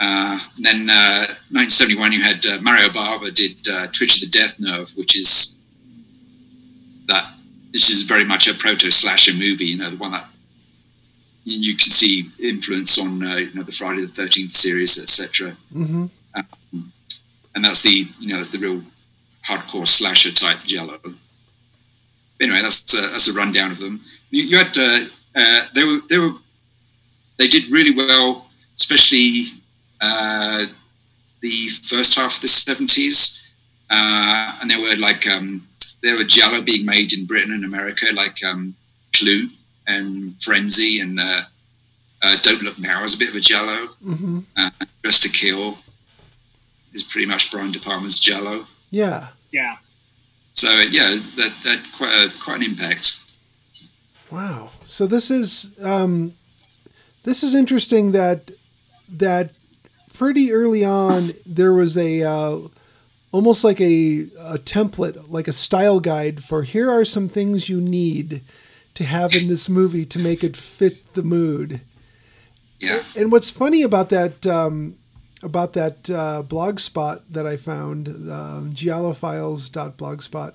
Uh, 0.00 0.38
then 0.60 0.90
uh, 0.90 1.26
1971, 1.50 2.12
you 2.12 2.22
had 2.22 2.44
uh, 2.46 2.60
Mario 2.60 2.88
Bava 2.88 3.32
did 3.32 3.56
uh, 3.68 3.86
Twitch 3.92 4.22
of 4.22 4.30
the 4.30 4.38
Death 4.38 4.58
Nerve, 4.58 4.90
which 4.96 5.16
is 5.16 5.62
that 7.06 7.26
this 7.72 7.90
is 7.90 8.02
very 8.02 8.24
much 8.24 8.48
a 8.48 8.54
proto 8.54 8.90
slasher 8.90 9.34
movie. 9.34 9.66
You 9.66 9.78
know, 9.78 9.90
the 9.90 9.96
one 9.96 10.12
that 10.12 10.26
you 11.44 11.76
can 11.76 11.90
see 11.90 12.24
influence 12.42 13.00
on 13.00 13.22
uh, 13.22 13.36
you 13.36 13.54
know 13.54 13.62
the 13.62 13.72
Friday 13.72 14.02
the 14.02 14.08
Thirteenth 14.08 14.52
series, 14.52 15.00
etc. 15.00 15.52
hmm 15.72 16.06
And 17.54 17.64
that's 17.64 17.82
the 17.82 18.04
you 18.18 18.28
know 18.28 18.36
that's 18.36 18.50
the 18.50 18.58
real 18.58 18.82
hardcore 19.46 19.86
slasher 19.86 20.32
type 20.32 20.58
giallo. 20.64 20.98
Anyway, 22.40 22.60
that's 22.62 22.98
a, 22.98 23.08
that's 23.08 23.28
a 23.28 23.34
rundown 23.34 23.70
of 23.70 23.78
them. 23.78 24.00
You, 24.30 24.42
you 24.42 24.56
had 24.56 24.76
uh, 24.76 25.04
uh, 25.36 25.66
they 25.74 25.84
were 25.84 25.98
they 26.08 26.18
were 26.18 26.32
they 27.36 27.46
did 27.46 27.70
really 27.70 27.96
well, 27.96 28.48
especially 28.74 29.44
uh, 30.00 30.64
the 31.40 31.68
first 31.82 32.18
half 32.18 32.36
of 32.36 32.42
the 32.42 32.48
seventies, 32.48 33.52
uh, 33.90 34.58
and 34.60 34.70
there 34.70 34.80
were 34.80 34.96
like 34.96 35.26
um, 35.26 35.66
there 36.02 36.16
were 36.16 36.24
giallo 36.24 36.62
being 36.62 36.84
made 36.86 37.12
in 37.12 37.26
Britain 37.26 37.52
and 37.52 37.64
America, 37.64 38.06
like 38.14 38.42
um, 38.44 38.74
Klute 39.12 39.52
and 39.86 40.34
Frenzy 40.42 41.00
and 41.00 41.20
uh, 41.20 41.42
uh, 42.22 42.36
Don't 42.42 42.62
Look 42.62 42.78
Now 42.78 43.02
is 43.04 43.14
a 43.14 43.18
bit 43.18 43.28
of 43.30 43.36
a 43.36 43.40
giallo. 43.40 43.86
hmm 44.02 44.40
Uh, 44.56 44.70
Dress 45.02 45.20
to 45.20 45.28
Kill 45.28 45.76
is 46.94 47.02
pretty 47.04 47.26
much 47.26 47.50
Brian 47.50 47.70
De 47.70 47.78
Palma's 47.78 48.18
giallo. 48.18 48.64
Yeah. 48.90 49.28
Yeah. 49.52 49.76
So 50.52 50.68
yeah, 50.68 51.10
that 51.36 51.52
that 51.64 51.80
quite 51.96 52.14
a, 52.14 52.30
quite 52.42 52.56
an 52.56 52.62
impact. 52.62 53.20
Wow. 54.30 54.70
So 54.84 55.06
this 55.06 55.30
is 55.30 55.78
um, 55.84 56.32
this 57.24 57.42
is 57.42 57.54
interesting 57.54 58.12
that 58.12 58.50
that 59.18 59.50
pretty 60.14 60.50
early 60.52 60.84
on 60.84 61.32
there 61.44 61.72
was 61.74 61.96
a 61.98 62.22
uh, 62.22 62.58
almost 63.32 63.64
like 63.64 63.80
a, 63.80 64.22
a 64.38 64.58
template, 64.58 65.30
like 65.30 65.48
a 65.48 65.52
style 65.52 66.00
guide 66.00 66.42
for 66.42 66.62
here 66.62 66.90
are 66.90 67.04
some 67.04 67.28
things 67.28 67.68
you 67.68 67.80
need 67.80 68.40
to 68.94 69.04
have 69.04 69.34
in 69.34 69.48
this 69.48 69.68
movie 69.68 70.06
to 70.06 70.18
make 70.18 70.42
it 70.44 70.56
fit 70.56 71.12
the 71.14 71.22
mood. 71.22 71.80
Yeah, 72.80 73.02
And 73.16 73.30
what's 73.32 73.50
funny 73.50 73.82
about 73.82 74.08
that 74.10 74.46
um, 74.46 74.94
about 75.42 75.72
that 75.74 76.08
uh, 76.10 76.42
blog 76.42 76.78
spot 76.80 77.22
that 77.30 77.46
I 77.46 77.56
found, 77.56 78.08
um, 78.08 78.72
giallofiles.blogspot, 78.74 80.54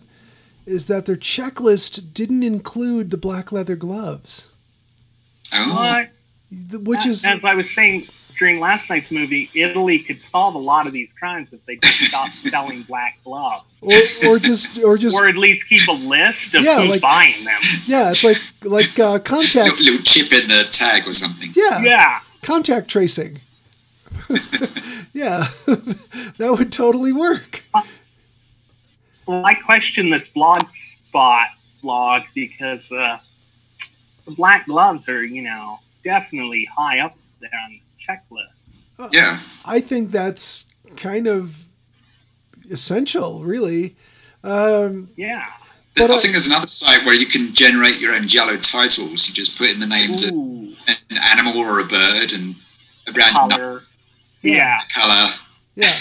is 0.66 0.86
that 0.88 1.06
their 1.06 1.16
checklist 1.16 2.14
didn't 2.14 2.44
include 2.44 3.10
the 3.12 3.18
black 3.18 3.52
leather 3.52 3.76
gloves, 3.76 4.50
oh, 5.54 5.76
What? 5.76 6.10
th- 6.72 6.82
which 6.84 7.06
is 7.06 7.26
as 7.26 7.44
I 7.44 7.56
was 7.56 7.74
saying 7.74 8.04
during 8.40 8.60
last 8.60 8.90
night's 8.90 9.12
movie, 9.12 9.50
Italy 9.54 10.00
could 10.00 10.18
solve 10.18 10.56
a 10.56 10.60
lot 10.60 10.88
of 10.88 10.94
these 10.94 11.12
crimes 11.20 11.52
if 11.54 11.64
they 11.66 11.76
just 11.76 12.00
stopped 12.06 12.32
selling 12.50 12.82
black 12.84 13.20
gloves, 13.24 13.82
or, 13.84 14.32
or 14.36 14.40
just 14.40 14.82
or 14.82 14.98
just 14.98 15.16
or 15.20 15.28
at 15.28 15.36
least 15.36 15.68
keep 15.68 15.86
a 15.88 15.92
list 15.92 16.56
of 16.56 16.64
Yeah, 16.64 16.80
who's 16.82 16.92
like- 16.92 17.02
buying 17.02 17.44
them. 17.44 17.60
yeah, 17.86 18.12
it's 18.12 18.24
like 18.24 18.38
like 18.64 18.98
uh, 19.00 19.12
little, 19.14 19.20
contact 19.20 19.80
little 19.80 20.02
chip 20.04 20.32
in 20.32 20.48
the 20.48 20.68
tag 20.72 21.08
or 21.08 21.14
something. 21.14 21.52
yeah, 21.56 21.82
Yeah. 21.84 22.20
contact 22.42 22.88
tracing. 22.88 23.40
yeah, 25.14 25.48
that 26.38 26.56
would 26.58 26.72
totally 26.72 27.12
work. 27.14 27.64
Well, 29.28 29.46
I 29.46 29.54
question 29.54 30.10
this 30.10 30.28
blog 30.30 30.64
spot 30.70 31.48
blog 31.82 32.24
because 32.36 32.92
uh, 32.92 33.18
the 34.26 34.32
black 34.32 34.66
gloves 34.66 35.08
are, 35.10 35.24
you 35.24 35.42
know, 35.42 35.80
definitely 36.04 36.66
high 36.66 37.00
up 37.00 37.16
there 37.40 37.50
on 37.66 37.72
the 37.72 37.82
checklist. 38.10 39.14
Yeah, 39.14 39.40
I 39.66 39.80
think 39.80 40.12
that's 40.12 40.66
kind 40.98 41.28
of 41.28 41.56
essential, 42.70 43.44
really. 43.44 43.96
Um, 44.44 45.10
Yeah. 45.16 45.44
But 45.96 46.12
I 46.12 46.16
I- 46.16 46.20
think 46.20 46.34
there's 46.34 46.48
another 46.48 46.68
site 46.68 47.06
where 47.06 47.16
you 47.16 47.26
can 47.26 47.54
generate 47.54 48.00
your 48.00 48.14
own 48.16 48.28
giallo 48.28 48.58
titles. 48.58 49.28
You 49.28 49.34
just 49.34 49.58
put 49.58 49.70
in 49.70 49.80
the 49.80 49.88
names 49.88 50.24
of 50.26 50.34
an 50.34 51.18
animal 51.18 51.58
or 51.58 51.80
a 51.80 51.86
bird 51.86 52.32
and 52.34 52.56
a 53.08 53.12
brand 53.12 53.36
nut 53.36 53.52
color. 53.52 53.82
Yeah. 54.42 54.80
color. 54.94 55.30
Yeah. 55.76 55.94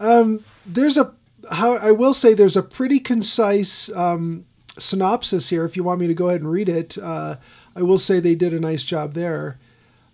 Um, 0.00 0.44
there's 0.66 0.96
a 0.96 1.12
how 1.50 1.76
I 1.76 1.90
will 1.90 2.14
say 2.14 2.34
there's 2.34 2.56
a 2.56 2.62
pretty 2.62 2.98
concise 2.98 3.90
um, 3.94 4.46
synopsis 4.78 5.48
here. 5.50 5.64
If 5.64 5.76
you 5.76 5.84
want 5.84 6.00
me 6.00 6.06
to 6.06 6.14
go 6.14 6.28
ahead 6.28 6.40
and 6.40 6.50
read 6.50 6.68
it, 6.68 6.96
uh, 6.98 7.36
I 7.76 7.82
will 7.82 7.98
say 7.98 8.20
they 8.20 8.34
did 8.34 8.54
a 8.54 8.60
nice 8.60 8.84
job 8.84 9.12
there. 9.14 9.58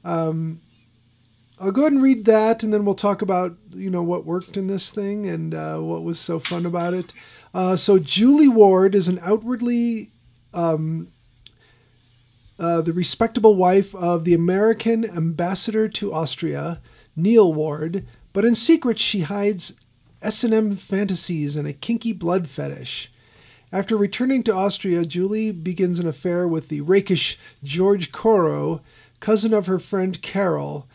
Um, 0.09 0.61
I'll 1.61 1.73
go 1.73 1.83
ahead 1.83 1.93
and 1.93 2.03
read 2.03 2.25
that, 2.25 2.63
and 2.63 2.73
then 2.73 2.85
we'll 2.85 2.95
talk 2.95 3.21
about 3.21 3.57
you 3.75 3.91
know 3.91 4.03
what 4.03 4.25
worked 4.25 4.57
in 4.57 4.67
this 4.67 4.91
thing 4.91 5.29
and 5.29 5.55
uh, 5.55 5.79
what 5.79 6.03
was 6.03 6.19
so 6.19 6.39
fun 6.39 6.65
about 6.65 6.95
it. 6.95 7.13
Uh, 7.53 7.77
so 7.77 7.99
Julie 7.99 8.49
Wardh 8.49 8.95
is 8.95 9.09
an 9.09 9.19
outwardly 9.23 10.11
um, 10.55 11.09
uh, 12.59 12.81
the 12.81 12.93
respectable 12.93 13.55
wife 13.55 13.95
of 13.95 14.25
the 14.25 14.35
American 14.35 15.05
ambassador 15.05 15.89
to 15.89 16.13
Austria, 16.13 16.81
Neil 17.15 17.53
Wardh, 17.53 18.05
but 18.33 18.45
in 18.45 18.55
secret 18.55 18.99
she 18.99 19.21
hides 19.21 19.75
S&M 20.23 20.75
fantasies 20.77 21.55
and 21.55 21.69
a 21.69 21.73
kinky 21.73 22.13
blood 22.13 22.49
fetish. 22.49 23.13
After 23.71 23.97
returning 23.97 24.43
to 24.45 24.55
Austria, 24.55 25.05
Julie 25.05 25.53
begins 25.53 25.99
an 25.99 26.07
affair 26.07 26.49
with 26.49 26.69
the 26.69 26.81
rakish 26.81 27.39
George 27.63 28.11
Corro, 28.11 28.81
cousin 29.21 29.53
of 29.55 29.67
her 29.67 29.79
friend 29.79 30.21
Carol. 30.23 30.87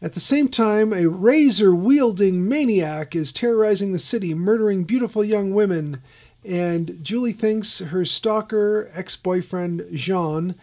At 0.00 0.14
the 0.14 0.20
same 0.20 0.48
time, 0.48 0.92
a 0.92 1.08
razor 1.08 1.74
wielding 1.74 2.48
maniac 2.48 3.14
is 3.14 3.32
terrorizing 3.32 3.92
the 3.92 3.98
city, 3.98 4.34
murdering 4.34 4.84
beautiful 4.84 5.22
young 5.22 5.52
women, 5.54 6.02
and 6.44 6.98
Julie 7.04 7.32
thinks 7.32 7.78
her 7.78 8.04
stalker 8.04 8.90
ex 8.94 9.16
boyfriend 9.16 9.86
Jean 9.92 10.56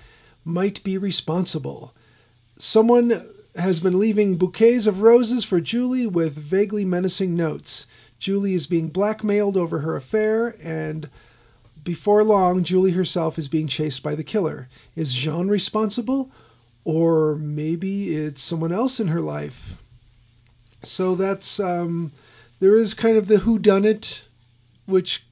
might 0.43 0.83
be 0.83 0.97
responsible. 0.97 1.93
Someone 2.57 3.13
has 3.55 3.79
been 3.79 3.97
leaving 3.97 4.35
bouquets 4.35 4.85
of 4.85 5.01
roses 5.01 5.45
for 5.45 5.61
Julie 5.61 6.07
with 6.07 6.33
vaguely 6.33 6.83
menacing 6.83 7.35
notes. 7.35 7.87
Julie 8.19 8.53
is 8.53 8.67
being 8.67 8.89
blackmailed 8.89 9.55
over 9.55 9.79
her 9.79 9.95
affair, 9.95 10.55
and 10.61 11.09
before 11.83 12.23
long, 12.23 12.63
Julie 12.63 12.91
herself 12.91 13.39
is 13.39 13.47
being 13.47 13.67
chased 13.67 14.03
by 14.03 14.15
the 14.15 14.23
killer. 14.23 14.67
Is 14.95 15.13
Jean 15.13 15.47
responsible? 15.47 16.29
Or 16.85 17.35
maybe 17.35 18.15
it's 18.15 18.41
someone 18.41 18.71
else 18.71 18.99
in 18.99 19.07
her 19.09 19.21
life. 19.21 19.75
So 20.83 21.15
that's 21.15 21.59
um, 21.59 22.11
there 22.59 22.75
is 22.75 22.93
kind 22.93 23.17
of 23.17 23.27
the 23.27 23.39
who 23.39 23.59
done 23.59 23.85
it, 23.85 24.23
which 24.85 25.25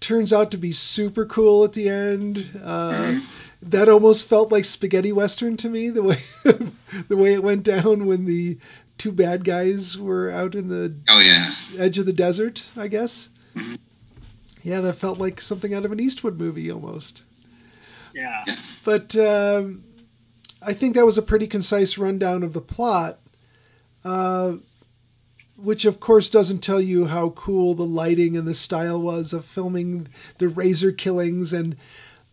turns 0.00 0.32
out 0.32 0.50
to 0.52 0.56
be 0.56 0.72
super 0.72 1.24
cool 1.26 1.64
at 1.64 1.72
the 1.72 1.88
end. 1.88 2.50
Uh, 2.62 3.20
that 3.62 3.88
almost 3.88 4.28
felt 4.28 4.52
like 4.52 4.64
spaghetti 4.64 5.12
western 5.12 5.56
to 5.58 5.68
me. 5.68 5.90
The 5.90 6.02
way 6.02 6.22
the 7.08 7.16
way 7.16 7.34
it 7.34 7.42
went 7.42 7.64
down 7.64 8.06
when 8.06 8.24
the 8.26 8.58
two 8.96 9.12
bad 9.12 9.44
guys 9.44 9.98
were 9.98 10.30
out 10.30 10.54
in 10.54 10.68
the 10.68 10.94
Oh 11.08 11.20
yeah. 11.20 11.44
edge 11.82 11.98
of 11.98 12.06
the 12.06 12.12
desert. 12.12 12.68
I 12.76 12.86
guess. 12.88 13.28
Yeah, 14.62 14.80
that 14.80 14.94
felt 14.94 15.18
like 15.18 15.40
something 15.40 15.74
out 15.74 15.84
of 15.84 15.92
an 15.92 16.00
Eastwood 16.00 16.38
movie 16.38 16.70
almost. 16.70 17.22
Yeah. 18.14 18.44
But 18.84 19.14
um, 19.16 19.82
I 20.66 20.72
think 20.72 20.96
that 20.96 21.06
was 21.06 21.16
a 21.16 21.22
pretty 21.22 21.46
concise 21.46 21.96
rundown 21.96 22.42
of 22.42 22.52
the 22.52 22.60
plot, 22.60 23.18
uh, 24.04 24.54
which 25.56 25.84
of 25.84 26.00
course 26.00 26.28
doesn't 26.28 26.58
tell 26.58 26.80
you 26.80 27.06
how 27.06 27.30
cool 27.30 27.74
the 27.74 27.84
lighting 27.84 28.36
and 28.36 28.48
the 28.48 28.54
style 28.54 29.00
was 29.00 29.32
of 29.32 29.44
filming 29.44 30.08
the 30.38 30.48
razor 30.48 30.90
killings 30.90 31.52
and 31.52 31.76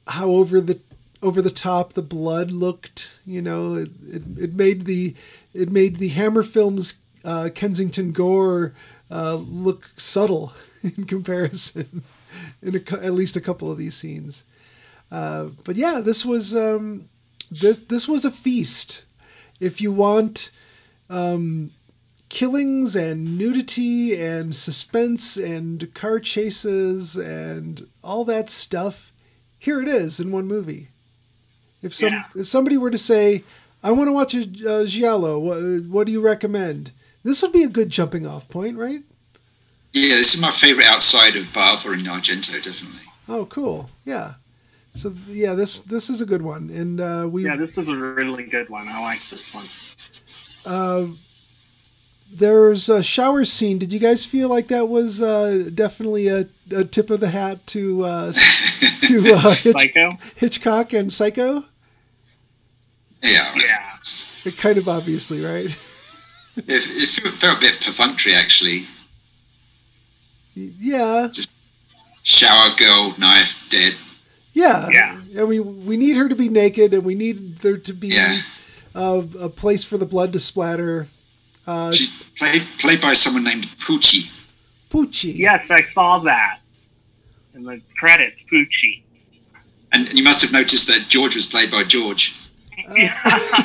how 0.08 0.30
over 0.30 0.60
the 0.60 0.80
over 1.22 1.42
the 1.42 1.52
top 1.52 1.94
the 1.94 2.02
blood 2.02 2.50
looked. 2.50 3.20
You 3.24 3.42
know, 3.42 3.76
it, 3.76 3.90
it, 4.10 4.24
it 4.38 4.54
made 4.56 4.86
the 4.86 5.16
it 5.54 5.72
made 5.72 5.98
the 5.98 6.10
Hammer 6.10 6.44
Films 6.44 7.02
uh, 7.24 7.50
Kensington 7.54 8.14
gore 8.14 8.74
uh, 9.12 9.36
look 9.36 9.92
subtle 9.96 10.54
in 10.84 11.06
comparison 11.06 12.02
in 12.64 12.76
a, 12.76 12.94
at 12.94 13.14
least 13.14 13.36
a 13.36 13.42
couple 13.42 13.72
of 13.72 13.78
these 13.78 13.96
scenes. 13.96 14.44
Uh, 15.12 15.50
but 15.64 15.76
yeah, 15.76 16.02
this 16.04 16.26
was 16.26 16.56
um, 16.56 17.08
this 17.62 17.80
this 17.82 18.08
was 18.08 18.26
a 18.26 18.32
feast. 18.32 19.06
If 19.60 19.82
you 19.82 19.92
want 19.92 20.52
um, 21.10 21.72
killings 22.30 22.96
and 22.96 23.38
nudity 23.38 24.20
and 24.20 24.56
suspense 24.56 25.38
and 25.38 25.94
car 25.94 26.20
chases 26.20 27.16
and 27.16 27.88
all 28.04 28.26
that 28.26 28.50
stuff, 28.50 29.12
here 29.60 29.82
it 29.82 29.88
is 29.88 30.20
in 30.20 30.32
one 30.32 30.48
movie. 30.48 30.88
If 31.82 31.94
some 31.96 32.14
Yeah. 32.14 32.24
if 32.36 32.48
somebody 32.48 32.78
were 32.78 32.92
to 32.92 32.98
say, 32.98 33.44
"I 33.84 33.92
want 33.92 34.08
to 34.08 34.14
watch 34.14 34.34
a 34.34 34.44
uh, 34.68 34.86
giallo," 34.86 35.38
what, 35.40 35.84
what 35.86 36.08
do 36.08 36.14
you 36.14 36.22
recommend? 36.22 36.92
This 37.24 37.42
would 37.42 37.54
be 37.54 37.64
a 37.64 37.70
good 37.70 37.90
jumping 37.90 38.26
off 38.28 38.50
point, 38.50 38.78
right? 38.78 39.02
Yeah, 39.94 40.16
this 40.16 40.34
is 40.34 40.42
my 40.42 40.50
favorite 40.52 40.88
outside 40.88 41.36
of 41.36 41.44
Bava 41.54 41.94
and 41.94 42.02
Argento, 42.08 42.62
definitely. 42.62 43.02
Oh, 43.30 43.46
cool. 43.46 43.90
Yeah. 44.06 44.34
So 44.94 45.14
yeah, 45.28 45.54
this 45.54 45.80
this 45.82 46.10
is 46.10 46.22
a 46.22 46.26
good 46.26 46.42
one, 46.42 46.70
and 46.70 47.02
uh, 47.02 47.28
we 47.30 47.46
Yeah, 47.46 47.56
this 47.56 47.78
is 47.78 47.88
a 47.90 47.96
really 47.96 48.44
good 48.46 48.70
one. 48.70 48.88
I 48.88 49.02
like 49.02 49.22
this 49.30 49.54
one. 49.54 50.74
Uh, 50.74 51.08
there's 52.36 52.90
a 52.90 53.04
shower 53.04 53.44
scene. 53.46 53.78
Did 53.80 53.92
you 53.92 54.00
guys 54.00 54.26
feel 54.26 54.50
like 54.50 54.68
that 54.68 54.88
was 54.90 55.22
uh, 55.22 55.70
definitely 55.74 56.28
a, 56.28 56.46
a 56.76 56.84
tip 56.84 57.10
of 57.10 57.20
the 57.20 57.30
hat 57.30 57.66
to 57.68 58.04
uh, 58.06 58.32
to 59.02 59.34
uh, 59.36 59.50
Hitch- 59.56 59.76
Psycho? 59.76 60.18
Hitchcock 60.36 60.94
and 60.94 61.12
Psycho? 61.12 61.64
Yeah. 63.22 63.52
Yeah. 63.56 63.98
It 64.46 64.58
kind 64.58 64.78
of 64.78 64.88
obviously, 64.90 65.44
right? 65.44 65.66
It, 66.56 66.66
it 66.68 67.10
felt 67.34 67.58
a 67.58 67.62
bit 67.62 67.80
perfunctory, 67.82 68.34
actually. 68.36 68.84
yeah, 70.56 71.28
Just 71.32 71.52
Shower 72.24 72.76
girl, 72.78 73.14
knife, 73.18 73.68
dead. 73.70 73.94
Yeah, 74.54 74.88
Yeah. 74.90 75.20
And 75.38 75.48
we 75.48 75.60
we 75.60 75.98
need 75.98 76.16
her 76.18 76.30
to 76.30 76.36
be 76.36 76.48
naked, 76.50 76.94
and 76.94 77.04
we 77.04 77.16
need 77.16 77.58
there 77.60 77.78
to 77.78 77.94
be 77.94 78.10
Yeah. 78.10 78.38
a, 78.94 79.24
a 79.42 79.50
place 79.50 79.84
for 79.84 79.98
the 79.98 80.06
blood 80.06 80.32
to 80.34 80.40
splatter. 80.40 81.08
Uh, 81.66 81.92
She 81.92 82.08
played 82.38 82.62
played 82.78 83.02
by 83.02 83.14
someone 83.14 83.44
named 83.44 83.64
Poochie. 83.80 84.30
Pucci. 84.92 85.34
Yes, 85.36 85.72
I 85.72 85.82
saw 85.82 86.20
that 86.20 86.60
in 87.56 87.64
the 87.64 87.82
credits. 87.98 88.44
Pucci. 88.52 89.02
And 89.92 90.12
you 90.14 90.24
must 90.24 90.42
have 90.44 90.52
noticed 90.52 90.88
that 90.88 91.08
George 91.10 91.36
was 91.36 91.46
played 91.48 91.72
by 91.72 91.84
George. 91.84 92.34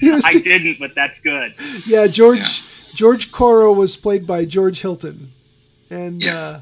He 0.00 0.10
was 0.10 0.24
I 0.24 0.32
t- 0.32 0.40
didn't, 0.42 0.78
but 0.80 0.94
that's 0.94 1.20
good. 1.20 1.54
yeah, 1.86 2.06
George 2.08 2.38
Yeah. 2.40 2.94
George 2.96 3.30
Corro 3.30 3.74
was 3.76 3.96
played 3.96 4.26
by 4.26 4.44
George 4.44 4.80
Hilton, 4.80 5.30
and 5.88 6.22
Yeah. 6.22 6.36
uh, 6.36 6.60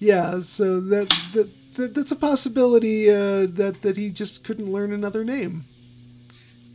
yeah, 0.00 0.40
so 0.40 0.80
that, 0.80 1.08
that, 1.34 1.48
that 1.78 1.94
that's 1.94 2.12
a 2.12 2.16
possibility 2.16 3.08
uh, 3.08 3.46
that 3.54 3.78
that 3.82 3.96
he 3.96 4.10
just 4.10 4.44
couldn't 4.44 4.70
learn 4.70 4.92
another 4.92 5.24
name. 5.24 5.64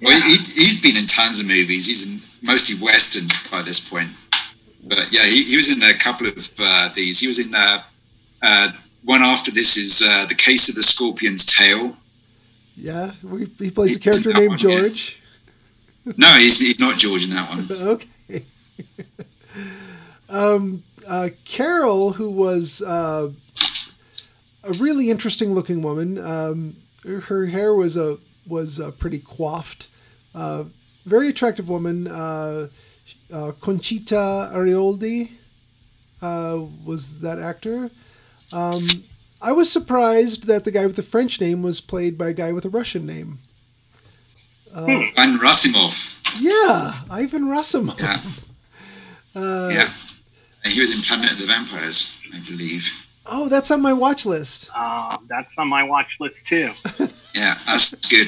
Well, 0.01 0.19
he, 0.21 0.35
he's 0.35 0.81
been 0.81 0.97
in 0.97 1.05
tons 1.05 1.39
of 1.39 1.47
movies. 1.47 1.87
He's 1.87 2.03
in 2.09 2.21
mostly 2.45 2.75
westerns 2.81 3.47
by 3.49 3.61
this 3.61 3.87
point. 3.87 4.09
But 4.85 5.11
yeah, 5.11 5.25
he, 5.25 5.43
he 5.43 5.55
was 5.55 5.71
in 5.71 5.81
a 5.83 5.93
couple 5.93 6.27
of 6.27 6.51
uh, 6.59 6.89
these. 6.95 7.19
He 7.19 7.27
was 7.27 7.39
in 7.39 7.53
uh, 7.53 7.83
uh, 8.41 8.71
one 9.03 9.21
after 9.21 9.51
this 9.51 9.77
is 9.77 10.03
uh, 10.05 10.25
the 10.25 10.35
Case 10.35 10.69
of 10.69 10.75
the 10.75 10.83
Scorpion's 10.83 11.45
Tail. 11.45 11.95
Yeah, 12.75 13.11
we, 13.23 13.45
he 13.59 13.69
plays 13.69 13.95
a 13.95 13.99
character 13.99 14.33
named 14.33 14.49
one, 14.49 14.59
yeah. 14.59 14.79
George. 14.79 15.19
No, 16.17 16.33
he's, 16.33 16.59
he's 16.59 16.81
not 16.81 16.97
George 16.97 17.23
in 17.23 17.29
that 17.29 17.49
one. 17.49 17.65
Okay. 17.71 18.09
um, 20.29 20.83
uh, 21.07 21.29
Carol, 21.45 22.11
who 22.11 22.29
was 22.29 22.81
uh, 22.81 23.29
a 24.63 24.73
really 24.73 25.09
interesting 25.09 25.53
looking 25.53 25.81
woman, 25.81 26.17
um, 26.17 26.75
her- 27.05 27.47
hair 27.47 27.73
was 27.73 27.95
a 27.97 28.17
was 28.47 28.79
a 28.79 28.91
pretty 28.91 29.19
coiffed. 29.19 29.87
Uh, 30.35 30.65
very 31.05 31.29
attractive 31.29 31.69
woman. 31.69 32.07
Uh, 32.07 32.67
uh, 33.33 33.51
Conchita 33.61 34.51
Airoldi 34.53 35.31
uh, 36.21 36.59
was 36.85 37.19
that 37.19 37.39
actor. 37.39 37.89
Um, 38.51 38.83
I 39.41 39.51
was 39.51 39.71
surprised 39.71 40.45
that 40.47 40.63
the 40.65 40.71
guy 40.71 40.85
with 40.85 40.95
the 40.95 41.03
French 41.03 41.41
name 41.41 41.61
was 41.63 41.81
played 41.81 42.17
by 42.17 42.29
a 42.29 42.33
guy 42.33 42.51
with 42.53 42.65
a 42.65 42.69
Russian 42.69 43.05
name. 43.05 43.39
Uh, 44.73 44.85
And 45.17 45.39
Rassimov. 45.39 46.19
yeah, 46.41 46.93
Ivan 47.11 47.43
Rassimov. 47.45 47.99
Yeah, 47.99 48.21
Uh, 49.35 49.69
yeah. 49.73 49.89
He 50.65 50.79
was 50.79 50.93
in 50.93 51.01
Planet 51.01 51.31
of 51.33 51.39
the 51.39 51.45
Vampires, 51.47 52.19
I 52.33 52.39
believe. 52.47 53.02
Oh, 53.25 53.47
that's 53.49 53.71
on 53.71 53.81
my 53.81 53.93
watch 53.93 54.25
list. 54.25 54.69
Uh, 54.75 55.17
that's 55.27 55.57
on 55.57 55.67
my 55.69 55.83
watch 55.83 56.17
list 56.19 56.47
too. 56.47 56.69
Yeah, 57.35 57.57
that's 57.65 57.95
good. 58.11 58.27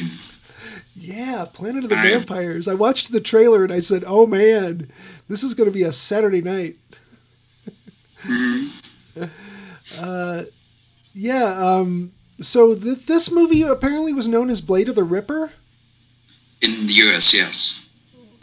Yeah, 0.96 1.46
Planet 1.54 1.84
of 1.84 1.91
the 1.91 1.96
Right. 1.96 2.14
Vampires. 2.14 2.68
I 2.68 2.74
watched 2.74 3.12
the 3.12 3.22
trailer 3.22 3.64
and 3.64 3.72
I 3.72 3.80
said, 3.80 4.04
"Oh 4.08 4.26
man, 4.26 4.89
this 5.30 5.43
is 5.43 5.54
going 5.54 5.70
to 5.70 5.74
be 5.74 5.84
a 5.84 5.91
Saturday 5.91 6.41
night." 6.41 6.76
Mhm. 8.24 8.72
Uh, 10.02 10.46
yeah. 11.14 11.43
Um, 11.56 12.12
so 12.41 12.74
th- 12.74 13.06
this 13.06 13.30
movie 13.32 13.62
apparently 13.62 14.12
was 14.14 14.28
known 14.28 14.50
as 14.50 14.60
Blade 14.60 14.89
of 14.89 14.96
the 14.96 15.04
Ripper. 15.04 15.52
In 16.64 16.88
the 16.88 16.93
US, 17.14 17.32
yes. 17.36 17.86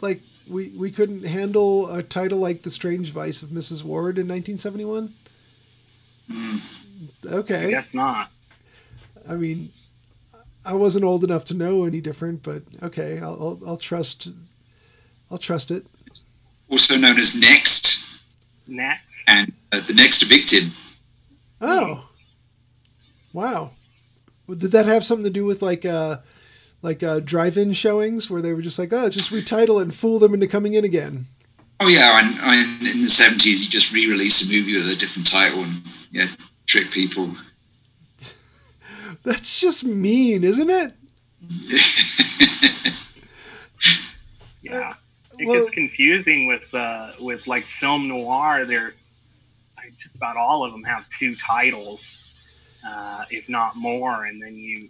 Like 0.00 0.20
we 0.48 0.68
we 0.78 0.92
couldn't 0.92 1.24
handle 1.24 1.90
a 1.92 2.04
title 2.04 2.38
like 2.38 2.62
The 2.62 2.70
Strange 2.70 3.10
Vice 3.10 3.42
of 3.42 3.48
Mrs. 3.48 3.82
Wardh 3.82 4.18
in 4.18 4.28
1971. 4.28 5.12
Mm. 6.32 6.60
I 7.30 7.34
Okay. 7.34 7.70
guess 7.70 7.94
not. 7.94 8.30
I 9.28 9.34
mean, 9.36 9.70
I 10.64 10.74
wasn't 10.74 11.04
old 11.04 11.24
enough 11.24 11.44
to 11.46 11.54
know 11.54 11.84
any 11.84 12.00
different, 12.00 12.42
but 12.42 12.62
okay, 12.82 13.18
I'll 13.20 13.32
I'll, 13.40 13.60
I'll 13.66 13.76
trust. 13.76 14.28
I'll 15.30 15.38
trust 15.38 15.70
it. 15.70 15.86
Also 16.68 16.96
known 16.96 17.18
as 17.18 17.38
Next 17.38 18.22
Next. 18.66 19.24
and 19.28 19.52
uh, 19.72 19.80
The 19.80 19.94
Next 19.94 20.22
Victim. 20.22 20.70
Oh, 21.60 22.08
wow! 23.32 23.70
Well, 24.46 24.58
Did 24.58 24.72
that 24.72 24.86
have 24.86 25.04
something 25.04 25.24
to 25.24 25.30
do 25.30 25.44
with 25.44 25.62
like 25.62 25.84
uh, 25.84 26.18
like 26.82 27.02
uh, 27.02 27.20
drive-in 27.20 27.72
showings 27.74 28.28
where 28.30 28.42
they 28.42 28.52
were 28.54 28.62
just 28.62 28.78
like, 28.78 28.92
oh, 28.92 29.08
just 29.08 29.30
retitle 29.30 29.78
it 29.80 29.84
and 29.84 29.94
fool 29.94 30.18
them 30.18 30.34
into 30.34 30.48
coming 30.48 30.74
in 30.74 30.84
again? 30.84 31.26
Oh 31.80 31.88
yeah, 31.88 32.20
and, 32.22 32.38
and 32.40 32.86
in 32.86 33.00
the 33.02 33.08
seventies, 33.08 33.64
you 33.64 33.70
just 33.70 33.92
re-release 33.92 34.48
a 34.48 34.52
movie 34.52 34.76
with 34.76 34.88
a 34.88 34.96
different 34.96 35.30
title 35.30 35.62
and 35.62 35.82
yeah, 36.12 36.28
trick 36.66 36.90
people. 36.92 37.34
That's 39.24 39.60
just 39.60 39.84
mean, 39.84 40.44
isn't 40.44 40.70
it? 40.70 40.92
Yeah. 44.62 44.94
It 45.38 45.48
Well- 45.48 45.62
gets 45.64 45.74
confusing 45.74 46.46
with 46.46 46.72
uh, 46.74 47.12
with 47.20 47.46
like 47.48 47.64
film 47.64 48.06
noir. 48.08 48.64
There, 48.64 48.94
like, 49.76 49.92
just 50.00 50.14
about 50.14 50.36
all 50.36 50.64
of 50.64 50.70
them 50.72 50.84
have 50.84 51.08
two 51.10 51.34
titles, 51.34 52.76
uh, 52.86 53.24
if 53.30 53.48
not 53.48 53.74
more, 53.74 54.26
and 54.26 54.40
then 54.40 54.54
you 54.56 54.88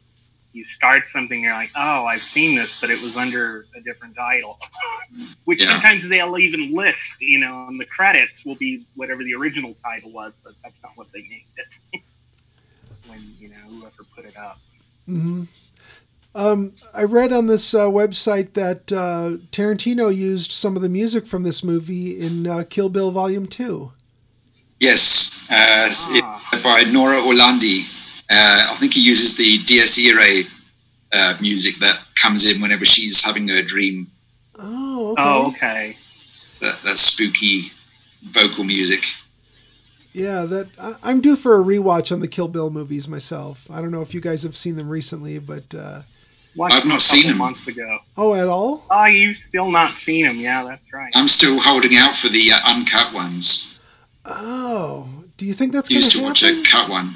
you 0.53 0.64
start 0.64 1.09
something, 1.09 1.40
you're 1.42 1.53
like, 1.53 1.70
oh, 1.76 2.05
I've 2.05 2.20
seen 2.22 2.57
this, 2.57 2.80
but 2.80 2.90
it 2.90 3.00
was 3.03 3.16
under 3.16 3.66
a 3.76 3.80
different 3.80 4.14
title. 4.16 4.59
Which 5.44 5.62
Yeah. 5.62 5.72
sometimes 5.72 6.09
they'll 6.09 6.38
even 6.38 6.74
list, 6.74 7.20
you 7.20 7.38
know, 7.38 7.66
and 7.68 7.80
the 7.80 7.86
credits 7.86 8.44
will 8.44 8.57
be 8.57 8.84
whatever 8.94 9.24
the 9.24 9.34
original 9.34 9.74
title 9.84 10.12
was, 10.12 10.32
but 10.44 10.53
that's 10.62 10.82
not 10.82 10.92
what 10.96 11.07
they 11.12 11.20
named 11.22 11.42
it. 11.57 12.00
when, 13.07 13.20
you 13.40 13.48
know, 13.48 13.57
whoever 13.68 14.05
put 14.14 14.24
it 14.24 14.36
up. 14.36 14.59
hmm 15.07 15.44
Um, 16.34 16.72
I 16.94 17.05
read 17.05 17.32
on 17.32 17.46
this 17.46 17.74
uh, 17.74 17.86
website 17.88 18.55
that 18.55 18.90
uh, 18.92 19.36
Tarantino 19.50 20.14
used 20.14 20.50
some 20.53 20.76
of 20.76 20.82
the 20.82 20.88
music 20.88 21.26
from 21.26 21.42
this 21.42 21.62
movie 21.62 22.18
in 22.18 22.46
uh, 22.46 22.64
Kill 22.68 22.88
Bill 22.88 23.11
Volume 23.11 23.46
Two. 23.46 23.92
Yes, 24.80 25.46
uh, 25.50 25.90
Ah. 26.24 26.61
by 26.64 26.82
Nora 26.90 27.18
Orlandi. 27.20 27.84
Uh, 28.33 28.68
I 28.70 28.74
think 28.76 28.95
he 28.95 29.03
uses 29.03 29.37
the 29.37 29.59
Dies 29.66 29.99
Irae 30.03 30.45
uh, 31.12 31.37
music 31.41 31.76
that 31.76 32.01
comes 32.14 32.51
in 32.51 32.62
whenever 32.62 32.87
she's 32.87 33.22
having 33.22 33.47
her 33.49 33.62
dream. 33.62 34.07
Oh, 34.59 35.12
okay. 35.12 35.22
Oh, 35.22 35.49
okay. 35.49 35.97
That, 36.61 36.80
that 36.83 36.99
spooky 36.99 37.70
vocal 38.24 38.64
music. 38.64 39.05
Yeah, 40.14 40.47
that 40.47 40.68
I, 40.78 40.95
I'm 41.03 41.20
due 41.20 41.37
for 41.37 41.61
a 41.61 41.64
rewatch 41.64 42.12
on 42.12 42.20
the 42.20 42.28
Kill 42.28 42.49
Bill 42.49 42.70
movies 42.70 43.07
myself. 43.09 43.70
I 43.70 43.83
don't 43.83 43.91
know 43.91 44.03
if 44.03 44.14
you 44.14 44.20
guys 44.20 44.43
have 44.45 44.57
seen 44.57 44.76
them 44.76 44.89
recently, 44.89 45.39
but 45.39 45.74
uh, 45.74 46.03
I've 46.61 46.87
not 46.87 47.01
seen 47.01 47.28
them. 47.28 47.39
months 47.39 47.66
ago. 47.66 47.99
oh, 48.16 48.35
at 48.35 48.49
all? 48.49 48.87
Oh, 48.91 49.07
you've 49.07 49.39
still 49.39 49.70
not 49.70 49.91
seen 49.91 50.24
them? 50.24 50.37
Yeah, 50.37 50.64
that's 50.64 50.93
right. 50.93 51.12
I'm 51.14 51.28
still 51.28 51.61
holding 51.61 51.97
out 51.97 52.14
for 52.14 52.28
the 52.28 52.53
uh, 52.53 52.59
uncut 52.66 53.12
ones. 53.12 53.78
Oh, 54.24 55.09
do 55.37 55.47
you 55.47 55.55
think 55.55 55.72
that's 55.72 55.91
I 55.91 55.93
going 55.93 55.97
used 55.97 56.12
to 56.12 56.18
to 56.18 56.24
watch 56.24 56.43
a 56.45 56.62
cut 56.62 56.89
one. 56.89 57.14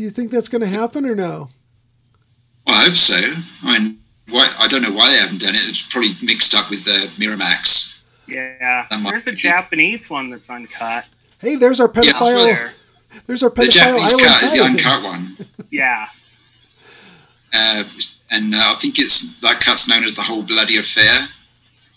Do 0.00 0.04
you 0.04 0.10
think 0.10 0.30
that's 0.30 0.48
going 0.48 0.62
to 0.62 0.66
happen 0.66 1.04
or 1.04 1.14
no? 1.14 1.50
Well, 2.66 2.74
I 2.74 2.84
hope 2.84 2.94
so. 2.94 3.20
I 3.62 3.78
mean, 3.78 3.98
why, 4.30 4.50
I 4.58 4.66
don't 4.66 4.80
know 4.80 4.92
why 4.92 5.10
they 5.10 5.18
haven't 5.18 5.42
done 5.42 5.54
it. 5.54 5.60
It's 5.64 5.82
probably 5.82 6.12
mixed 6.22 6.54
up 6.54 6.70
with 6.70 6.86
the 6.86 7.10
Miramax. 7.22 8.00
Yeah, 8.26 8.86
there's 8.90 9.26
a 9.26 9.32
Japanese 9.32 10.08
one 10.08 10.30
that's 10.30 10.48
uncut. 10.48 11.06
Hey, 11.38 11.56
there's 11.56 11.80
our 11.80 11.92
Yeah, 11.94 12.00
pedophile. 12.00 12.20
what- 12.20 12.44
There. 12.46 12.72
there's 13.26 13.42
our 13.42 13.50
pedophile. 13.50 13.66
The 13.66 13.72
Japanese 13.72 14.02
island. 14.14 14.20
cut 14.24 14.42
is 14.42 14.52
the 14.54 14.64
uncut 14.64 15.02
one. 15.04 15.36
Yeah. 15.70 16.06
Uh, 17.52 17.84
and 18.30 18.54
uh, 18.54 18.58
I 18.58 18.74
think 18.76 18.98
it's 18.98 19.38
that 19.40 19.60
cut's 19.60 19.86
known 19.86 20.02
as 20.04 20.14
the 20.14 20.22
whole 20.22 20.42
bloody 20.42 20.78
affair. 20.78 21.26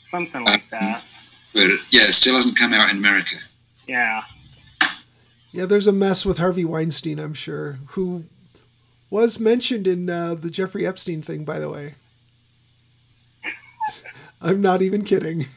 Something 0.04 0.44
like 0.44 0.68
that. 0.72 1.06
But 1.54 1.70
yeah, 1.90 2.02
it 2.04 2.12
still 2.12 2.36
hasn't 2.36 2.58
come 2.60 2.74
out 2.74 2.90
in 2.92 2.98
America. 2.98 3.38
Yeah. 3.88 4.24
Yeah, 5.54 5.66
there's 5.66 5.88
a 5.88 5.94
mess 5.94 6.26
with 6.26 6.40
Harvey 6.40 6.66
Weinstein, 6.66 7.20
I'm 7.20 7.34
sure, 7.36 7.78
who 7.90 8.26
was 9.10 9.40
mentioned 9.40 9.88
in 9.88 10.10
uh, 10.10 10.34
the 10.36 10.50
Jeffrey 10.50 10.86
Epstein 10.86 11.22
thing, 11.22 11.46
by 11.46 11.60
the 11.60 11.70
way. 11.70 11.94
I'm 14.42 14.62
not 14.62 14.82
even 14.82 15.04
kidding. 15.06 15.46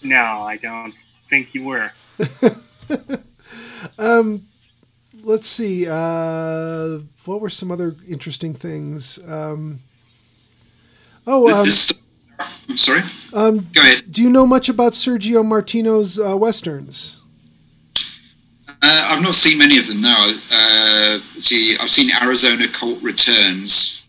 No, 0.00 0.16
I 0.42 0.58
don't 0.58 0.94
think 1.28 1.54
you 1.54 1.64
were. 1.66 1.90
Um, 3.98 4.42
let's 5.24 5.46
see. 5.46 5.86
Uh, 5.88 6.98
what 7.24 7.40
were 7.40 7.50
some 7.50 7.70
other 7.72 7.94
interesting 8.08 8.54
things? 8.54 9.18
Um, 9.26 9.80
oh, 11.26 11.48
um, 11.52 11.66
I'm 12.68 12.76
sorry. 12.76 13.02
um, 13.32 13.66
Go 13.74 13.80
ahead. 13.80 14.10
do 14.10 14.22
you 14.22 14.30
know 14.30 14.46
much 14.46 14.68
about 14.68 14.92
Sergio 14.92 15.44
Martino's 15.44 16.18
uh, 16.18 16.36
westerns? 16.36 17.17
Uh, 18.80 19.08
I've 19.10 19.22
not 19.22 19.34
seen 19.34 19.58
many 19.58 19.78
of 19.78 19.86
them. 19.88 20.00
No. 20.00 20.32
Uh, 20.52 21.18
see, 21.38 21.76
I've 21.78 21.90
seen 21.90 22.10
Arizona 22.22 22.68
Colt 22.68 23.02
Returns. 23.02 24.08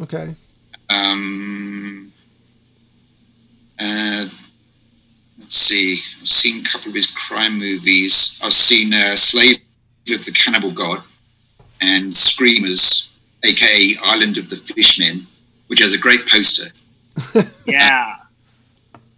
Okay. 0.00 0.34
Um, 0.88 2.12
uh, 3.80 4.26
let's 5.38 5.56
see. 5.56 5.98
I've 6.20 6.28
seen 6.28 6.60
a 6.64 6.68
couple 6.68 6.88
of 6.88 6.94
his 6.94 7.10
crime 7.10 7.58
movies. 7.58 8.40
I've 8.42 8.52
seen 8.52 8.94
uh, 8.94 9.16
Slave 9.16 9.56
of 10.10 10.24
the 10.24 10.32
Cannibal 10.32 10.70
God 10.70 11.02
and 11.80 12.14
Screamers, 12.14 13.18
aka 13.42 13.96
Island 14.02 14.38
of 14.38 14.48
the 14.48 14.56
Fishmen, 14.56 15.26
which 15.66 15.80
has 15.80 15.94
a 15.94 15.98
great 15.98 16.26
poster. 16.26 16.70
Yeah. 17.66 18.16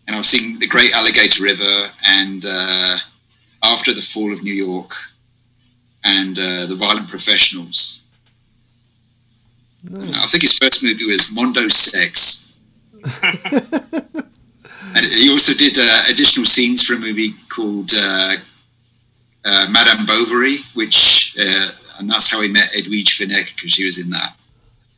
And 0.07 0.17
I've 0.17 0.25
seen 0.25 0.59
The 0.59 0.67
Great 0.67 0.93
Alligator 0.95 1.45
River 1.45 1.91
and 2.07 2.43
uh, 2.49 2.97
After 3.63 3.93
the 3.93 4.01
Fall 4.01 4.33
of 4.33 4.43
New 4.43 4.55
York 4.55 4.93
and 6.05 6.39
uh, 6.39 6.67
The 6.67 6.75
Violent 6.75 7.09
Professionals. 7.09 8.07
Nice. 9.85 10.17
I 10.17 10.27
think 10.27 10.43
his 10.43 10.59
first 10.59 10.83
movie 10.83 11.07
was 11.07 11.33
Mondo 11.33 11.69
Sex. 11.69 12.53
and 13.23 15.07
he 15.07 15.31
also 15.31 15.55
did 15.55 15.79
uh, 15.79 16.03
additional 16.09 16.45
scenes 16.45 16.85
for 16.85 16.95
a 16.95 16.99
movie 16.99 17.33
called 17.49 17.93
uh, 17.97 18.35
uh, 19.45 19.67
Madame 19.71 20.05
Bovary, 20.07 20.57
which, 20.75 21.37
uh, 21.39 21.69
and 21.99 22.11
that's 22.11 22.31
how 22.31 22.41
he 22.41 22.49
met 22.49 22.71
Edwige 22.73 23.19
Fenech 23.19 23.55
because 23.55 23.71
she 23.71 23.85
was 23.85 23.99
in 24.03 24.11
that. 24.11 24.37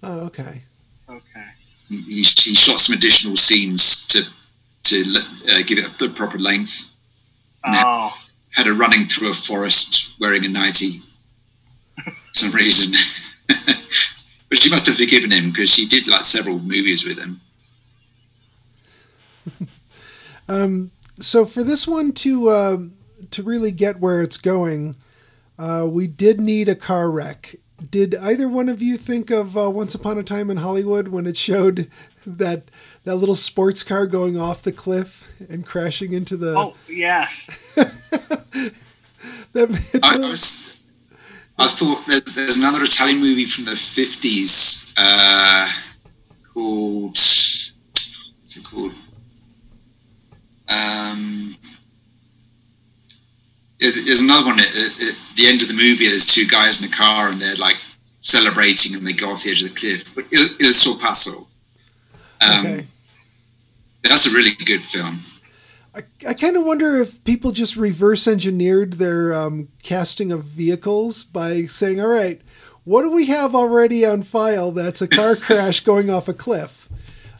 Oh, 0.02 0.20
okay. 0.26 0.62
Okay. 1.08 1.46
He, 1.88 2.00
he, 2.02 2.16
he 2.22 2.54
shot 2.54 2.80
some 2.80 2.96
additional 2.96 3.36
scenes 3.36 4.06
to 4.08 4.22
to 4.82 5.04
uh, 5.52 5.62
give 5.66 5.78
it 5.78 5.98
the 5.98 6.08
proper 6.08 6.38
length. 6.38 6.94
Oh, 7.64 8.12
Had 8.50 8.66
her 8.66 8.74
running 8.74 9.04
through 9.06 9.30
a 9.30 9.34
forest 9.34 10.20
wearing 10.20 10.44
a 10.44 10.48
nightie 10.48 11.00
for 12.04 12.12
some 12.32 12.52
reason. 12.52 12.92
but 14.48 14.58
she 14.58 14.70
must 14.70 14.86
have 14.86 14.96
forgiven 14.96 15.30
him 15.30 15.50
because 15.50 15.70
she 15.70 15.86
did 15.86 16.08
like 16.08 16.24
several 16.24 16.58
movies 16.58 17.06
with 17.06 17.18
him. 17.18 17.40
Um, 20.48 20.90
so 21.20 21.46
for 21.46 21.62
this 21.62 21.86
one 21.86 22.10
to 22.14 22.48
uh, 22.48 22.78
to 23.30 23.42
really 23.44 23.70
get 23.70 24.00
where 24.00 24.20
it's 24.20 24.36
going, 24.36 24.96
uh, 25.60 25.86
we 25.88 26.08
did 26.08 26.40
need 26.40 26.68
a 26.68 26.74
car 26.74 27.08
wreck. 27.08 27.54
Did 27.90 28.16
either 28.16 28.48
one 28.48 28.68
of 28.68 28.82
you 28.82 28.96
think 28.96 29.30
of 29.30 29.56
uh, 29.56 29.70
Once 29.70 29.94
Upon 29.94 30.18
a 30.18 30.24
Time 30.24 30.50
in 30.50 30.56
Hollywood 30.56 31.08
when 31.08 31.26
it 31.26 31.36
showed 31.36 31.88
that 32.26 32.64
that 33.10 33.16
little 33.16 33.34
sports 33.34 33.82
car 33.82 34.06
going 34.06 34.38
off 34.38 34.62
the 34.62 34.70
cliff 34.70 35.26
and 35.48 35.66
crashing 35.66 36.12
into 36.12 36.36
the? 36.36 36.54
oh, 36.56 36.76
yes. 36.88 37.44
that, 39.52 40.00
I, 40.00 40.14
I 40.14 40.18
was. 40.18 40.78
I 41.58 41.66
thought 41.66 42.06
there's, 42.06 42.36
there's 42.36 42.58
another 42.58 42.84
Italian 42.84 43.18
movie 43.18 43.44
from 43.44 43.64
the 43.64 43.72
50s 43.72 44.94
uh, 44.96 45.68
called. 46.54 47.16
What's 47.18 48.56
it 48.56 48.64
called? 48.64 48.92
Um, 50.68 51.56
yeah, 53.80 53.90
there's 54.04 54.20
another 54.20 54.46
one 54.46 54.60
at, 54.60 54.68
at, 54.68 55.02
at 55.02 55.16
the 55.34 55.48
end 55.48 55.62
of 55.62 55.68
the 55.68 55.74
movie. 55.74 56.06
There's 56.06 56.26
two 56.26 56.46
guys 56.46 56.80
in 56.80 56.88
a 56.88 56.92
car 56.92 57.28
and 57.28 57.40
they're 57.40 57.56
like 57.56 57.76
celebrating 58.20 58.96
and 58.96 59.04
they 59.04 59.14
go 59.14 59.32
off 59.32 59.42
the 59.42 59.50
edge 59.50 59.64
of 59.64 59.70
the 59.70 59.74
cliff. 59.74 60.14
But 60.14 60.26
Il, 60.32 60.46
Il 60.60 60.72
Sorpasso. 60.72 61.48
Um, 62.40 62.66
okay. 62.66 62.86
That's 64.02 64.32
a 64.32 64.34
really 64.34 64.54
good 64.64 64.82
film. 64.82 65.18
I, 65.94 66.02
I 66.26 66.34
kind 66.34 66.56
of 66.56 66.64
wonder 66.64 66.96
if 66.96 67.22
people 67.24 67.52
just 67.52 67.76
reverse 67.76 68.28
engineered 68.28 68.94
their 68.94 69.34
um, 69.34 69.68
casting 69.82 70.30
of 70.30 70.44
vehicles 70.44 71.24
by 71.24 71.66
saying, 71.66 72.00
"All 72.00 72.08
right, 72.08 72.40
what 72.84 73.02
do 73.02 73.10
we 73.10 73.26
have 73.26 73.54
already 73.54 74.04
on 74.04 74.22
file 74.22 74.70
that's 74.70 75.02
a 75.02 75.08
car 75.08 75.36
crash 75.36 75.80
going 75.80 76.08
off 76.08 76.28
a 76.28 76.34
cliff?" 76.34 76.88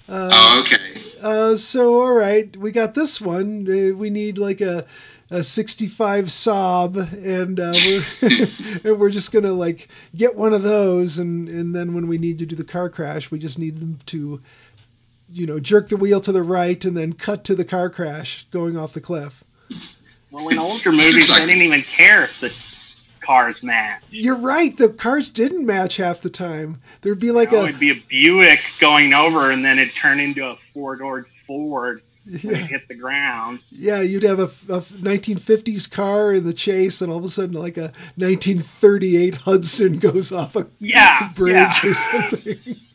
oh, 0.08 0.64
okay. 0.64 1.00
Uh, 1.22 1.56
so 1.56 1.94
all 2.02 2.14
right, 2.14 2.56
we 2.56 2.72
got 2.72 2.94
this 2.94 3.20
one. 3.20 3.66
Uh, 3.68 3.94
we 3.94 4.10
need 4.10 4.38
like 4.38 4.60
a 4.60 4.84
a 5.30 5.44
65 5.44 6.24
Saab, 6.26 6.96
and 7.24 7.60
uh, 7.60 7.72
we're 7.72 8.80
and 8.92 9.00
we're 9.00 9.10
just 9.10 9.32
gonna 9.32 9.52
like 9.52 9.88
get 10.16 10.34
one 10.36 10.52
of 10.52 10.62
those, 10.62 11.18
and 11.18 11.48
and 11.48 11.74
then 11.74 11.94
when 11.94 12.08
we 12.08 12.18
need 12.18 12.38
to 12.40 12.46
do 12.46 12.56
the 12.56 12.64
car 12.64 12.88
crash, 12.88 13.30
we 13.30 13.38
just 13.38 13.58
need 13.58 13.80
them 13.80 13.98
to, 14.06 14.40
you 15.32 15.46
know, 15.46 15.60
jerk 15.60 15.88
the 15.88 15.96
wheel 15.96 16.20
to 16.22 16.32
the 16.32 16.42
right 16.42 16.84
and 16.84 16.96
then 16.96 17.12
cut 17.12 17.44
to 17.44 17.54
the 17.54 17.64
car 17.64 17.88
crash 17.90 18.46
going 18.50 18.76
off 18.78 18.92
the 18.92 19.00
cliff. 19.00 19.44
Well, 20.30 20.48
in 20.48 20.58
older 20.58 20.90
movies, 20.92 21.32
they 21.32 21.46
didn't 21.46 21.62
even 21.62 21.82
care 21.82 22.22
if 22.24 22.40
the 22.40 23.26
cars 23.26 23.62
matched. 23.62 24.04
You're 24.10 24.36
right. 24.36 24.76
The 24.76 24.88
cars 24.88 25.30
didn't 25.30 25.66
match 25.66 25.96
half 25.96 26.20
the 26.20 26.30
time. 26.30 26.80
There'd 27.02 27.18
be 27.18 27.30
like 27.32 27.50
You 27.50 27.58
know, 27.58 27.64
a 27.64 27.68
it'd 27.68 27.80
be 27.80 27.90
a 27.90 28.02
Buick 28.08 28.60
going 28.80 29.12
over, 29.12 29.50
and 29.50 29.64
then 29.64 29.78
it'd 29.78 29.94
turn 29.94 30.20
into 30.20 30.48
a 30.48 30.54
four-door 30.54 31.24
Ford 31.46 32.02
when 32.26 32.38
yeah, 32.42 32.54
hit 32.58 32.86
the 32.86 32.94
ground. 32.94 33.58
yeah. 33.72 34.00
You'd 34.02 34.22
have 34.22 34.38
a, 34.38 34.44
a 34.72 34.80
1950s 34.82 35.90
car 35.90 36.32
in 36.32 36.44
the 36.44 36.52
chase, 36.52 37.00
and 37.00 37.10
all 37.10 37.18
of 37.18 37.24
a 37.24 37.28
sudden, 37.28 37.54
like 37.56 37.76
a 37.76 37.92
1938 38.16 39.34
Hudson 39.34 39.98
goes 39.98 40.30
off 40.30 40.54
a 40.54 40.66
Yeah, 40.78 41.30
bridge 41.34 41.54
yeah. 41.82 41.90
or 41.90 41.94
something. 41.94 42.76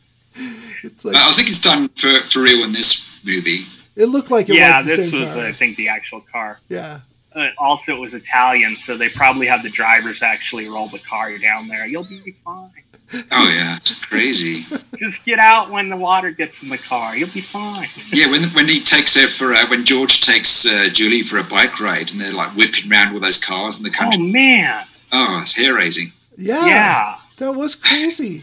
it's 0.86 1.04
like 1.04 1.16
I 1.16 1.32
think 1.32 1.48
it's 1.48 1.60
done 1.62 1.88
for, 1.90 2.08
for 2.28 2.42
real 2.42 2.64
in 2.64 2.72
this 2.72 3.20
movie. 3.24 3.64
it 3.96 4.06
looked 4.06 4.30
like 4.30 4.48
it 4.48 4.56
yeah, 4.56 4.78
was 4.80 4.88
the 4.90 4.96
this 4.96 5.10
same 5.10 5.20
was, 5.20 5.34
car. 5.34 5.44
I 5.46 5.52
think, 5.52 5.76
the 5.76 5.88
actual 5.88 6.20
car. 6.20 6.58
yeah, 6.68 7.00
Uh, 7.34 7.48
also, 7.58 7.94
it 7.96 8.00
was 8.00 8.14
Italian, 8.14 8.74
so 8.76 8.96
they 8.96 9.08
probably 9.10 9.46
had 9.46 9.62
the 9.62 9.70
drivers 9.70 10.22
actually 10.22 10.68
roll 10.68 10.88
the 10.88 11.00
car 11.00 11.36
down 11.38 11.68
there. 11.68 11.86
You'll 11.86 12.04
be 12.04 12.34
fine. 12.44 12.70
Oh 13.30 13.48
yeah, 13.56 13.76
it's 13.76 14.04
crazy. 14.04 14.64
Just 14.98 15.24
get 15.24 15.38
out 15.38 15.70
when 15.70 15.88
the 15.90 15.96
water 15.96 16.32
gets 16.32 16.62
in 16.64 16.68
the 16.70 16.78
car. 16.78 17.16
You'll 17.16 17.28
be 17.32 17.40
fine. 17.40 17.86
Yeah, 18.12 18.28
when 18.32 18.42
when 18.56 18.66
he 18.66 18.80
takes 18.80 19.16
her 19.20 19.28
for 19.28 19.52
uh, 19.54 19.64
when 19.68 19.84
George 19.84 20.26
takes 20.26 20.66
uh, 20.66 20.88
Julie 20.92 21.22
for 21.22 21.38
a 21.38 21.44
bike 21.44 21.78
ride 21.80 22.10
and 22.10 22.20
they're 22.20 22.32
like 22.32 22.50
whipping 22.56 22.90
around 22.90 23.14
with 23.14 23.22
those 23.22 23.38
cars 23.42 23.78
in 23.78 23.84
the 23.84 23.90
country. 23.90 24.20
Oh 24.24 24.26
man. 24.26 24.84
Oh, 25.12 25.38
it's 25.40 25.56
hair 25.56 25.74
raising. 25.76 26.10
Yeah, 26.36 26.66
Yeah. 26.66 27.14
that 27.38 27.52
was 27.52 27.76
crazy. 27.76 28.42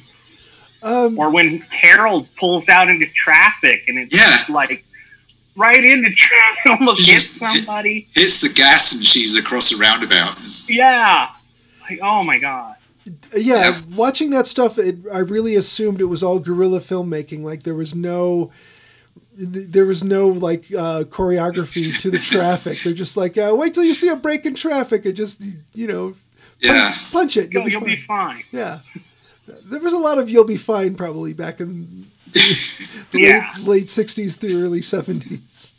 Um, 0.83 1.17
Or 1.17 1.29
when 1.31 1.59
Harold 1.71 2.27
pulls 2.37 2.69
out 2.69 2.89
into 2.89 3.05
traffic 3.07 3.83
and 3.87 3.97
it's 3.97 4.15
Yeah. 4.15 4.29
just 4.37 4.49
like 4.49 4.83
right 5.55 5.83
into 5.83 6.09
traffic, 6.11 6.65
almost 6.79 7.01
It's 7.01 7.09
hits 7.09 7.39
just- 7.39 7.39
somebody. 7.65 8.07
Hits 8.15 8.41
the 8.41 8.49
gas 8.49 8.95
and 8.95 9.05
she's 9.05 9.35
across 9.35 9.71
the 9.71 9.77
roundabout. 9.77 10.37
Yeah. 10.69 11.29
Like, 11.89 11.99
oh 12.01 12.23
my 12.23 12.37
god. 12.39 12.75
yeah, 13.35 13.69
Yeah. 13.71 13.81
watching 13.95 14.29
that 14.31 14.47
stuff, 14.47 14.77
it, 14.77 14.97
I 15.13 15.19
really 15.19 15.55
assumed 15.55 16.01
it 16.01 16.05
was 16.05 16.23
all 16.23 16.39
guerrilla 16.39 16.79
filmmaking. 16.79 17.43
Like 17.43 17.63
there 17.63 17.75
was 17.75 17.93
no, 17.95 18.51
there 19.35 19.85
was 19.85 20.03
no 20.03 20.27
like 20.29 20.65
uh, 20.73 21.03
choreography 21.09 21.99
to 22.01 22.09
the 22.11 22.17
traffic. 22.31 22.79
They're 22.79 22.93
just 22.93 23.17
like, 23.17 23.37
uh, 23.37 23.51
wait 23.53 23.73
till 23.73 23.83
you 23.83 23.93
see 23.93 24.09
a 24.09 24.15
break 24.15 24.45
in 24.45 24.55
traffic, 24.55 25.05
and 25.05 25.15
just 25.15 25.41
you 25.73 25.87
know, 25.87 26.15
Yeah, 26.61 26.93
punch 27.11 27.35
it. 27.37 27.51
You'll, 27.51 27.63
You'll, 27.63 27.71
you'll 27.71 27.81
be, 27.81 27.95
be 27.95 28.01
fine. 28.01 28.35
fine. 28.35 28.43
Yeah, 28.51 28.79
there 29.47 29.79
was 29.81 29.93
a 29.93 29.97
lot 29.97 30.17
of 30.19 30.29
"You'll 30.29 30.45
be 30.45 30.57
fine" 30.57 30.95
probably 30.95 31.33
back 31.33 31.59
in 31.59 32.05
the 32.33 33.19
Yeah. 33.19 33.51
late 33.59 33.67
late 33.67 33.87
'60s 33.87 34.35
through 34.37 34.63
early 34.63 34.81
'70s. 34.81 35.73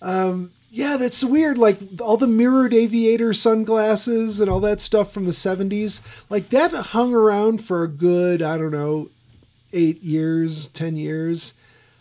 Um, 0.00 0.50
yeah, 0.70 0.96
that's 0.96 1.22
weird. 1.22 1.58
Like 1.58 1.78
all 2.00 2.16
the 2.16 2.26
mirrored 2.26 2.72
aviator 2.74 3.32
sunglasses 3.32 4.40
and 4.40 4.50
all 4.50 4.60
that 4.60 4.80
stuff 4.80 5.12
from 5.12 5.26
the 5.26 5.32
'70s, 5.32 6.00
like 6.30 6.48
that 6.48 6.72
hung 6.72 7.14
around 7.14 7.62
for 7.62 7.82
a 7.82 7.88
good, 7.88 8.40
I 8.42 8.56
don't 8.58 8.72
know, 8.72 9.08
eight 9.72 10.02
years, 10.02 10.68
ten 10.68 10.96
years, 10.96 11.54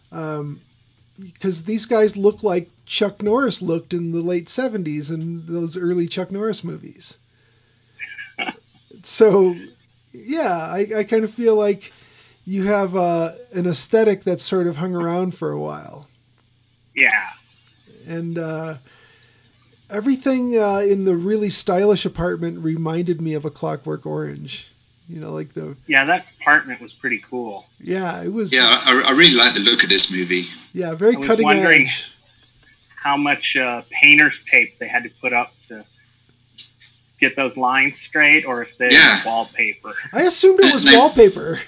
because 0.09 1.63
these 1.65 1.86
guys 1.86 2.15
look 2.17 2.43
like 2.43 2.69
Chuck 2.86 3.22
Norris 3.22 3.61
looked 3.61 3.93
in 3.93 4.11
the 4.13 4.22
late 4.22 4.45
'70s 4.47 5.09
and 5.11 5.47
those 5.47 5.76
early 5.78 6.07
Chuck 6.07 6.32
Norris 6.32 6.63
movies. 6.63 7.17
so, 9.03 9.55
yeah, 10.14 10.68
I, 10.72 10.88
I 10.97 11.03
kind 11.03 11.24
of 11.24 11.32
feel 11.32 11.55
like 11.55 11.91
you 12.45 12.66
have 12.66 12.95
uh, 12.95 13.32
an 13.53 13.68
aesthetic 13.68 14.24
that's 14.24 14.43
sort 14.43 14.68
of 14.68 14.78
hung 14.78 14.95
around 14.95 15.36
for 15.36 15.51
a 15.51 15.59
while 15.59 16.07
Yeah. 16.95 17.30
and 18.07 18.38
uh, 18.38 18.76
everything 19.89 20.57
uh, 20.57 20.80
in 20.80 21.05
the 21.05 21.16
really 21.16 21.49
stylish 21.49 22.05
apartment 22.05 22.59
reminded 22.64 23.22
me 23.22 23.34
of 23.34 23.45
a 23.45 23.49
Clockwork 23.49 24.05
Orange. 24.05 24.68
You 25.09 25.20
know, 25.20 25.32
like 25.34 25.53
the 25.53 25.76
Yeah, 25.88 26.05
that 26.05 26.26
apartment 26.39 26.80
was 26.80 26.93
pretty 26.93 27.20
cool. 27.20 27.66
yeah, 27.82 28.24
it 28.24 28.32
was 28.32 28.53
yeah. 28.53 28.80
I, 28.86 29.03
I 29.07 29.12
really 29.12 29.36
like 29.38 29.53
the 29.53 29.59
look 29.59 29.84
of 29.84 29.89
this 29.89 30.12
movie. 30.12 30.43
yeah, 30.74 30.93
very 30.95 31.16
I 31.16 31.20
was 31.20 31.28
cutting 31.28 31.45
wondering- 31.45 31.84
edge. 31.88 32.07
How 32.95 33.18
much 33.18 33.57
uh, 33.57 33.82
painter's 33.89 34.45
tape 34.45 34.78
they 34.78 34.88
had 34.88 35.01
to 35.03 35.09
put 35.20 35.34
up 35.34 35.49
to 35.49 35.61
get 37.22 37.36
those 37.36 37.55
lines 37.55 37.99
straight, 37.99 38.43
or 38.45 38.61
if 38.63 38.78
they 38.78 38.89
Yeah. 38.89 39.22
wallpaper. 39.26 39.93
I 40.11 40.24
assumed 40.24 40.59
it 40.59 40.74
was 40.74 40.84
They- 40.84 40.97
wallpaper. 40.97 41.61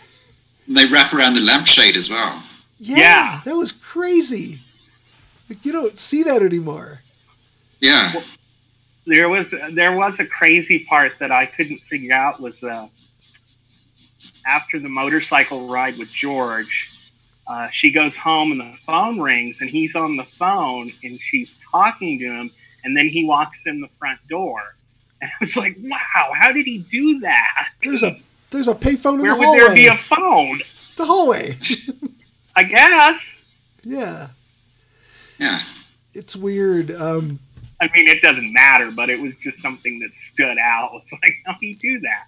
They 0.67 0.85
wrap 0.85 1.13
around 1.13 1.35
the 1.35 1.41
lampshade 1.41 1.95
as 1.95 2.09
well. 2.09 2.43
Yeah, 2.79 2.97
Yeah. 2.97 3.41
that 3.45 3.55
was 3.55 3.71
crazy. 3.71 4.59
Like, 5.49 5.63
you 5.63 5.71
don't 5.71 5.97
see 5.97 6.23
that 6.23 6.41
anymore. 6.41 7.01
Yeah, 7.79 8.11
There 9.05 9.27
was 9.27 9.53
there 9.71 9.91
was 9.91 10.19
a 10.21 10.25
crazy 10.25 10.85
part 10.85 11.19
that 11.19 11.31
I 11.31 11.45
couldn't 11.45 11.79
figure 11.79 12.13
out 12.13 12.39
was 12.41 12.63
uh, 12.63 12.87
after 14.47 14.79
the 14.79 14.87
motorcycle 14.89 15.67
ride 15.67 15.97
with 15.97 16.11
George. 16.13 16.89
Uh, 17.45 17.67
she 17.73 17.91
goes 17.91 18.15
home 18.15 18.53
and 18.53 18.61
the 18.61 18.77
phone 18.77 19.19
rings 19.19 19.59
and 19.59 19.69
he's 19.69 19.95
on 19.95 20.15
the 20.15 20.23
phone 20.23 20.89
and 21.03 21.19
she's 21.21 21.57
talking 21.69 22.17
to 22.19 22.25
him 22.25 22.49
and 22.85 22.95
then 22.95 23.09
he 23.09 23.25
walks 23.25 23.63
in 23.65 23.81
the 23.81 23.89
front 23.99 24.25
door 24.29 24.75
and 25.23 25.31
I 25.39 25.43
was 25.43 25.55
like, 25.57 25.75
wow, 25.81 26.33
how 26.37 26.51
did 26.51 26.65
he 26.65 26.79
do 26.79 27.21
that? 27.21 27.69
There's 27.81 28.03
a 28.03 28.13
there's 28.51 28.67
a 28.67 28.75
payphone 28.75 29.15
in 29.15 29.21
Where 29.21 29.33
the 29.33 29.39
would 29.39 29.59
there 29.59 29.73
be 29.73 29.87
a 29.87 29.95
phone? 29.95 30.59
the 30.97 31.05
hallway. 31.05 31.57
I 32.55 32.63
guess. 32.63 33.45
yeah, 33.83 34.27
yeah. 35.39 35.59
it's 36.13 36.35
weird. 36.35 36.91
Um, 36.91 37.39
I 37.81 37.89
mean, 37.93 38.07
it 38.07 38.21
doesn't 38.21 38.53
matter, 38.53 38.91
but 38.95 39.09
it 39.09 39.19
was 39.19 39.35
just 39.37 39.59
something 39.59 39.99
that 39.99 40.13
stood 40.13 40.57
out. 40.59 40.91
It's 41.03 41.11
like, 41.13 41.33
how 41.45 41.55
do 41.59 41.65
you 41.65 41.75
do 41.75 41.99
that? 42.01 42.27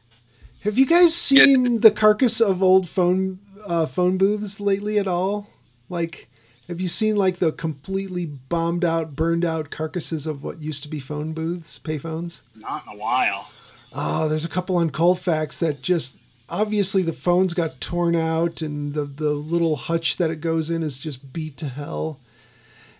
have 0.63 0.79
you 0.79 0.85
guys 0.87 1.13
seen 1.13 1.81
the 1.81 1.91
carcass 1.91 2.41
of 2.41 2.63
old 2.63 2.89
phone 2.89 3.37
uh, 3.67 3.85
phone 3.85 4.17
booths 4.17 4.59
lately 4.59 4.97
at 4.97 5.05
all? 5.07 5.49
Like, 5.89 6.27
have 6.67 6.81
you 6.81 6.87
seen 6.87 7.15
like 7.15 7.37
the 7.37 7.51
completely 7.51 8.25
bombed 8.25 8.83
out, 8.83 9.15
burned 9.15 9.45
out 9.45 9.69
carcasses 9.69 10.25
of 10.27 10.43
what 10.43 10.61
used 10.61 10.83
to 10.83 10.89
be 10.89 10.99
phone 10.99 11.33
booths, 11.33 11.79
payphones? 11.79 12.41
Not 12.55 12.83
in 12.87 12.93
a 12.93 12.97
while. 12.97 13.49
Oh, 13.93 14.27
there's 14.27 14.45
a 14.45 14.49
couple 14.49 14.75
on 14.77 14.89
Colfax 14.89 15.59
that 15.59 15.81
just 15.81 16.17
obviously 16.49 17.01
the 17.01 17.13
phones 17.13 17.53
got 17.53 17.79
torn 17.79 18.15
out 18.15 18.61
and 18.61 18.93
the 18.93 19.03
the 19.05 19.31
little 19.31 19.75
hutch 19.75 20.17
that 20.17 20.29
it 20.31 20.41
goes 20.41 20.69
in 20.69 20.83
is 20.83 20.99
just 20.99 21.31
beat 21.33 21.57
to 21.57 21.67
hell. 21.67 22.19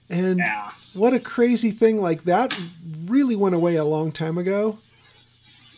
And 0.10 0.38
Yeah. 0.38 0.70
what 0.94 1.14
a 1.14 1.20
crazy 1.20 1.72
thing 1.72 2.00
like 2.02 2.24
that 2.24 2.60
really 3.06 3.36
went 3.36 3.56
away 3.56 3.76
a 3.76 3.84
long 3.84 4.12
time 4.12 4.38
ago. 4.38 4.78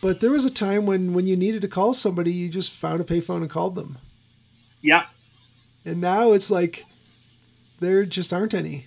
But 0.00 0.20
there 0.20 0.30
was 0.30 0.44
a 0.44 0.50
time 0.50 0.86
when 0.86 1.12
when 1.14 1.26
you 1.26 1.36
needed 1.36 1.62
to 1.62 1.68
call 1.68 1.94
somebody, 1.94 2.32
you 2.32 2.48
just 2.48 2.72
found 2.72 3.00
a 3.00 3.04
payphone 3.04 3.38
and 3.38 3.50
called 3.50 3.74
them. 3.74 3.98
Yeah. 4.82 5.06
And 5.84 6.00
now 6.00 6.32
it's 6.32 6.50
like 6.50 6.84
there 7.80 8.04
just 8.04 8.32
aren't 8.32 8.54
any. 8.54 8.86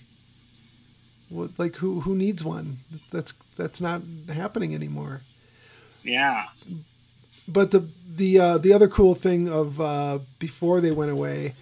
What, 1.28 1.58
like 1.58 1.76
who 1.76 2.00
who 2.00 2.14
needs 2.14 2.44
one? 2.44 2.78
That's 3.10 3.32
that's 3.56 3.80
not 3.80 4.02
happening 4.28 4.74
anymore. 4.74 5.22
Yeah. 6.02 6.46
But 7.48 7.70
the 7.70 7.88
the 8.16 8.38
uh, 8.38 8.58
the 8.58 8.72
other 8.72 8.88
cool 8.88 9.14
thing 9.14 9.48
of 9.48 9.80
uh, 9.80 10.18
before 10.38 10.80
they 10.80 10.90
went 10.90 11.10
away, 11.10 11.54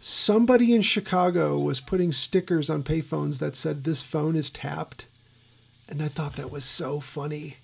somebody 0.00 0.74
in 0.74 0.82
Chicago 0.82 1.58
was 1.58 1.80
putting 1.80 2.12
stickers 2.12 2.70
on 2.70 2.82
payphones 2.82 3.38
that 3.38 3.56
said 3.56 3.84
"This 3.84 4.02
phone 4.02 4.36
is 4.36 4.50
tapped," 4.50 5.06
and 5.88 6.02
I 6.02 6.08
thought 6.08 6.36
that 6.36 6.52
was 6.52 6.64
so 6.64 7.00
funny. 7.00 7.56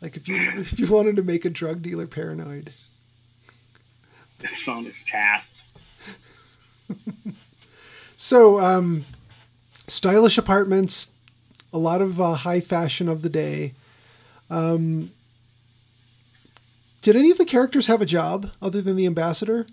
Like 0.00 0.16
if 0.16 0.28
you 0.28 0.36
if 0.60 0.78
you 0.78 0.86
wanted 0.86 1.16
to 1.16 1.22
make 1.22 1.44
a 1.44 1.50
drug 1.50 1.82
dealer 1.82 2.06
paranoid. 2.06 2.72
This 4.38 4.62
phone 4.62 4.86
is 4.86 5.04
tapped. 5.04 5.48
So, 8.22 8.60
um, 8.60 9.04
stylish 9.88 10.38
apartments, 10.38 11.10
a 11.72 11.78
lot 11.78 12.00
of 12.00 12.20
uh, 12.20 12.34
high 12.34 12.60
fashion 12.60 13.08
of 13.08 13.22
the 13.22 13.28
day. 13.28 13.72
Um, 14.48 15.10
did 17.02 17.16
any 17.16 17.32
of 17.32 17.38
the 17.38 17.44
characters 17.44 17.88
have 17.88 18.00
a 18.00 18.06
job 18.06 18.52
other 18.62 18.80
than 18.80 18.94
the 18.94 19.06
ambassador? 19.06 19.66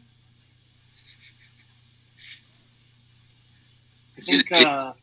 I 4.18 4.22
think 4.22 4.52
uh, 4.52 4.94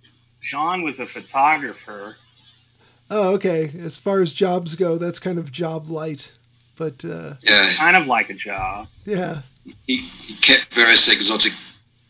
John 0.43 0.83
was 0.83 0.99
a 0.99 1.07
photographer. 1.07 2.15
Oh, 3.09 3.35
okay. 3.35 3.71
As 3.79 3.97
far 3.97 4.23
as 4.23 4.33
jobs 4.35 4.75
go, 4.75 4.99
that's 4.99 5.21
kind 5.21 5.39
of 5.39 5.53
job 5.53 5.89
light. 5.89 6.33
But 6.77 7.05
uh, 7.05 7.35
Yeah, 7.43 7.71
Kind 7.77 7.97
of 7.97 8.09
like 8.09 8.29
a 8.29 8.35
job. 8.35 8.89
yeah, 9.05 9.43
he, 9.87 9.99
he 9.99 10.35
kept 10.35 10.75
various 10.75 11.09
exotic 11.09 11.53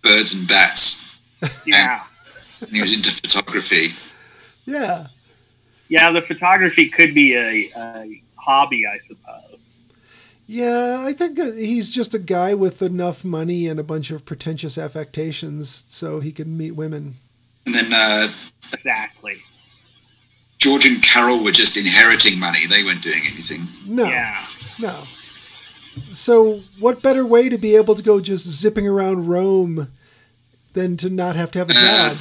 birds 0.03 0.34
and 0.34 0.49
bats, 0.49 1.05
Yeah. 1.66 2.03
and 2.61 2.70
he 2.70 2.80
was 2.80 2.95
into 2.95 3.11
photography. 3.11 3.93
yeah, 4.66 5.09
Yeah, 5.89 6.11
the 6.12 6.22
photography 6.22 6.89
could 6.89 7.14
be 7.14 7.34
a, 7.34 7.68
a 7.76 8.22
hobby, 8.37 8.87
I 8.87 8.99
suppose. 8.99 9.59
yeah. 10.47 11.03
I 11.07 11.12
think 11.12 11.39
uh, 11.39 11.53
he's 11.53 11.93
just 11.93 12.14
a 12.14 12.18
guy 12.18 12.55
with 12.55 12.80
enough 12.82 13.24
money 13.24 13.66
and 13.68 13.78
a 13.78 13.84
bunch 13.84 14.11
of 14.11 14.24
pretentious 14.24 14.78
affectations, 14.78 15.84
so 15.89 16.20
he 16.20 16.32
can 16.32 16.57
meet 16.57 16.72
women. 16.72 17.14
And 17.66 17.74
then 17.74 17.93
uh, 17.93 18.28
Exactly. 18.72 19.37
George 20.59 20.87
and 20.87 21.03
Carol 21.03 21.45
were 21.45 21.53
just 21.53 21.76
inheriting 21.76 22.41
money; 22.41 22.66
they 22.66 22.82
weren't 22.82 23.03
doing 23.03 23.20
anything. 23.26 23.61
No, 23.87 24.05
Yeah. 24.05 24.43
no. 24.80 24.91
So, 26.12 26.61
what 26.80 27.03
better 27.03 27.24
way 27.26 27.49
to 27.49 27.59
be 27.59 27.76
able 27.76 27.95
to 27.95 28.03
go 28.03 28.20
just 28.20 28.47
zipping 28.49 28.87
around 28.89 29.26
Rome 29.28 29.89
than 30.77 30.97
to 30.99 31.11
not 31.11 31.35
have 31.37 31.51
to 31.53 31.59
have 31.59 31.70
a 31.70 31.74
Uh, 31.74 32.09
job? 32.14 32.18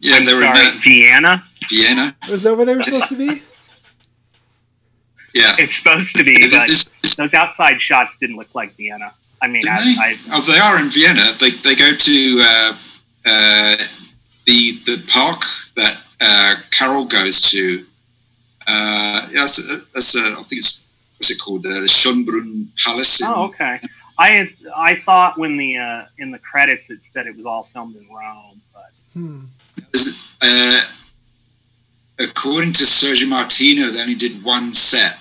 Yeah, 0.00 0.16
I'm 0.16 0.24
they 0.24 0.34
were 0.34 0.40
sorry, 0.42 0.60
in 0.60 0.66
uh, 0.66 0.80
Vienna. 0.82 1.44
Vienna. 1.68 2.16
Is 2.30 2.42
that 2.42 2.56
where 2.56 2.66
they 2.66 2.74
were 2.74 2.82
supposed 2.82 3.10
to 3.10 3.16
be? 3.16 3.42
Yeah, 5.32 5.54
It's 5.60 5.76
supposed 5.76 6.16
to 6.16 6.24
be, 6.24 6.50
but 6.50 6.66
This- 6.66 6.90
this- 7.02 7.14
those 7.14 7.34
outside 7.34 7.80
shots 7.80 8.16
didn't 8.18 8.36
look 8.36 8.52
like 8.52 8.74
Vienna. 8.76 9.12
I 9.40 9.46
mean, 9.46 9.62
I, 9.70 9.76
they? 9.84 9.94
I, 10.06 10.16
Oh, 10.32 10.40
they 10.40 10.58
are 10.58 10.80
in 10.80 10.90
Vienna. 10.90 11.32
They, 11.38 11.50
they 11.50 11.76
go 11.76 11.94
to 11.94 12.40
uh, 12.42 12.72
uh, 13.26 13.76
the 14.46 14.72
the 14.86 14.96
park 15.06 15.42
that 15.76 15.96
uh, 16.20 16.54
Carol 16.72 17.04
goes 17.04 17.40
to. 17.52 17.84
Uh, 18.66 19.28
yeah, 19.30 19.40
that's, 19.42 19.90
that's 19.92 20.16
uh, 20.16 20.20
I 20.40 20.42
think 20.42 20.58
it's 20.64 20.88
what's 21.18 21.30
it 21.30 21.38
called? 21.40 21.64
Uh, 21.64 21.78
the 21.80 21.86
Schönbrunn 21.86 22.66
Palace. 22.84 23.20
In, 23.22 23.28
oh, 23.30 23.44
okay. 23.50 23.80
I 24.20 24.28
had, 24.28 24.48
I 24.76 24.94
thought 24.96 25.38
when 25.38 25.56
the 25.56 25.78
uh, 25.78 26.04
in 26.18 26.30
the 26.30 26.38
credits 26.38 26.90
it 26.90 27.02
said 27.02 27.26
it 27.26 27.36
was 27.36 27.46
all 27.46 27.64
filmed 27.64 27.96
in 27.96 28.06
Rome, 28.08 28.60
but 28.74 28.90
Hmm. 29.14 29.44
Uh, 30.42 30.80
according 32.18 32.72
to 32.74 32.84
Sergio 32.84 33.28
Martino, 33.28 33.90
they 33.90 34.00
only 34.00 34.14
did 34.14 34.42
one 34.44 34.72
set. 34.72 35.16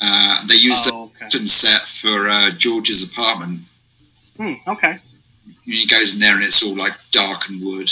Uh, 0.00 0.46
they 0.46 0.54
used 0.54 0.90
oh, 0.92 1.04
okay. 1.04 1.24
a 1.24 1.28
certain 1.28 1.46
set 1.46 1.82
for 1.88 2.28
uh, 2.28 2.50
George's 2.50 3.10
apartment. 3.10 3.60
Hmm, 4.36 4.54
okay. 4.68 4.98
He 5.64 5.86
goes 5.86 6.14
in 6.14 6.20
there 6.20 6.34
and 6.34 6.44
it's 6.44 6.62
all 6.64 6.76
like 6.76 6.92
dark 7.10 7.48
and 7.48 7.64
wood. 7.64 7.90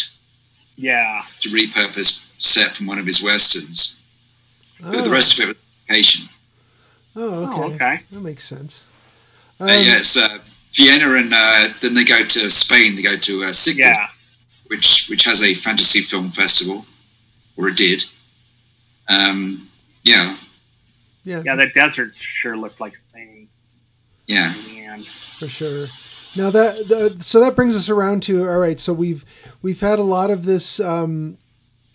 Yeah. 0.77 1.23
To 1.41 1.49
repurpose 1.49 2.31
set 2.41 2.73
from 2.73 2.87
one 2.87 2.99
of 2.99 3.07
his 3.07 3.23
westerns. 3.23 4.03
But 4.81 4.97
Oh. 4.97 5.03
the 5.03 5.11
rest 5.11 5.39
of 5.39 5.45
it 5.45 5.47
was 5.49 5.57
location. 5.89 6.29
Oh, 7.17 7.45
okay. 7.45 7.63
Oh, 7.63 7.75
okay. 7.75 8.01
That 8.13 8.21
makes 8.21 8.45
sense. 8.45 8.85
Uh, 9.61 9.65
Um, 9.65 9.71
yeah, 9.71 9.99
it's 9.99 10.17
uh, 10.17 10.39
Vienna 10.73 11.15
and 11.15 11.33
uh, 11.33 11.69
then 11.81 11.95
they 11.95 12.05
go 12.05 12.23
to 12.25 12.51
Spain. 12.51 12.97
They 12.97 13.03
go 13.03 13.17
to 13.17 13.45
uh, 13.45 13.49
Sitges, 13.49 13.79
Yeah. 13.79 14.09
which 14.67 15.07
which 15.09 15.25
has 15.25 15.43
a 15.43 15.55
fantasy 15.55 16.01
film 16.01 16.31
festival, 16.31 16.85
or 17.57 17.69
it 17.69 17.77
did. 17.77 18.03
Um, 19.09 19.69
yeah, 20.03 20.37
yeah, 21.25 21.43
Yeah, 21.45 21.57
the 21.57 21.67
desert 21.75 22.15
sure 22.17 22.57
looked 22.57 22.81
like 22.81 22.95
Spain 23.11 23.49
yeah. 24.27 24.55
in 24.55 24.75
the 24.75 24.81
end. 24.85 25.05
for 25.07 25.47
sure. 25.47 25.87
Now 26.37 26.51
that 26.51 26.75
the, 26.89 27.23
so 27.23 27.39
that 27.41 27.55
brings 27.55 27.77
us 27.77 27.89
around 27.89 28.23
to 28.25 28.49
all 28.49 28.59
right. 28.59 28.81
So 28.81 28.93
we've 28.93 29.25
we've 29.63 29.81
had 29.81 29.99
a 30.01 30.03
lot 30.03 30.31
of 30.31 30.45
this, 30.45 30.81
um, 30.81 31.39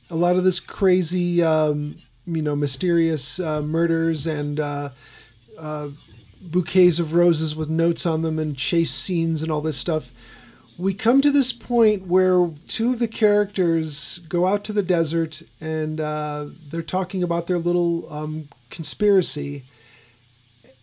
a 0.09 0.15
lot 0.15 0.37
of 0.37 0.43
this 0.45 0.59
crazy, 0.61 1.43
um, 1.43 1.97
you 2.25 2.41
know, 2.41 2.55
mysterious 2.55 3.39
uh, 3.39 3.61
murders 3.61 4.27
and 4.27 4.59
uh, 4.61 4.89
uh, 5.59 5.89
bouquets 6.41 6.99
of 6.99 7.13
roses 7.13 7.55
with 7.55 7.69
notes 7.69 8.05
on 8.05 8.21
them 8.21 8.39
and 8.39 8.57
chase 8.57 8.91
scenes 8.91 9.43
and 9.43 9.51
all 9.51 9.61
this 9.61 9.77
stuff. 9.77 10.11
We 10.77 10.93
come 10.93 11.19
to 11.21 11.31
this 11.31 11.51
point 11.51 12.07
where 12.07 12.49
two 12.67 12.93
of 12.93 12.99
the 12.99 13.07
characters 13.07 14.19
go 14.29 14.47
out 14.47 14.63
to 14.65 14.73
the 14.73 14.83
desert 14.83 15.41
and 15.59 15.99
uh, 15.99 16.45
they're 16.71 16.81
talking 16.81 17.21
about 17.21 17.47
their 17.47 17.57
little 17.57 18.11
um, 18.11 18.47
conspiracy. 18.69 19.63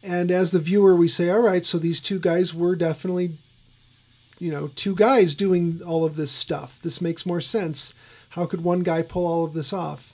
And 0.03 0.31
as 0.31 0.51
the 0.51 0.59
viewer, 0.59 0.95
we 0.95 1.09
say, 1.09 1.31
all 1.31 1.41
right, 1.41 1.65
so 1.65 1.79
these 1.79 2.01
two 2.01 2.19
guys 2.19 2.55
were 2.55 2.77
definitely, 2.77 3.33
you 4.39 4.53
know, 4.53 4.69
two 4.77 4.95
guys 4.95 5.35
doing 5.35 5.81
all 5.85 6.05
of 6.05 6.17
this 6.17 6.31
stuff. 6.31 6.79
This 6.83 7.01
makes 7.01 7.25
more 7.25 7.41
sense. 7.41 7.95
How 8.31 8.45
could 8.45 8.63
one 8.63 8.83
guy 8.83 9.01
pull 9.01 9.27
all 9.27 9.45
of 9.45 9.55
this 9.55 9.73
off? 9.73 10.13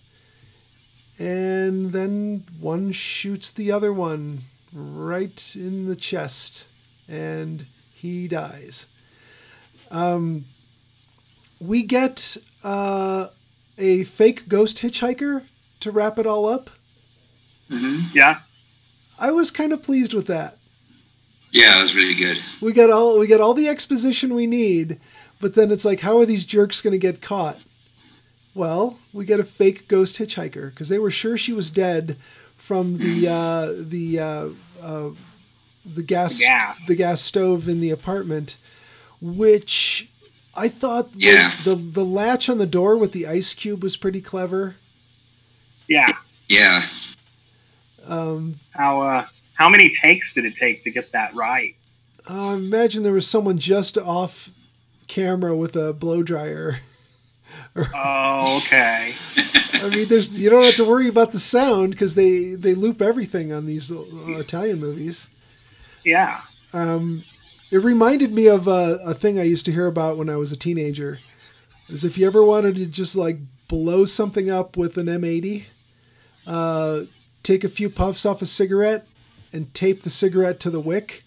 And 1.18 1.90
then 1.90 2.44
one 2.60 2.92
shoots 2.92 3.50
the 3.50 3.72
other 3.72 3.92
one 3.92 4.42
right 4.74 5.54
in 5.56 5.86
the 5.88 5.96
chest, 5.96 6.66
and 7.08 7.66
he 7.94 8.28
dies. 8.28 8.86
Um, 9.90 10.44
we 11.60 11.82
get 11.82 12.36
uh, 12.64 13.26
a 13.78 14.04
fake 14.04 14.48
ghost 14.48 14.78
hitchhiker 14.78 15.42
to 15.80 15.90
wrap 15.90 16.18
it 16.18 16.26
all 16.26 16.46
up. 16.46 16.70
hmm 17.70 18.00
Yeah. 18.12 18.38
I 19.18 19.30
was 19.30 19.50
kind 19.50 19.72
of 19.72 19.82
pleased 19.82 20.14
with 20.14 20.26
that. 20.28 20.56
Yeah, 21.52 21.76
it 21.78 21.80
was 21.82 21.94
really 21.94 22.14
good. 22.14 22.38
We 22.60 22.72
got 22.72 22.90
all 22.90 23.18
we 23.20 23.26
got 23.26 23.40
all 23.40 23.54
the 23.54 23.68
exposition 23.68 24.34
we 24.34 24.46
need, 24.46 24.98
but 25.40 25.54
then 25.54 25.70
it's 25.70 25.84
like, 25.84 26.00
how 26.00 26.18
are 26.18 26.24
these 26.26 26.46
jerks 26.46 26.80
going 26.80 26.92
to 26.92 26.98
get 26.98 27.20
caught? 27.20 27.58
Well, 28.54 28.98
we 29.12 29.24
get 29.26 29.38
a 29.38 29.44
fake 29.44 29.86
ghost 29.86 30.18
hitchhiker 30.18 30.70
because 30.70 30.88
they 30.88 30.98
were 30.98 31.10
sure 31.10 31.36
she 31.36 31.52
was 31.52 31.70
dead 31.70 32.16
from 32.62 32.98
the 32.98 33.28
uh, 33.28 33.72
the 33.76 34.18
uh, 34.20 34.48
uh, 34.80 35.10
the 35.84 36.02
gas 36.02 36.38
The 36.38 36.44
gas. 36.44 36.86
the 36.86 36.94
gas 36.94 37.20
stove 37.20 37.68
in 37.68 37.80
the 37.80 37.90
apartment, 37.90 38.56
which 39.20 40.08
I 40.56 40.68
thought 40.68 41.12
the- 41.12 41.18
Yeah. 41.26 41.52
the 41.64 41.74
the 41.74 42.04
latch 42.04 42.48
on 42.48 42.58
the 42.58 42.66
door 42.66 42.96
with 42.96 43.10
the 43.12 43.26
ice 43.26 43.52
cube 43.52 43.82
was 43.82 43.96
pretty 43.96 44.20
clever. 44.20 44.76
Yeah. 45.88 46.06
Yeah, 46.48 46.82
Um, 48.06 48.56
How 48.72 49.00
uh 49.02 49.26
how 49.54 49.68
many 49.68 49.92
takes 49.94 50.34
did 50.34 50.44
it 50.44 50.56
take 50.56 50.84
to 50.84 50.90
get 50.90 51.10
that 51.12 51.34
right? 51.34 51.74
I 52.28 52.52
imagine 52.54 53.02
there 53.02 53.12
was 53.12 53.26
someone 53.26 53.58
just 53.58 53.96
off 53.98 54.50
camera 55.08 55.56
with 55.56 55.74
a 55.76 55.92
blow 55.92 56.22
dryer. 56.22 56.80
Oh, 57.76 58.62
okay. 58.64 59.12
I 59.74 59.88
mean, 59.88 60.08
there's 60.08 60.38
you 60.38 60.50
don't 60.50 60.64
have 60.64 60.76
to 60.76 60.88
worry 60.88 61.08
about 61.08 61.32
the 61.32 61.38
sound 61.38 61.92
because 61.92 62.14
they 62.14 62.54
they 62.54 62.74
loop 62.74 63.00
everything 63.00 63.52
on 63.52 63.66
these 63.66 63.90
uh, 63.90 64.04
Italian 64.38 64.78
movies. 64.78 65.28
Yeah. 66.04 66.40
Um, 66.72 67.22
it 67.70 67.78
reminded 67.78 68.32
me 68.32 68.48
of 68.48 68.68
a, 68.68 68.98
a 69.04 69.14
thing 69.14 69.38
I 69.38 69.44
used 69.44 69.64
to 69.66 69.72
hear 69.72 69.86
about 69.86 70.18
when 70.18 70.28
I 70.28 70.36
was 70.36 70.52
a 70.52 70.56
teenager. 70.56 71.18
Is 71.88 72.04
if 72.04 72.18
you 72.18 72.26
ever 72.26 72.42
wanted 72.42 72.76
to 72.76 72.86
just 72.86 73.16
like 73.16 73.38
blow 73.68 74.04
something 74.04 74.50
up 74.50 74.76
with 74.76 74.98
an 74.98 75.06
M80, 75.06 75.64
uh, 76.46 77.00
take 77.42 77.64
a 77.64 77.68
few 77.68 77.88
puffs 77.88 78.26
off 78.26 78.42
a 78.42 78.46
cigarette 78.46 79.06
and 79.52 79.72
tape 79.74 80.02
the 80.02 80.10
cigarette 80.10 80.60
to 80.60 80.70
the 80.70 80.80
wick 80.80 81.22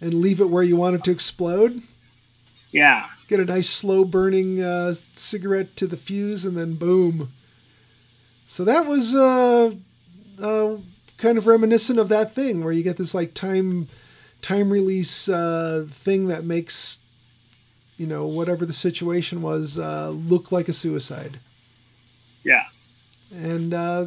and 0.00 0.14
leave 0.14 0.40
it 0.40 0.48
where 0.48 0.62
you 0.62 0.76
want 0.76 0.96
it 0.96 1.04
to 1.04 1.10
explode. 1.10 1.82
Yeah. 2.70 3.06
Get 3.28 3.40
a 3.40 3.44
nice 3.44 3.68
slow 3.68 4.04
burning 4.04 4.62
uh, 4.62 4.94
cigarette 4.94 5.76
to 5.76 5.86
the 5.86 5.96
fuse, 5.96 6.44
and 6.44 6.56
then 6.56 6.74
boom. 6.74 7.28
So 8.46 8.64
that 8.64 8.86
was 8.86 9.14
uh, 9.14 9.72
uh, 10.40 10.76
kind 11.18 11.38
of 11.38 11.46
reminiscent 11.46 11.98
of 11.98 12.08
that 12.10 12.32
thing 12.32 12.62
where 12.62 12.72
you 12.72 12.82
get 12.82 12.96
this 12.96 13.14
like 13.14 13.34
time 13.34 13.88
time 14.42 14.70
release 14.70 15.28
uh, 15.28 15.86
thing 15.90 16.28
that 16.28 16.44
makes 16.44 16.98
you 17.98 18.06
know 18.06 18.26
whatever 18.26 18.64
the 18.64 18.72
situation 18.72 19.42
was 19.42 19.78
uh, 19.78 20.10
look 20.10 20.52
like 20.52 20.68
a 20.68 20.72
suicide. 20.72 21.38
Yeah. 22.44 22.64
And 23.34 23.74
uh, 23.74 24.06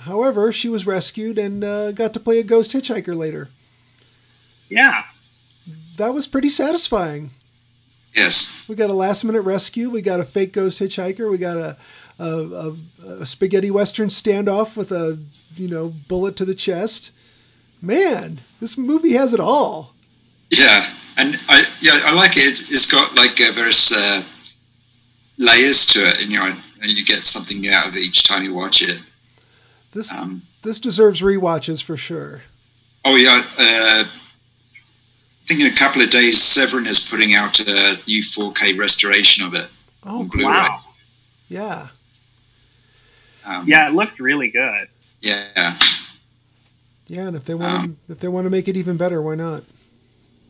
however, 0.00 0.50
she 0.50 0.68
was 0.68 0.86
rescued 0.86 1.38
and 1.38 1.62
uh, 1.62 1.92
got 1.92 2.14
to 2.14 2.20
play 2.20 2.40
a 2.40 2.42
ghost 2.42 2.72
hitchhiker 2.72 3.14
later. 3.14 3.48
Yeah. 4.68 5.04
That 5.96 6.14
was 6.14 6.26
pretty 6.26 6.48
satisfying. 6.48 7.30
Yes, 8.14 8.64
We 8.68 8.74
got 8.74 8.90
a 8.90 8.94
last 8.94 9.24
minute 9.24 9.42
rescue. 9.42 9.90
We 9.90 10.02
got 10.02 10.20
a 10.20 10.24
fake 10.24 10.52
ghost 10.52 10.80
hitchhiker. 10.80 11.30
We 11.30 11.38
got 11.38 11.56
a, 11.56 11.76
a, 12.18 12.24
a, 12.24 12.76
a 13.22 13.26
spaghetti 13.26 13.70
western 13.70 14.08
standoff 14.08 14.76
with 14.76 14.92
a 14.92 15.18
you 15.56 15.68
know 15.68 15.92
bullet 16.08 16.36
to 16.36 16.44
the 16.44 16.54
chest. 16.54 17.12
Man, 17.80 18.40
this 18.60 18.78
movie 18.78 19.12
has 19.14 19.32
it 19.34 19.40
all. 19.40 19.92
yeah, 20.50 20.86
and 21.18 21.38
I 21.48 21.64
yeah 21.80 21.98
I 22.04 22.14
like 22.14 22.36
it. 22.36 22.44
It's, 22.46 22.70
it's 22.70 22.90
got 22.90 23.14
like 23.16 23.40
uh, 23.40 23.52
various 23.52 23.92
uh, 23.94 24.22
layers 25.38 25.86
to 25.88 26.00
it, 26.06 26.22
and 26.22 26.30
you 26.30 26.38
know, 26.38 26.54
and 26.80 26.90
you 26.90 27.04
get 27.04 27.24
something 27.24 27.60
new 27.60 27.72
out 27.72 27.88
of 27.88 27.96
it 27.96 28.00
each 28.02 28.28
time 28.28 28.44
you 28.44 28.54
watch 28.54 28.82
it. 28.82 29.00
This 29.92 30.12
Um, 30.12 30.42
this 30.62 30.80
deserves 30.80 31.20
rewatches 31.20 31.82
for 31.82 31.96
sure. 31.96 32.42
oh 33.04 33.16
yeah, 33.16 33.42
uh, 33.58 34.04
I 35.42 35.44
think 35.44 35.60
in 35.60 35.66
a 35.66 35.74
couple 35.74 36.00
of 36.02 36.10
days, 36.10 36.40
Severin 36.40 36.86
is 36.86 37.00
putting 37.08 37.34
out 37.34 37.58
a 37.60 37.98
new 38.06 38.22
4K 38.22 38.78
restoration 38.78 39.44
of 39.44 39.54
it. 39.54 39.66
Oh, 40.06 40.20
on. 40.20 40.28
Blu-ray. 40.28 40.44
Wow. 40.46 40.80
Yeah. 41.48 41.88
Um, 43.44 43.64
Yeah, 43.66 43.88
it 43.88 43.92
looked 43.94 44.20
really 44.20 44.48
good. 44.50 44.88
yeah. 45.20 45.74
Yeah, 47.08 47.26
and 47.26 47.36
if 47.36 47.44
they 47.44 47.54
want 47.54 47.90
to, 48.06 48.12
if 48.12 48.20
they 48.20 48.28
want 48.28 48.46
to 48.46 48.50
make 48.50 48.68
it 48.68 48.76
even 48.76 48.96
better, 48.96 49.20
why 49.20 49.34
not? 49.34 49.64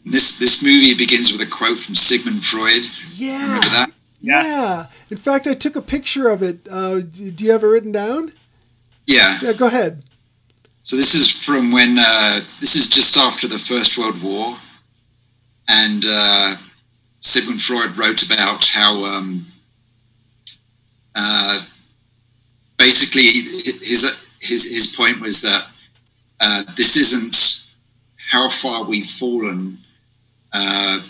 This 0.04 0.38
this 0.38 0.62
movie 0.62 0.94
begins 0.94 1.32
with 1.32 1.40
a 1.40 1.50
quote 1.50 1.78
from 1.78 1.94
Sigmund 1.96 2.44
Freud. 2.44 2.82
Yeah. 3.14 3.42
Remember 3.42 3.68
that? 3.70 3.90
Yeah. 4.20 4.42
Yeah. 4.44 4.86
In 5.10 5.16
fact, 5.16 5.46
I 5.48 5.54
took 5.54 5.74
a 5.74 5.82
picture 5.82 6.28
of 6.28 6.40
it. 6.42 6.58
Uh, 6.70 7.00
do 7.00 7.32
you 7.44 7.50
have 7.50 7.64
it 7.64 7.66
written 7.66 7.90
down? 7.90 8.32
Yeah. 9.06 9.36
Yeah, 9.42 9.54
go 9.54 9.66
ahead. 9.66 10.02
So 10.84 10.94
this 10.94 11.14
is 11.16 11.28
from 11.30 11.72
when 11.72 11.96
uh, 11.98 12.40
this 12.60 12.76
is 12.76 12.88
just 12.88 13.16
after 13.16 13.48
the 13.48 13.58
First 13.58 13.98
World 13.98 14.22
War, 14.22 14.56
and 15.72 16.04
uh, 16.06 16.56
Sigmund 17.18 17.60
Freud 17.60 17.96
wrote 17.96 18.26
about 18.26 18.66
how 18.66 19.04
um, 19.04 19.46
uh, 21.14 21.62
basically 22.78 23.22
his 23.22 24.28
his 24.40 24.70
his 24.70 24.94
point 24.94 25.20
was 25.20 25.40
that 25.42 25.66
uh, 26.40 26.62
this 26.76 26.96
isn't 26.96 27.72
how 28.16 28.48
far 28.48 28.84
we've 28.84 29.06
fallen. 29.06 29.78
Uh, 30.52 31.00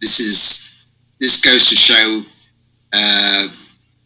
this 0.00 0.20
is 0.20 0.84
this 1.18 1.40
goes 1.40 1.68
to 1.68 1.74
show 1.74 2.22
uh, 2.92 3.48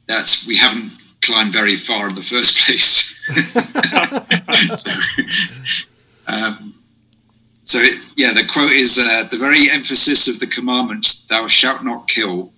that 0.07 0.45
we 0.49 0.57
haven't 0.57 0.93
climbed 1.21 1.53
very 1.53 1.77
far 1.77 2.09
in 2.09 2.15
the 2.15 2.23
first 2.23 2.59
place. 2.65 3.11
so, 4.71 4.91
um, 6.27 6.74
so 7.65 7.79
it, 7.79 7.99
yeah, 8.17 8.33
the 8.33 8.47
quote 8.47 8.73
is 8.73 8.99
uh, 8.99 9.25
the 9.31 9.39
very 9.39 9.71
emphasis 9.73 10.29
of 10.29 10.39
the 10.39 10.47
commandment, 10.47 11.25
"Thou 11.29 11.49
shalt 11.49 11.83
not 11.83 12.09
kill," 12.09 12.53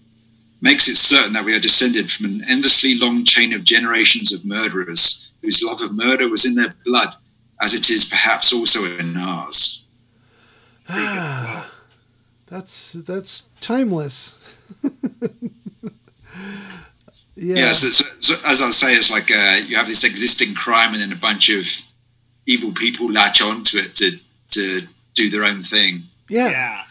makes 0.60 0.88
it 0.88 0.96
certain 0.96 1.32
that 1.34 1.44
we 1.44 1.54
are 1.54 1.60
descended 1.60 2.10
from 2.10 2.26
an 2.26 2.44
endlessly 2.48 2.98
long 2.98 3.24
chain 3.24 3.52
of 3.52 3.62
generations 3.64 4.32
of 4.32 4.44
murderers 4.44 5.30
whose 5.42 5.62
love 5.62 5.80
of 5.80 5.94
murder 5.94 6.28
was 6.28 6.44
in 6.44 6.56
their 6.56 6.74
blood, 6.84 7.08
as 7.60 7.72
it 7.72 7.88
is 7.88 8.08
perhaps 8.08 8.52
also 8.52 8.84
in 8.98 9.16
ours. 9.16 9.86
Pretty 10.86 11.02
good 11.02 11.18
as 11.18 11.44
well. 11.46 11.66
That's 12.48 12.92
that's 12.92 13.48
timeless. 13.60 14.38
yeah. 14.82 15.28
Yeah, 17.36 17.72
so, 17.72 17.90
so, 17.90 18.04
so 18.18 18.34
as 18.48 18.60
I 18.60 18.70
say, 18.70 18.94
it's 18.94 19.10
like 19.10 19.30
uh, 19.30 19.60
you 19.66 19.76
have 19.76 19.86
this 19.86 20.04
existing 20.04 20.54
crime, 20.54 20.94
and 20.94 21.02
then 21.02 21.12
a 21.12 21.16
bunch 21.16 21.48
of 21.48 21.64
evil 22.46 22.72
people 22.72 23.10
latch 23.10 23.40
onto 23.40 23.78
it 23.78 23.94
to 23.96 24.18
to 24.50 24.86
do 25.16 25.30
their 25.30 25.44
own 25.44 25.62
thing. 25.62 26.02
yeah. 26.28 26.50
yeah. 26.50 26.82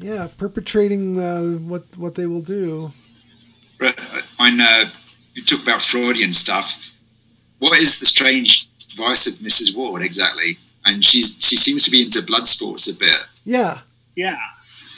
Yeah, 0.00 0.28
perpetrating 0.38 1.18
uh, 1.18 1.58
what 1.66 1.82
what 1.96 2.14
they 2.14 2.26
will 2.26 2.40
do. 2.40 2.92
I 4.38 4.50
know 4.50 4.64
uh, 4.64 4.84
you 5.34 5.42
talk 5.42 5.62
about 5.62 5.82
Freudian 5.82 6.32
stuff. 6.32 6.96
What 7.58 7.76
is 7.78 7.98
the 7.98 8.06
strange 8.06 8.68
vice 8.96 9.26
of 9.26 9.44
Mrs. 9.44 9.76
Wardh 9.76 10.04
exactly? 10.04 10.56
And 10.84 11.04
she's 11.04 11.38
she 11.42 11.56
seems 11.56 11.84
to 11.84 11.90
be 11.90 12.02
into 12.02 12.22
blood 12.22 12.46
sports 12.46 12.88
a 12.88 12.96
bit. 12.96 13.16
Yeah, 13.44 13.80
Yeah. 14.14 14.38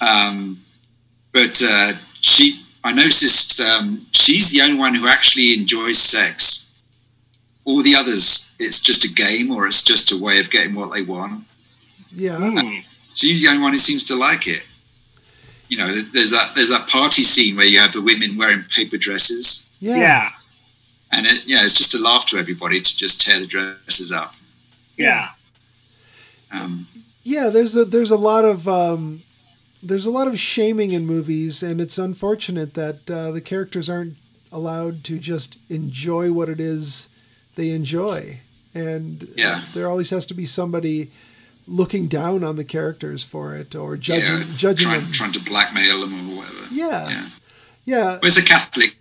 Um, 0.03 0.59
but 1.33 1.63
uh, 1.65 1.93
she, 2.21 2.63
I 2.85 2.93
noticed 2.93 3.61
um, 3.61 4.07
she's 4.13 4.51
the 4.51 4.63
only 4.63 4.79
one 4.79 4.95
who 4.95 5.07
actually 5.07 5.55
enjoys 5.59 5.99
sex. 5.99 6.70
All 7.65 7.83
the 7.83 7.95
others, 7.95 8.53
it's 8.59 8.81
just 8.81 9.05
a 9.05 9.13
game 9.15 9.51
or 9.51 9.67
it's 9.67 9.83
just 9.85 10.13
a 10.13 10.17
way 10.23 10.41
of 10.41 10.51
getting 10.51 10.75
what 10.75 10.93
they 10.93 11.03
want. 11.03 11.45
yeah, 12.15 12.37
Hmm. 12.39 12.79
She's 13.15 13.43
the 13.43 13.49
only 13.51 13.63
one 13.63 13.73
who 13.73 13.79
seems 13.79 14.05
to 14.05 14.15
like 14.17 14.47
it. 14.47 14.63
You 15.69 15.77
know, 15.79 16.01
there's 16.03 16.31
that 16.31 16.55
there's 16.55 16.71
that 16.71 16.89
party 16.89 17.23
scene 17.23 17.57
where 17.57 17.67
you 17.67 17.79
have 17.79 17.93
the 17.93 18.01
women 18.03 18.37
wearing 18.37 18.63
paper 18.75 18.97
dresses, 18.97 19.69
yeah, 19.81 19.97
Yeah. 19.97 20.31
and 21.13 21.27
it, 21.27 21.45
yeah, 21.47 21.63
it's 21.63 21.75
just 21.75 21.95
a 21.95 21.99
laugh 21.99 22.27
to 22.27 22.39
everybody 22.39 22.81
to 22.81 22.97
just 22.97 23.21
tear 23.21 23.39
the 23.41 23.47
dresses 23.47 24.11
up. 24.11 24.35
Yeah. 24.97 25.29
Um, 26.53 26.87
Yeah, 27.23 27.49
There's 27.51 27.77
a 27.77 27.85
there's 27.85 28.11
a 28.11 28.17
lot 28.17 28.45
of 28.45 28.67
um, 28.67 29.23
there's 29.83 30.07
a 30.07 30.11
lot 30.11 30.27
of 30.27 30.39
shaming 30.39 30.93
in 30.93 31.07
movies, 31.07 31.63
and 31.63 31.81
it's 31.81 31.99
unfortunate 31.99 32.75
that 32.75 33.09
uh, 33.11 33.31
the 33.31 33.41
characters 33.41 33.89
aren't 33.89 34.17
allowed 34.51 35.05
to 35.05 35.19
just 35.19 35.57
enjoy 35.69 36.33
what 36.33 36.49
it 36.49 36.59
is 36.59 37.09
they 37.61 37.71
enjoy, 37.71 38.39
and 38.75 39.29
Yeah. 39.37 39.61
there 39.75 39.89
always 39.89 40.11
has 40.11 40.25
to 40.27 40.35
be 40.35 40.47
somebody 40.47 41.11
looking 41.69 42.09
down 42.09 42.43
on 42.43 42.57
the 42.57 42.65
characters 42.65 43.23
for 43.23 43.55
it 43.55 43.75
or 43.75 43.97
judging 43.97 44.39
yeah, 44.49 44.57
judging 44.57 44.89
trying, 44.89 45.03
them. 45.03 45.13
trying 45.13 45.33
to 45.33 45.41
blackmail 45.45 46.01
them 46.01 46.13
or 46.33 46.37
whatever. 46.39 46.67
Yeah. 46.73 47.09
yeah. 47.11 47.29
Yeah, 47.85 48.05
Well, 48.05 48.21
it's 48.25 48.39
a 48.39 48.45
Catholic 48.45 48.97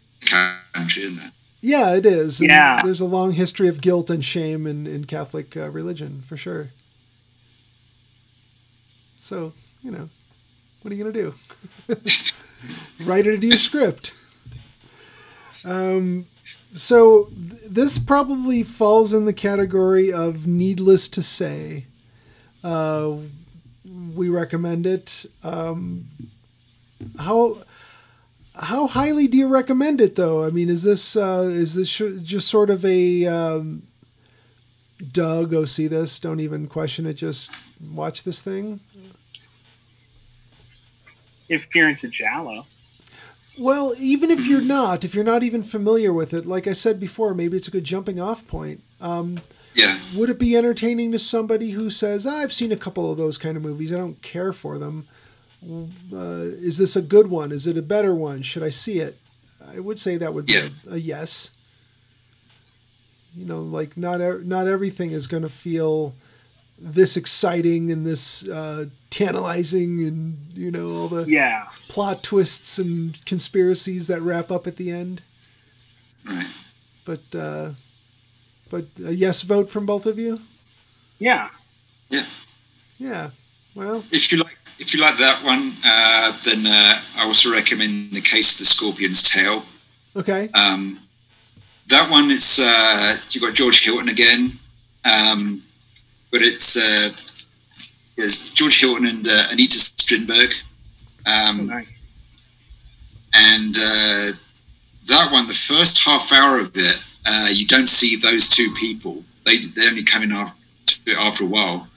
country, 0.74 1.03
isn't 1.03 1.20
it? 1.28 1.32
yeah, 1.62 1.95
it 1.95 2.05
is. 2.05 2.39
And 2.41 2.49
Yeah. 2.49 2.82
there's 2.84 2.99
a 3.01 3.05
long 3.05 3.34
history 3.34 3.68
of 3.70 3.80
guilt 3.82 4.10
and 4.10 4.24
shame 4.24 4.68
in 4.68 4.86
in 4.88 5.05
Catholic 5.05 5.55
uh, 5.55 5.70
religion 5.70 6.24
for 6.28 6.36
sure. 6.38 6.70
So 9.20 9.53
you 9.84 9.91
know, 9.91 10.10
what 10.82 10.91
are 10.91 10.95
you 10.95 11.01
gonna 11.03 11.14
do? 11.14 11.34
Write 13.05 13.26
it 13.28 13.36
into 13.36 13.47
your 13.47 13.57
script. 13.57 14.14
Um, 15.66 16.26
so 16.74 17.26
th- 17.26 17.62
this 17.70 18.00
probably 18.00 18.64
falls 18.64 19.14
in 19.14 19.26
the 19.26 19.34
category 19.34 20.12
of 20.12 20.48
needless 20.48 21.10
to 21.10 21.22
say. 21.22 21.86
Uh, 22.64 23.16
we 24.16 24.30
recommend 24.30 24.86
it. 24.86 25.26
Um, 25.44 26.06
how 27.20 27.60
how 28.56 28.88
highly 28.88 29.28
do 29.28 29.38
you 29.38 29.48
recommend 29.48 30.02
it, 30.02 30.16
though? 30.16 30.44
I 30.44 30.50
mean, 30.50 30.70
is 30.70 30.84
this 30.84 31.16
uh, 31.16 31.48
is 31.50 31.76
this 31.76 31.88
sh- 31.88 32.22
just 32.22 32.48
sort 32.48 32.70
of 32.70 32.84
a 32.86 33.26
um, 33.26 33.84
Doug? 35.12 35.52
Go 35.52 35.66
see 35.66 35.88
this. 35.88 36.20
Don't 36.20 36.40
even 36.40 36.68
question 36.68 37.06
it. 37.06 37.14
Just 37.14 37.56
watch 37.94 38.24
this 38.24 38.42
thing. 38.42 38.80
If 41.48 41.74
you're 41.74 41.90
into 41.90 42.10
giallo. 42.10 42.66
Well, 43.60 43.93
even 43.99 44.32
if 44.32 44.45
you're 44.47 44.62
not, 44.62 45.03
if 45.03 45.14
you're 45.14 45.24
not 45.24 45.43
even 45.43 45.64
familiar 45.64 46.14
with 46.14 46.34
it, 46.34 46.45
like 46.45 46.66
I 46.68 46.74
said 46.74 46.99
before, 46.99 47.34
maybe 47.34 47.57
it's 47.57 47.68
a 47.68 47.72
good 47.72 47.84
jumping 47.84 48.20
off 48.20 48.47
point. 48.47 48.82
Um, 49.01 49.39
Yeah. 49.76 49.97
would 50.16 50.30
it 50.30 50.39
be 50.39 50.55
entertaining 50.57 51.12
to 51.12 51.20
somebody 51.20 51.72
who 51.72 51.89
says, 51.89 52.26
"Ah, 52.26 52.38
"I've 52.38 52.53
seen 52.53 52.72
a 52.72 52.76
couple 52.78 53.12
of 53.12 53.18
those 53.18 53.38
kind 53.38 53.55
of 53.57 53.64
movies. 53.64 53.91
I 53.93 53.97
don't 53.97 54.22
care 54.22 54.51
for 54.53 54.78
them"? 54.80 55.07
Uh, 56.12 56.47
is 56.62 56.78
this 56.78 56.95
a 56.95 57.01
good 57.01 57.28
one? 57.28 57.51
Is 57.51 57.68
it 57.68 57.78
a 57.78 57.82
better 57.82 58.16
one? 58.16 58.41
Should 58.41 58.64
I 58.64 58.70
see 58.70 58.99
it? 58.99 59.18
I 59.76 59.80
would 59.80 59.99
say 59.99 60.18
that 60.18 60.34
would 60.34 60.45
be 60.47 60.53
Yeah. 60.53 60.70
a, 60.89 60.93
a 60.95 60.97
yes. 60.97 61.51
You 63.38 63.45
know, 63.45 63.62
like 63.62 63.95
not 63.97 64.22
not 64.45 64.68
everything 64.68 65.12
is 65.12 65.28
going 65.28 65.43
to 65.43 65.49
feel 65.49 66.14
this 66.82 67.16
exciting 67.18 67.91
and 67.91 68.05
this 68.07 68.47
uh, 68.47 68.86
tantalizing, 69.10 70.03
and 70.03 70.38
you 70.53 70.72
know 70.72 70.91
all 70.95 71.07
the 71.07 71.26
Yeah. 71.30 71.66
plot 71.88 72.24
twists 72.24 72.78
and 72.78 73.18
conspiracies 73.26 74.07
that 74.07 74.22
wrap 74.22 74.51
up 74.51 74.68
at 74.68 74.76
the 74.78 74.91
end. 74.91 75.22
Right. 76.26 76.47
But 77.05 77.22
uh, 77.36 77.72
but 78.70 78.86
a 79.05 79.14
yes 79.14 79.41
vote 79.41 79.70
from 79.70 79.86
both 79.86 80.05
of 80.05 80.20
you. 80.20 80.39
Yeah. 81.20 81.49
Yeah. 82.10 82.26
Yeah. 82.99 83.30
Well, 83.76 84.03
If 84.12 84.32
you 84.32 84.38
like, 84.39 84.57
if 84.80 84.93
you 84.93 85.01
like 85.01 85.18
that 85.18 85.43
one, 85.43 85.74
uh, 85.86 86.32
then 86.43 86.66
uh, 86.66 86.99
I 87.18 87.26
also 87.26 87.51
recommend 87.51 88.12
the 88.12 88.22
Case 88.22 88.53
of 88.53 88.60
the 88.60 88.66
Scorpion's 88.66 89.30
Tail. 89.30 89.64
okay. 90.16 90.49
Um, 90.53 90.99
that 91.88 92.10
one, 92.12 92.30
it's 92.30 92.60
uh, 92.60 93.18
you 93.32 93.41
got 93.41 93.53
George 93.55 93.84
Hilton 93.84 94.10
again, 94.10 94.51
um, 95.05 95.62
but 96.32 96.41
it's 96.41 96.78
uh, 96.78 97.10
there's 98.20 98.52
George 98.52 98.80
Hilton 98.82 99.06
and 99.06 99.28
uh, 99.28 99.48
Anita 99.50 99.80
Strindberg, 99.80 100.52
um, 101.26 101.68
Nice. 101.68 102.02
and 103.34 103.76
uh, 103.78 104.38
that 105.08 105.30
one, 105.32 105.48
the 105.48 105.54
first 105.54 106.04
half 106.04 106.32
hour 106.34 106.60
of 106.60 106.72
it, 106.76 107.04
uh, 107.26 107.48
you 107.52 107.66
don't 107.66 107.88
see 107.88 108.18
those 108.18 108.50
two 108.50 108.72
people. 108.74 109.24
They 109.46 109.60
they 109.60 109.88
only 109.88 110.04
come 110.04 110.24
in 110.24 110.32
after 110.34 111.18
after 111.18 111.44
a 111.46 111.48
while, 111.48 111.88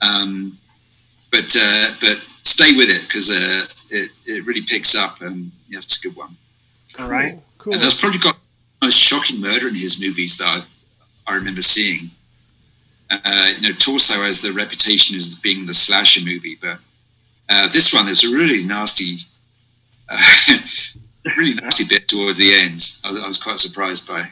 um, 0.00 0.56
but 1.32 1.54
uh, 1.58 1.88
but 2.00 2.16
stay 2.42 2.76
with 2.76 2.88
it 2.88 3.02
because 3.02 3.30
uh, 3.30 3.66
it 3.90 4.10
it 4.26 4.46
really 4.46 4.62
picks 4.62 4.94
up, 4.96 5.20
and 5.20 5.50
yeah, 5.68 5.78
it's 5.78 6.04
a 6.04 6.08
good 6.08 6.16
one. 6.16 6.36
All 6.98 7.08
right. 7.08 7.38
Cool. 7.58 7.74
And 7.74 7.82
that's 7.82 8.00
probably 8.00 8.18
got 8.20 8.36
the 8.80 8.86
most 8.86 8.98
shocking 8.98 9.40
murder 9.40 9.68
in 9.68 9.74
his 9.74 10.00
movies 10.00 10.38
that 10.38 10.64
I, 11.26 11.32
I 11.32 11.34
remember 11.36 11.62
seeing. 11.62 12.10
Uh, 13.24 13.48
you 13.58 13.68
know, 13.68 13.74
Torso 13.74 14.22
has 14.22 14.40
the 14.42 14.52
reputation 14.52 15.16
as 15.16 15.34
being 15.38 15.66
the 15.66 15.74
slasher 15.74 16.24
movie, 16.24 16.56
but 16.60 16.78
uh, 17.48 17.68
this 17.68 17.92
one 17.92 18.04
there's 18.06 18.24
a 18.24 18.28
really 18.34 18.64
nasty, 18.64 19.16
uh, 20.08 20.18
really 21.36 21.54
nasty 21.54 21.84
bit 21.88 22.08
towards 22.08 22.38
the 22.38 22.52
end. 22.54 22.80
I, 23.04 23.10
was- 23.12 23.22
I 23.22 23.26
was 23.26 23.42
quite 23.42 23.58
surprised 23.58 24.08
by. 24.08 24.28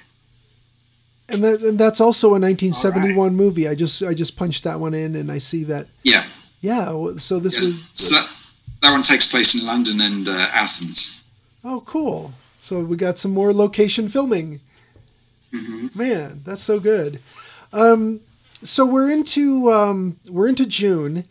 And 1.28 1.44
that 1.44 1.62
and 1.62 1.78
that's 1.78 2.00
also 2.00 2.28
a 2.28 2.40
1971 2.40 3.36
movie. 3.36 3.68
I 3.68 3.74
just 3.76 4.02
I 4.02 4.14
just 4.14 4.36
punched 4.36 4.64
that 4.64 4.80
one 4.80 4.94
in, 4.94 5.14
and 5.14 5.30
I 5.30 5.38
see 5.38 5.62
that. 5.64 5.86
Yeah, 6.02 6.24
Yeah. 6.60 6.86
So 7.18 7.38
this 7.38 7.54
yes. 7.54 7.66
was. 7.66 7.90
So 7.94 8.14
that, 8.16 8.36
that 8.82 8.90
one 8.92 9.02
takes 9.02 9.30
place 9.30 9.54
in 9.60 9.64
London 9.66 10.00
and 10.00 10.28
uh, 10.28 10.48
Athens. 10.52 11.22
Oh, 11.62 11.82
cool. 11.86 12.32
So 12.58 12.80
we 12.82 12.96
got 12.96 13.16
some 13.18 13.32
more 13.32 13.52
location 13.52 14.08
filming. 14.08 14.60
hmm 15.54 15.86
Man, 15.94 16.40
that's 16.44 16.62
so 16.62 16.80
good. 16.80 17.20
Um, 17.72 18.20
so 18.62 18.84
we're 18.84 19.10
into 19.10 19.70
um, 19.70 20.16
we're 20.28 20.48
into 20.48 20.66
June, 20.66 21.24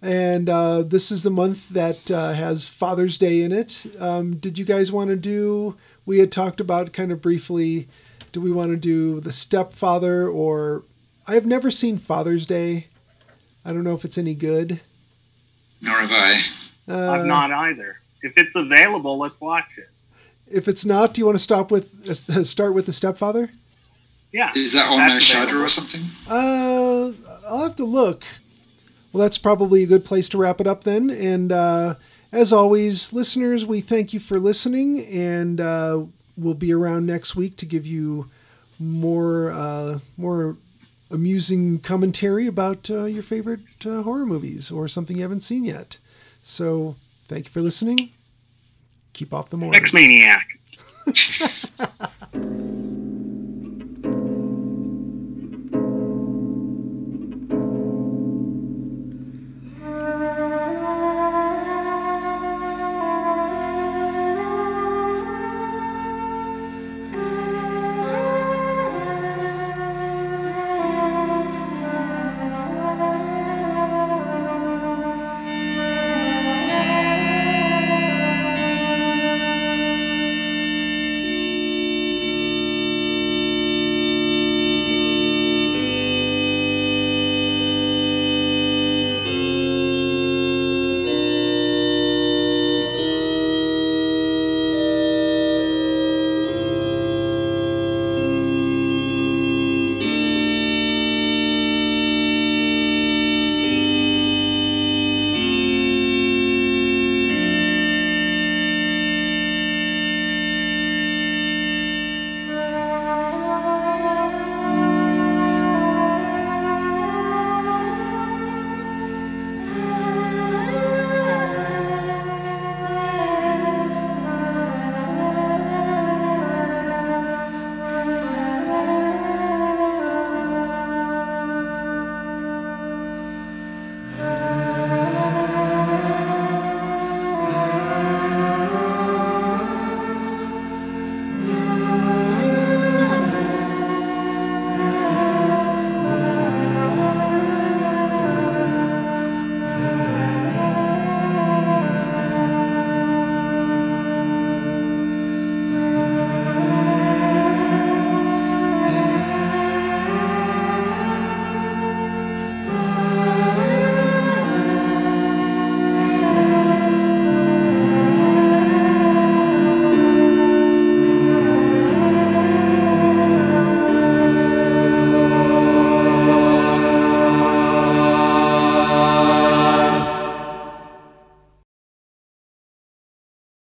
and 0.00 0.48
uh, 0.48 0.82
this 0.82 1.10
is 1.10 1.22
the 1.22 1.30
month 1.30 1.68
that 1.70 2.10
uh, 2.10 2.32
has 2.32 2.68
Father's 2.68 3.18
Day 3.18 3.42
in 3.42 3.52
it. 3.52 3.86
Um, 3.98 4.36
did 4.36 4.58
you 4.58 4.64
guys 4.64 4.92
want 4.92 5.10
to 5.10 5.16
do? 5.16 5.76
We 6.06 6.18
had 6.20 6.32
talked 6.32 6.60
about 6.60 6.92
kind 6.92 7.12
of 7.12 7.20
briefly. 7.20 7.88
Do 8.32 8.40
we 8.40 8.52
want 8.52 8.70
to 8.70 8.76
do 8.76 9.20
the 9.20 9.32
stepfather 9.32 10.28
or? 10.28 10.84
I 11.26 11.34
have 11.34 11.46
never 11.46 11.70
seen 11.70 11.98
Father's 11.98 12.46
Day. 12.46 12.86
I 13.64 13.72
don't 13.72 13.84
know 13.84 13.94
if 13.94 14.04
it's 14.04 14.16
any 14.16 14.34
good. 14.34 14.80
Nor 15.82 15.94
have 15.94 16.12
I. 16.12 16.40
Uh, 16.88 17.10
I've 17.10 17.26
not 17.26 17.50
either. 17.50 17.96
If 18.22 18.38
it's 18.38 18.56
available, 18.56 19.18
let's 19.18 19.38
watch 19.40 19.68
it. 19.76 19.88
If 20.50 20.68
it's 20.68 20.86
not, 20.86 21.12
do 21.12 21.20
you 21.20 21.26
want 21.26 21.36
to 21.36 21.44
stop 21.44 21.70
with 21.70 22.08
uh, 22.08 22.44
start 22.44 22.74
with 22.74 22.86
the 22.86 22.92
stepfather? 22.92 23.50
Yeah. 24.32 24.52
Is 24.54 24.74
that 24.74 24.90
on 24.90 25.00
uh, 25.00 25.08
That's 25.08 25.24
Shudder 25.24 25.44
available. 25.44 25.64
or 25.64 25.68
something? 25.68 26.02
Uh, 26.28 27.12
I'll 27.48 27.62
have 27.62 27.76
to 27.76 27.84
look. 27.84 28.24
Well, 29.12 29.22
that's 29.22 29.38
probably 29.38 29.82
a 29.82 29.86
good 29.86 30.04
place 30.04 30.28
to 30.30 30.38
wrap 30.38 30.60
it 30.60 30.66
up 30.66 30.84
then. 30.84 31.08
And 31.10 31.50
uh, 31.50 31.94
as 32.30 32.52
always, 32.52 33.12
listeners, 33.12 33.64
we 33.64 33.80
thank 33.80 34.12
you 34.12 34.20
for 34.20 34.38
listening, 34.38 35.04
and 35.06 35.60
uh, 35.60 36.04
we'll 36.36 36.54
be 36.54 36.74
around 36.74 37.06
next 37.06 37.34
week 37.34 37.56
to 37.56 37.66
give 37.66 37.86
you 37.86 38.28
more 38.78 39.50
uh, 39.50 39.98
more 40.18 40.56
amusing 41.10 41.78
commentary 41.78 42.46
about 42.46 42.90
uh, 42.90 43.04
your 43.04 43.22
favorite 43.22 43.60
uh, 43.86 44.02
horror 44.02 44.26
movies 44.26 44.70
or 44.70 44.86
something 44.88 45.16
you 45.16 45.22
haven't 45.22 45.40
seen 45.40 45.64
yet. 45.64 45.96
So, 46.42 46.96
thank 47.28 47.46
you 47.46 47.50
for 47.50 47.62
listening. 47.62 48.10
Keep 49.14 49.32
off 49.32 49.48
the 49.48 49.56
morning. 49.56 49.80
Sex 49.80 49.94
Maniac. 49.94 50.58